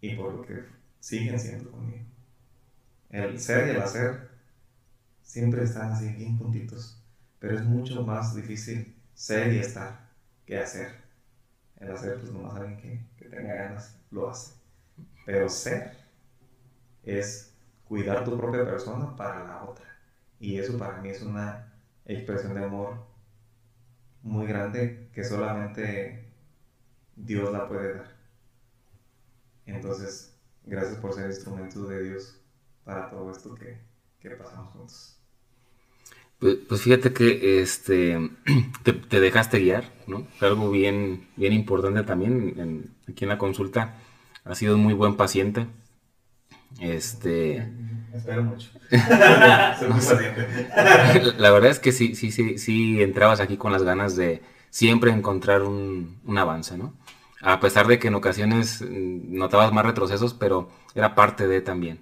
[0.00, 0.64] Y por lo que
[1.00, 2.04] siguen siendo conmigo.
[3.10, 4.30] El ser y el hacer
[5.22, 7.00] siempre están así bien puntitos.
[7.38, 10.08] Pero es mucho más difícil ser y estar
[10.46, 11.02] que hacer.
[11.78, 14.54] El hacer, pues nomás alguien que, que tenga ganas lo hace.
[15.24, 15.96] Pero ser
[17.02, 17.52] es
[17.88, 19.86] cuidar tu propia persona para la otra.
[20.42, 21.72] Y eso para mí es una
[22.04, 23.06] expresión de amor
[24.24, 26.32] muy grande que solamente
[27.14, 28.16] Dios la puede dar.
[29.66, 32.40] Entonces, gracias por ser instrumento de Dios
[32.82, 33.78] para todo esto que,
[34.18, 35.16] que pasamos juntos.
[36.40, 38.32] Pues, pues, fíjate que este,
[38.82, 40.26] te, dejaste guiar, ¿no?
[40.40, 43.94] Algo bien, bien importante también aquí en la consulta.
[44.42, 45.68] Has sido un muy buen paciente.
[46.80, 47.68] Este,
[48.14, 48.68] Espero mucho.
[51.38, 55.10] La verdad es que sí, sí, sí, sí entrabas aquí con las ganas de siempre
[55.10, 56.94] encontrar un, avance, ¿no?
[57.40, 62.00] A pesar de que en ocasiones mm, notabas más retrocesos, pero era parte de también.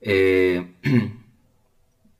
[0.00, 0.74] Eh,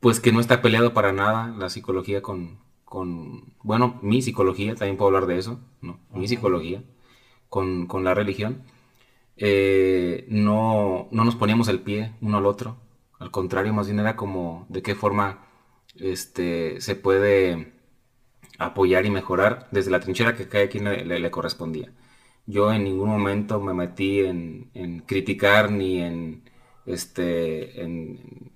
[0.01, 4.97] pues que no está peleado para nada la psicología con, con, bueno, mi psicología, también
[4.97, 6.01] puedo hablar de eso, ¿no?
[6.13, 6.83] Mi psicología
[7.49, 8.65] con, con la religión.
[9.39, 12.77] Eh, no, no nos poníamos el pie uno al otro
[13.19, 15.47] al contrario, más bien era como de qué forma
[15.97, 17.73] este, se puede
[18.59, 21.93] apoyar y mejorar desde la trinchera que cada quien le, correspondía.
[22.47, 26.45] Yo en ningún momento me metí en, criticar ni en,
[26.87, 28.53] este, en,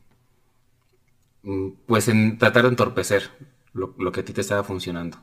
[1.87, 3.31] pues en tratar de entorpecer
[3.73, 5.19] lo, que a ti te estaba funcionando,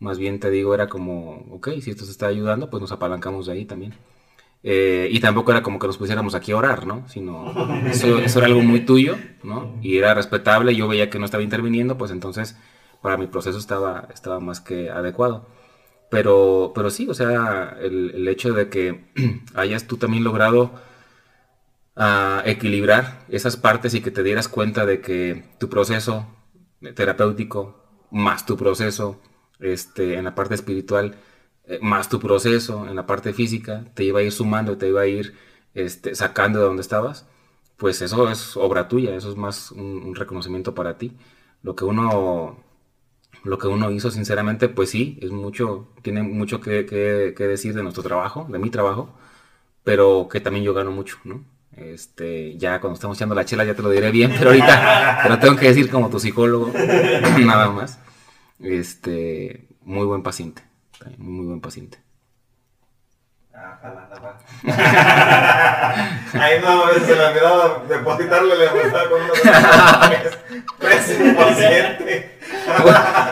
[0.00, 3.46] Más bien te digo, era como, ok, si esto se está ayudando, pues nos apalancamos
[3.46, 3.94] de ahí también.
[4.62, 7.08] Eh, y tampoco era como que nos pusiéramos aquí a orar, ¿no?
[7.08, 7.52] Sino
[7.86, 9.78] eso, era algo muy tuyo, ¿no?
[9.82, 12.56] Y era respetable, yo veía que no estaba interviniendo, pues entonces
[13.00, 15.46] para mi proceso estaba, estaba más que adecuado.
[16.10, 19.12] Pero, pero sí, o sea, el, hecho de que
[19.54, 20.72] hayas tú también logrado
[21.96, 26.26] ah, equilibrar esas partes y que te dieras cuenta de que tu proceso
[26.94, 29.20] terapéutico más tu proceso
[29.60, 31.16] este, en la parte espiritual
[31.80, 35.06] más tu proceso en la parte física, te iba a ir sumando, te iba a
[35.06, 35.34] ir
[35.74, 37.26] este, sacando de donde estabas,
[37.76, 41.16] pues eso es obra tuya, eso es más un, reconocimiento para ti.
[41.62, 42.64] Lo que uno
[43.44, 46.82] lo que uno hizo, sinceramente, pues sí, es mucho, tiene mucho que,
[47.38, 49.14] decir de nuestro trabajo, de mi trabajo,
[49.84, 51.44] pero que también yo gano mucho, ¿no?
[51.76, 55.28] Este, ya cuando estamos echando la chela ya te lo diré bien, pero ahorita te
[55.28, 56.72] lo tengo que decir como tu psicólogo,
[57.40, 57.98] nada más.
[58.60, 60.67] Este, muy buen paciente
[61.18, 61.98] muy, buen paciente.
[63.54, 63.78] Ah,
[66.34, 69.32] Ahí no, se me olvidaba depositarle la pasaba con una
[71.44, 72.38] paciente.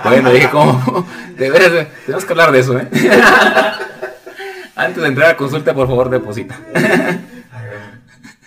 [0.04, 1.06] bueno, dije, ¿cómo?
[1.36, 2.88] De veras, eh, tenemos que hablar de eso, ¿eh?
[4.74, 6.58] Antes de entrar a consulta, por favor, deposita.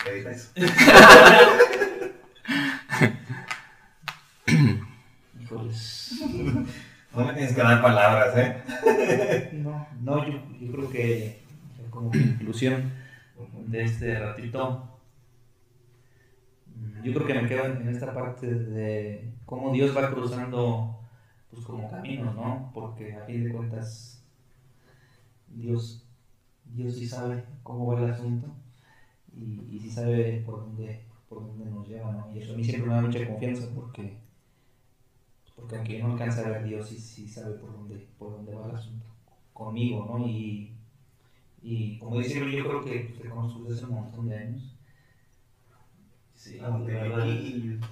[0.05, 0.49] Ay, eso.
[7.15, 9.49] no me tienes que dar palabras, ¿eh?
[9.53, 11.41] no, no, yo, yo creo que
[11.89, 12.91] como conclusión
[13.67, 14.83] de este ratito,
[17.03, 20.99] yo creo que me quedo en esta parte de cómo Dios va cruzando
[21.49, 22.71] pues como caminos, ¿no?
[22.73, 24.23] Porque a fin de cuentas
[25.47, 26.07] Dios,
[26.65, 28.47] Dios sí sabe cómo va el asunto
[29.35, 32.31] y, y sí sabe por dónde, por dónde nos lleva, ¿no?
[32.33, 34.17] Y eso a mí siempre me da mucha confianza porque,
[35.59, 38.69] porque aunque no alcanza a ver Dios, sí, sí sabe por dónde, por dónde va
[38.69, 39.05] el asunto
[39.53, 40.27] conmigo, ¿no?
[40.27, 40.73] Y,
[41.61, 44.75] y como dice yo creo que pues, te conozco desde hace un montón de años.
[46.35, 47.25] Sí, la verdad.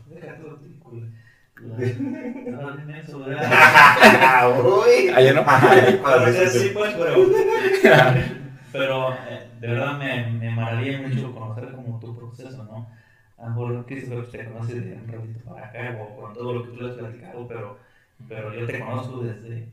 [0.10, 1.18] Deja todo el
[1.60, 4.62] no, inmenso, ¿verdad?
[4.64, 5.10] Uy.
[5.10, 5.44] Ayer no.
[6.50, 7.26] Sí, pues, pero.
[8.70, 12.88] Pero eh, de verdad me, me maravilla mucho conocer como tu proceso, ¿no?
[13.38, 16.64] A lo mejor Christopher te conoce de un ratito para acá o con todo lo
[16.64, 17.78] que tú le has platicado, pero,
[18.28, 19.70] pero yo te conozco desde.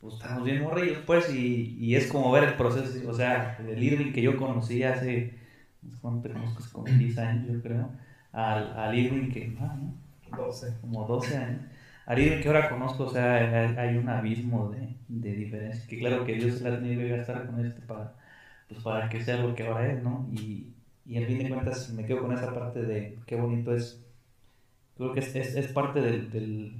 [0.00, 3.82] Pues estamos bien morrillos, pues, y, y es como ver el proceso, o sea, el
[3.82, 5.34] Irving que yo conocí hace.
[6.00, 6.62] ¿Cuánto te conozco?
[6.72, 7.90] Como 10 años, yo creo.
[8.32, 9.56] Al, al Irving que.
[9.60, 9.94] Ah, ¿no?
[10.36, 10.78] 12.
[10.80, 11.60] Como 12 años.
[12.06, 13.36] Ari, que ahora conozco, o sea,
[13.80, 15.86] hay un abismo de, de diferencia.
[15.86, 18.14] Que claro que Dios la ha tenido que gastar con este para,
[18.68, 20.28] pues para que sea lo que ahora es, ¿no?
[20.32, 20.74] Y,
[21.10, 24.00] y al fin de cuentas me quedo con esa parte de qué bonito es.
[24.96, 26.72] Creo que es, es, es parte del, del,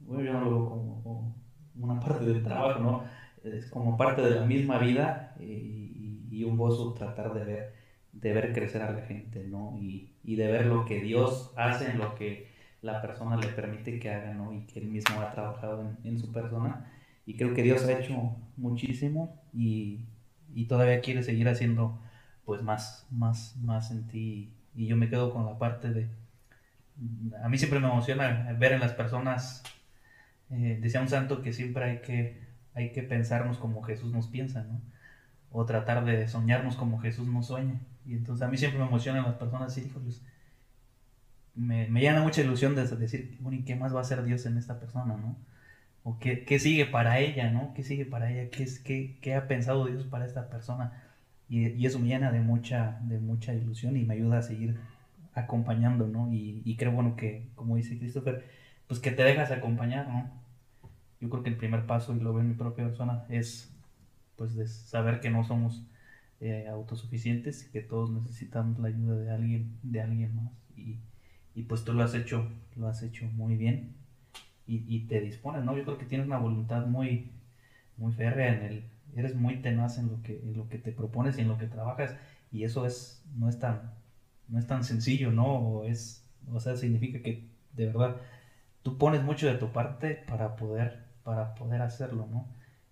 [0.00, 1.34] Bueno, yo no lo veo como,
[1.78, 3.04] una parte del trabajo, ¿no?
[3.44, 7.74] Es como parte de la misma vida eh, y, y, un gozo tratar de ver,
[8.14, 9.76] de ver crecer a la gente, ¿no?
[9.78, 12.48] Y, y de ver lo que Dios hace en lo que
[12.80, 14.54] la persona le permite que haga, ¿no?
[14.54, 16.90] Y que él mismo ha trabajado en, su persona.
[17.26, 20.06] Y creo que Dios ha hecho muchísimo y,
[20.54, 21.98] y, todavía quiere seguir haciendo
[22.46, 24.54] pues más, más, más en ti.
[24.74, 26.08] Y yo me quedo con la parte de...
[27.42, 29.62] A mí siempre me emociona ver en las personas,
[30.50, 32.40] eh, decía un santo que siempre hay que,
[32.72, 34.80] hay que pensarnos como Jesús nos piensa, ¿no?
[35.50, 37.80] O tratar de soñarnos como Jesús nos sueña.
[38.06, 40.24] Y entonces a mí siempre me emocionan las personas así, híjoles,
[41.54, 44.46] me, me llena mucha ilusión de decir, bueno, ¿y qué más va a hacer Dios
[44.46, 45.36] en esta persona, no?
[46.04, 47.74] O qué, qué sigue para ella, ¿no?
[47.74, 48.50] ¿Qué sigue para ella?
[48.50, 51.02] ¿Qué, qué, qué ha pensado Dios para esta persona?
[51.48, 54.78] Y, y, eso me llena de mucha, de mucha ilusión y me ayuda a seguir
[55.34, 56.32] acompañando, ¿no?
[56.32, 58.44] Y, y creo, bueno, que, como dice Christopher,
[58.88, 60.30] pues que te dejas acompañar, ¿no?
[61.20, 63.72] Yo creo que el primer paso, y lo veo en mi propia persona, es
[64.36, 65.82] pues de saber que no somos
[66.40, 70.52] eh, autosuficientes, que todos necesitamos la ayuda de alguien, de alguien más.
[70.76, 70.98] Y,
[71.54, 73.94] y pues tú lo has hecho, lo has hecho muy bien
[74.66, 75.76] y, y, te dispones, ¿no?
[75.76, 77.30] Yo creo que tienes una voluntad muy,
[77.96, 78.84] muy férrea en el,
[79.20, 81.66] eres muy tenaz en lo que, en lo que te propones y en lo que
[81.66, 82.14] trabajas
[82.50, 83.92] y eso es, no es tan,
[84.48, 85.46] no es tan sencillo, ¿no?
[85.56, 88.16] O es, o sea, significa que de verdad
[88.82, 92.46] tú pones mucho de tu parte para poder, para poder hacerlo, ¿no?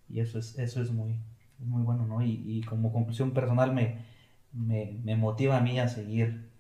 [0.09, 1.21] Y eso es, eso es muy,
[1.59, 2.23] muy bueno, ¿no?
[2.23, 3.97] Y, y como conclusión personal me,
[4.53, 6.51] me, me motiva a mí a seguir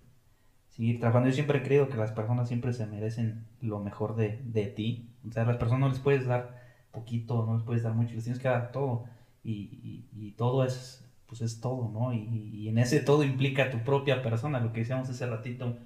[0.68, 1.28] seguir trabajando.
[1.28, 5.10] Yo siempre he creído que las personas siempre se merecen lo mejor de, de ti.
[5.28, 6.54] O sea, las personas no les puedes dar
[6.90, 9.04] poquito, no les puedes dar mucho, les tienes que dar todo.
[9.44, 12.12] Y, todo es, pues es todo, ¿no?
[12.12, 15.76] Y, y, en ese todo implica tu propia persona, lo que decíamos hace ratito.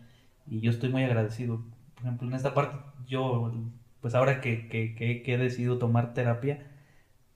[0.47, 1.63] Y yo estoy muy agradecido.
[1.95, 3.53] Por ejemplo, en esta parte, yo,
[4.01, 6.67] pues ahora que, que, que, que he decidido tomar terapia,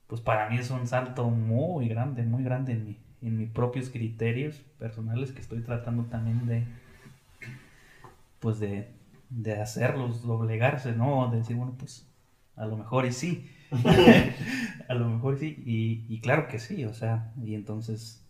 [0.07, 3.91] pues para mí es un salto muy grande, muy grande en, mi, en mis propios
[3.91, 6.65] criterios personales que estoy tratando también de,
[8.41, 8.91] pues de,
[9.31, 11.31] de hacerlos, doblegarse, ¿no?
[11.31, 12.07] De decir, bueno, pues
[12.57, 13.51] a lo mejor y sí.
[14.89, 15.63] a lo mejor sí.
[15.67, 18.25] Y, claro que sí, o sea, y entonces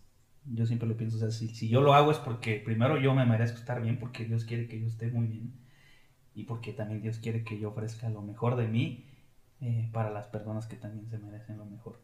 [0.45, 3.25] yo siempre lo pienso, o sea, si, yo lo hago es porque primero yo me
[3.25, 5.53] merezco estar bien, porque Dios quiere que yo esté muy bien.
[6.35, 9.05] Y porque también Dios quiere que yo ofrezca lo mejor de mí
[9.61, 11.99] eh, para las personas que también se merecen lo mejor.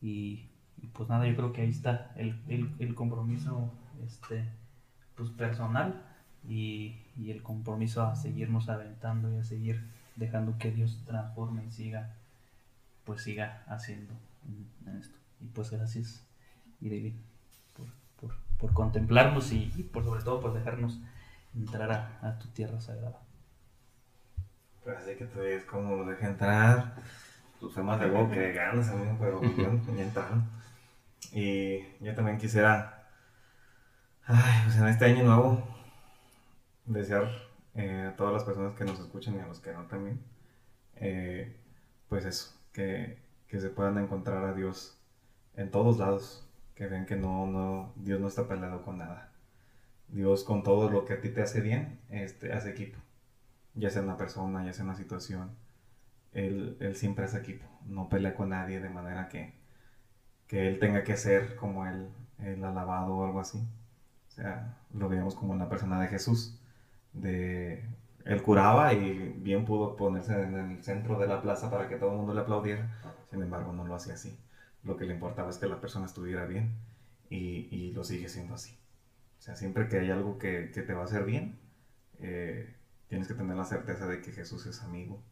[0.00, 0.48] Y,
[0.78, 3.72] y pues nada, yo creo que ahí está el, el, el compromiso
[4.04, 4.44] este,
[5.14, 6.02] pues personal
[6.48, 11.70] y, y, el compromiso a seguirnos aventando y a seguir dejando que Dios transforme y
[11.70, 12.14] siga,
[13.06, 14.12] pues siga haciendo
[14.86, 15.16] en esto.
[15.40, 16.26] Y pues gracias,
[16.80, 17.14] Irene,
[17.74, 17.86] por,
[18.20, 20.98] por, por contemplarnos y, por sobre todo por dejarnos
[21.54, 23.22] entrar a, tu tierra sagrada.
[24.84, 26.94] Pues así que tú ves como los dejé entrar,
[27.60, 30.48] pues fue más de huevo que ganas, amigo, pero bueno, ya entraron.
[31.32, 33.08] Y yo también quisiera,
[34.26, 35.66] ay, pues en este año nuevo,
[36.84, 37.28] desear
[37.74, 40.20] eh, a todas las personas que nos escuchan y a los que no también,
[40.96, 41.56] eh,
[42.08, 43.16] pues eso, que,
[43.48, 44.98] que, se puedan encontrar a Dios
[45.56, 49.32] en todos lados, que vean que no, no, Dios no está peleado con nada.
[50.08, 52.98] Dios con todo lo que a ti te hace bien, este, hace equipo,
[53.74, 55.56] ya sea una persona, ya sea una situación.
[56.34, 59.54] él, él siempre es equipo, no pelea con nadie de manera que,
[60.46, 62.08] que él tenga que ser como él,
[62.40, 63.58] el alabado o algo así.
[64.28, 66.60] O sea, lo veíamos como una persona de Jesús,
[67.14, 67.84] de
[68.26, 72.10] él curaba y bien pudo ponerse en el centro de la plaza para que todo
[72.10, 72.90] el mundo le aplaudiera,
[73.30, 74.36] sin embargo no lo hacía así.
[74.82, 76.76] Lo que le importaba es que la persona estuviera bien
[77.30, 78.76] y, y lo sigue siendo así.
[79.38, 81.60] O sea, siempre que hay algo que, que te va a hacer bien,
[82.18, 82.74] eh,
[83.08, 85.22] tienes que tener la certeza de que Jesús es amigo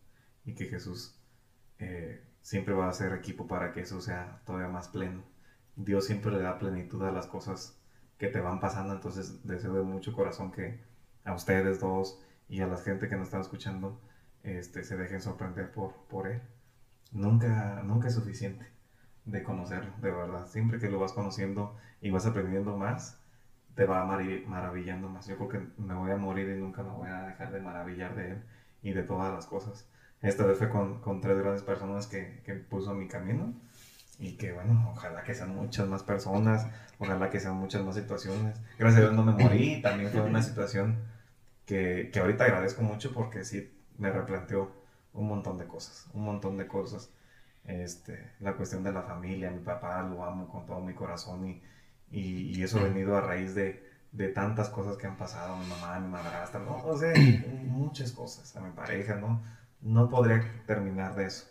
[0.45, 1.19] y que Jesús
[1.81, 5.25] eh, siempre va a ser equipo para que eso sea todavía más pleno.
[5.75, 7.77] Dios siempre le da plenitud a las cosas
[8.19, 10.79] que te van pasando, entonces deseo de mucho corazón que
[11.25, 14.01] a ustedes dos y a la gente que nos está escuchando
[14.43, 16.41] este, se dejen sorprender por, por Él.
[17.13, 18.67] Nunca, nunca es suficiente
[19.25, 20.47] de conocerlo, de verdad.
[20.47, 23.19] Siempre que lo vas conociendo y vas aprendiendo más,
[23.75, 25.27] te va maravillando más.
[25.27, 28.15] Yo creo que me voy a morir y nunca me voy a dejar de maravillar
[28.15, 28.43] de Él
[28.83, 29.89] y de todas las cosas.
[30.21, 33.53] Esta vez fue con, con tres grandes personas que, que puso a mi camino
[34.19, 36.67] y que bueno, ojalá que sean muchas más personas,
[36.99, 38.61] ojalá que sean muchas más situaciones.
[38.79, 40.97] Gracias a Dios no me morí, también fue una situación
[41.67, 44.73] que, que ahorita agradezco mucho porque sí me replanteó
[45.13, 47.11] un montón de cosas, un montón de cosas.
[47.65, 51.63] Este, la cuestión de la familia, mi papá lo amo con todo mi corazón y,
[52.11, 53.83] y, eso ha venido a raíz de,
[54.13, 56.85] de, tantas cosas que han pasado, mi mamá, mi madrastra, ¿no?
[56.85, 57.15] O sea,
[57.67, 59.43] muchas cosas, a mi pareja, ¿no?
[59.81, 61.47] No podría terminar de eso.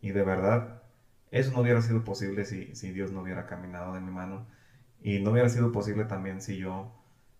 [0.00, 0.82] Y de verdad,
[1.30, 4.46] eso no hubiera sido posible si, si Dios no hubiera caminado de mi mano.
[5.02, 6.92] Y no hubiera sido posible también si yo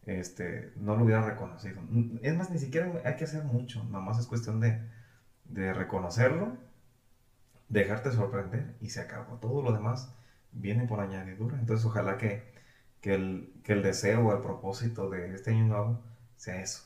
[0.06, 1.80] este, no lo hubiera reconocido.
[2.22, 4.80] Es más, ni siquiera hay que hacer mucho, nada más es cuestión de,
[5.46, 6.58] de reconocerlo,
[7.68, 9.36] dejarte sorprender y se acabó.
[9.38, 10.12] Todo lo demás
[10.52, 11.58] viene por añadidura.
[11.58, 12.42] Entonces ojalá que,
[13.00, 16.02] que, el, que el deseo o el propósito de este año nuevo
[16.36, 16.84] sea eso,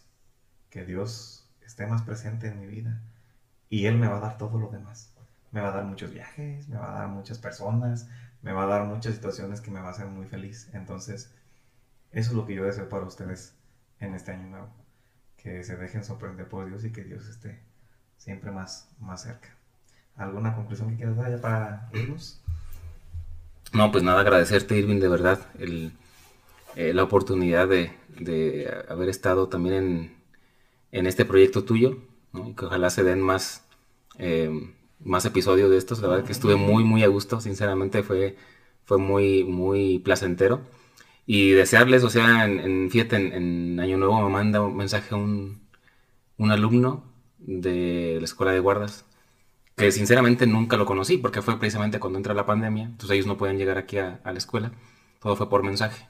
[0.70, 3.01] que Dios esté más presente en mi vida
[3.70, 5.12] y Él me va a dar todo lo demás.
[5.53, 8.09] Me va a dar muchos viajes, me va a dar muchas personas,
[8.43, 10.69] me va a dar muchas situaciones que me va a hacer muy feliz.
[10.74, 11.32] Entonces,
[12.15, 13.55] eso es lo que yo deseo para ustedes
[14.01, 14.69] en este año nuevo.
[15.36, 17.61] Que se dejen sorprender por Dios y que Dios esté
[18.16, 19.55] siempre más, más cerca.
[20.16, 22.41] ¿Alguna conclusión que quieras dar ya para irnos?
[23.73, 25.93] No, pues nada, agradecerte, Irving, de verdad, el,
[26.77, 30.15] eh, la oportunidad de, de, haber estado también en,
[30.93, 31.99] en este proyecto tuyo,
[32.32, 33.65] y que ojalá se den más,
[34.19, 36.01] eh, más episodios de estos.
[36.01, 38.36] La verdad que estuve muy, muy a gusto, sinceramente fue,
[38.85, 40.61] fue muy, muy placentero.
[41.26, 45.62] Y desearles, o sea, en, en fíjate, en, Año Nuevo me manda un mensaje un,
[46.38, 47.05] un alumno
[47.38, 49.06] de la escuela de guardas
[49.76, 53.36] que sinceramente nunca lo conocí porque fue precisamente cuando entra la pandemia, entonces ellos no
[53.36, 54.72] pueden llegar aquí a, la escuela,
[55.20, 56.09] todo fue por mensaje.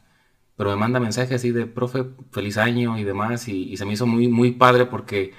[0.56, 4.06] Pero me manda mensaje así de, profe, feliz año y demás, y, se me hizo
[4.06, 5.32] muy, muy padre porque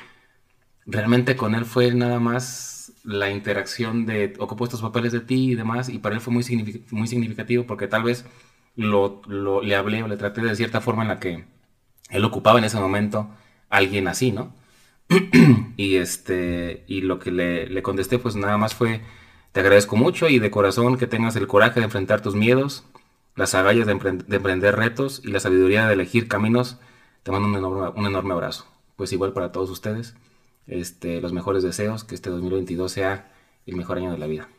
[0.86, 5.56] realmente con él fue nada más la interacción de, ocupó estos papeles de ti y
[5.56, 6.44] demás, y para él fue muy,
[6.92, 8.26] muy significativo porque tal vez
[8.76, 11.46] lo, lo, le hablé o le traté de cierta forma en la que
[12.10, 13.30] él ocupaba en ese momento
[13.70, 14.54] alguien así, ¿no?
[15.78, 19.02] y este y lo que le, le, contesté pues nada más fue
[19.56, 22.84] te agradezco mucho y de corazón que tengas el coraje de enfrentar tus miedos,
[23.36, 26.78] las agallas de, emprender retos y la sabiduría de elegir caminos.
[27.24, 28.68] Te mando un enorme, un enorme abrazo.
[28.98, 30.14] Pues igual para todos ustedes,
[30.68, 33.32] este, los mejores deseos, que este 2022 sea
[33.66, 34.50] el mejor año de la vida.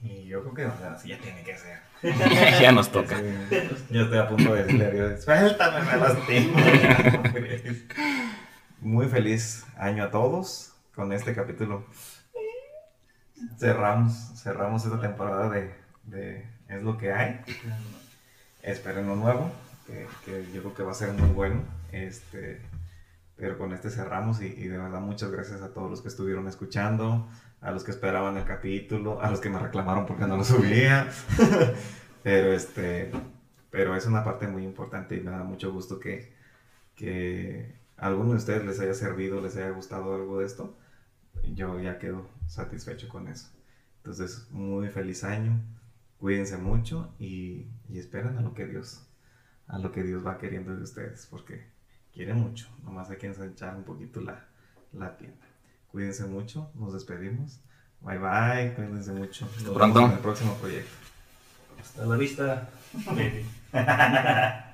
[0.00, 1.80] Y yo creo que así ya tiene que ser.
[2.60, 3.20] ya nos toca.
[3.90, 6.56] yo estoy a punto de decirle a Dios, suéltame, me lastimo.
[8.80, 11.84] Muy feliz año a todos con este capítulo.
[13.58, 17.40] Cerramos, cerramos esta temporada de, Es lo que hay.
[18.62, 19.50] Esperen lo nuevo,
[19.86, 20.06] que,
[20.52, 21.62] yo creo que va a ser muy bueno.
[21.90, 22.60] Este,
[23.36, 27.28] pero con este cerramos y, de verdad muchas gracias a todos los que estuvieron escuchando,
[27.60, 31.10] a los que esperaban el capítulo, a los que me reclamaron porque no lo subía.
[32.22, 33.10] pero este,
[33.70, 36.32] pero es una parte muy importante y me da mucho gusto que,
[36.94, 40.76] que a alguno de ustedes les haya servido, les haya gustado algo de esto,
[41.54, 43.48] yo ya quedo satisfecho con eso.
[43.98, 45.60] Entonces, muy feliz año,
[46.18, 49.06] cuídense mucho y, y esperen a lo que Dios,
[49.66, 51.66] a lo que Dios va queriendo de ustedes, porque
[52.12, 54.46] quiere mucho, nomás hay que ensanchar un poquito la,
[54.92, 55.47] la tienda.
[55.92, 57.60] Cuídense mucho, nos despedimos.
[58.00, 59.48] Bye bye, cuídense mucho.
[59.64, 60.00] Nos pronto.
[60.00, 60.90] en el próximo proyecto.
[61.80, 62.68] Hasta la vista,
[63.06, 63.44] baby.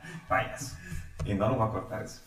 [1.27, 2.21] Y no lo va a cortar eso.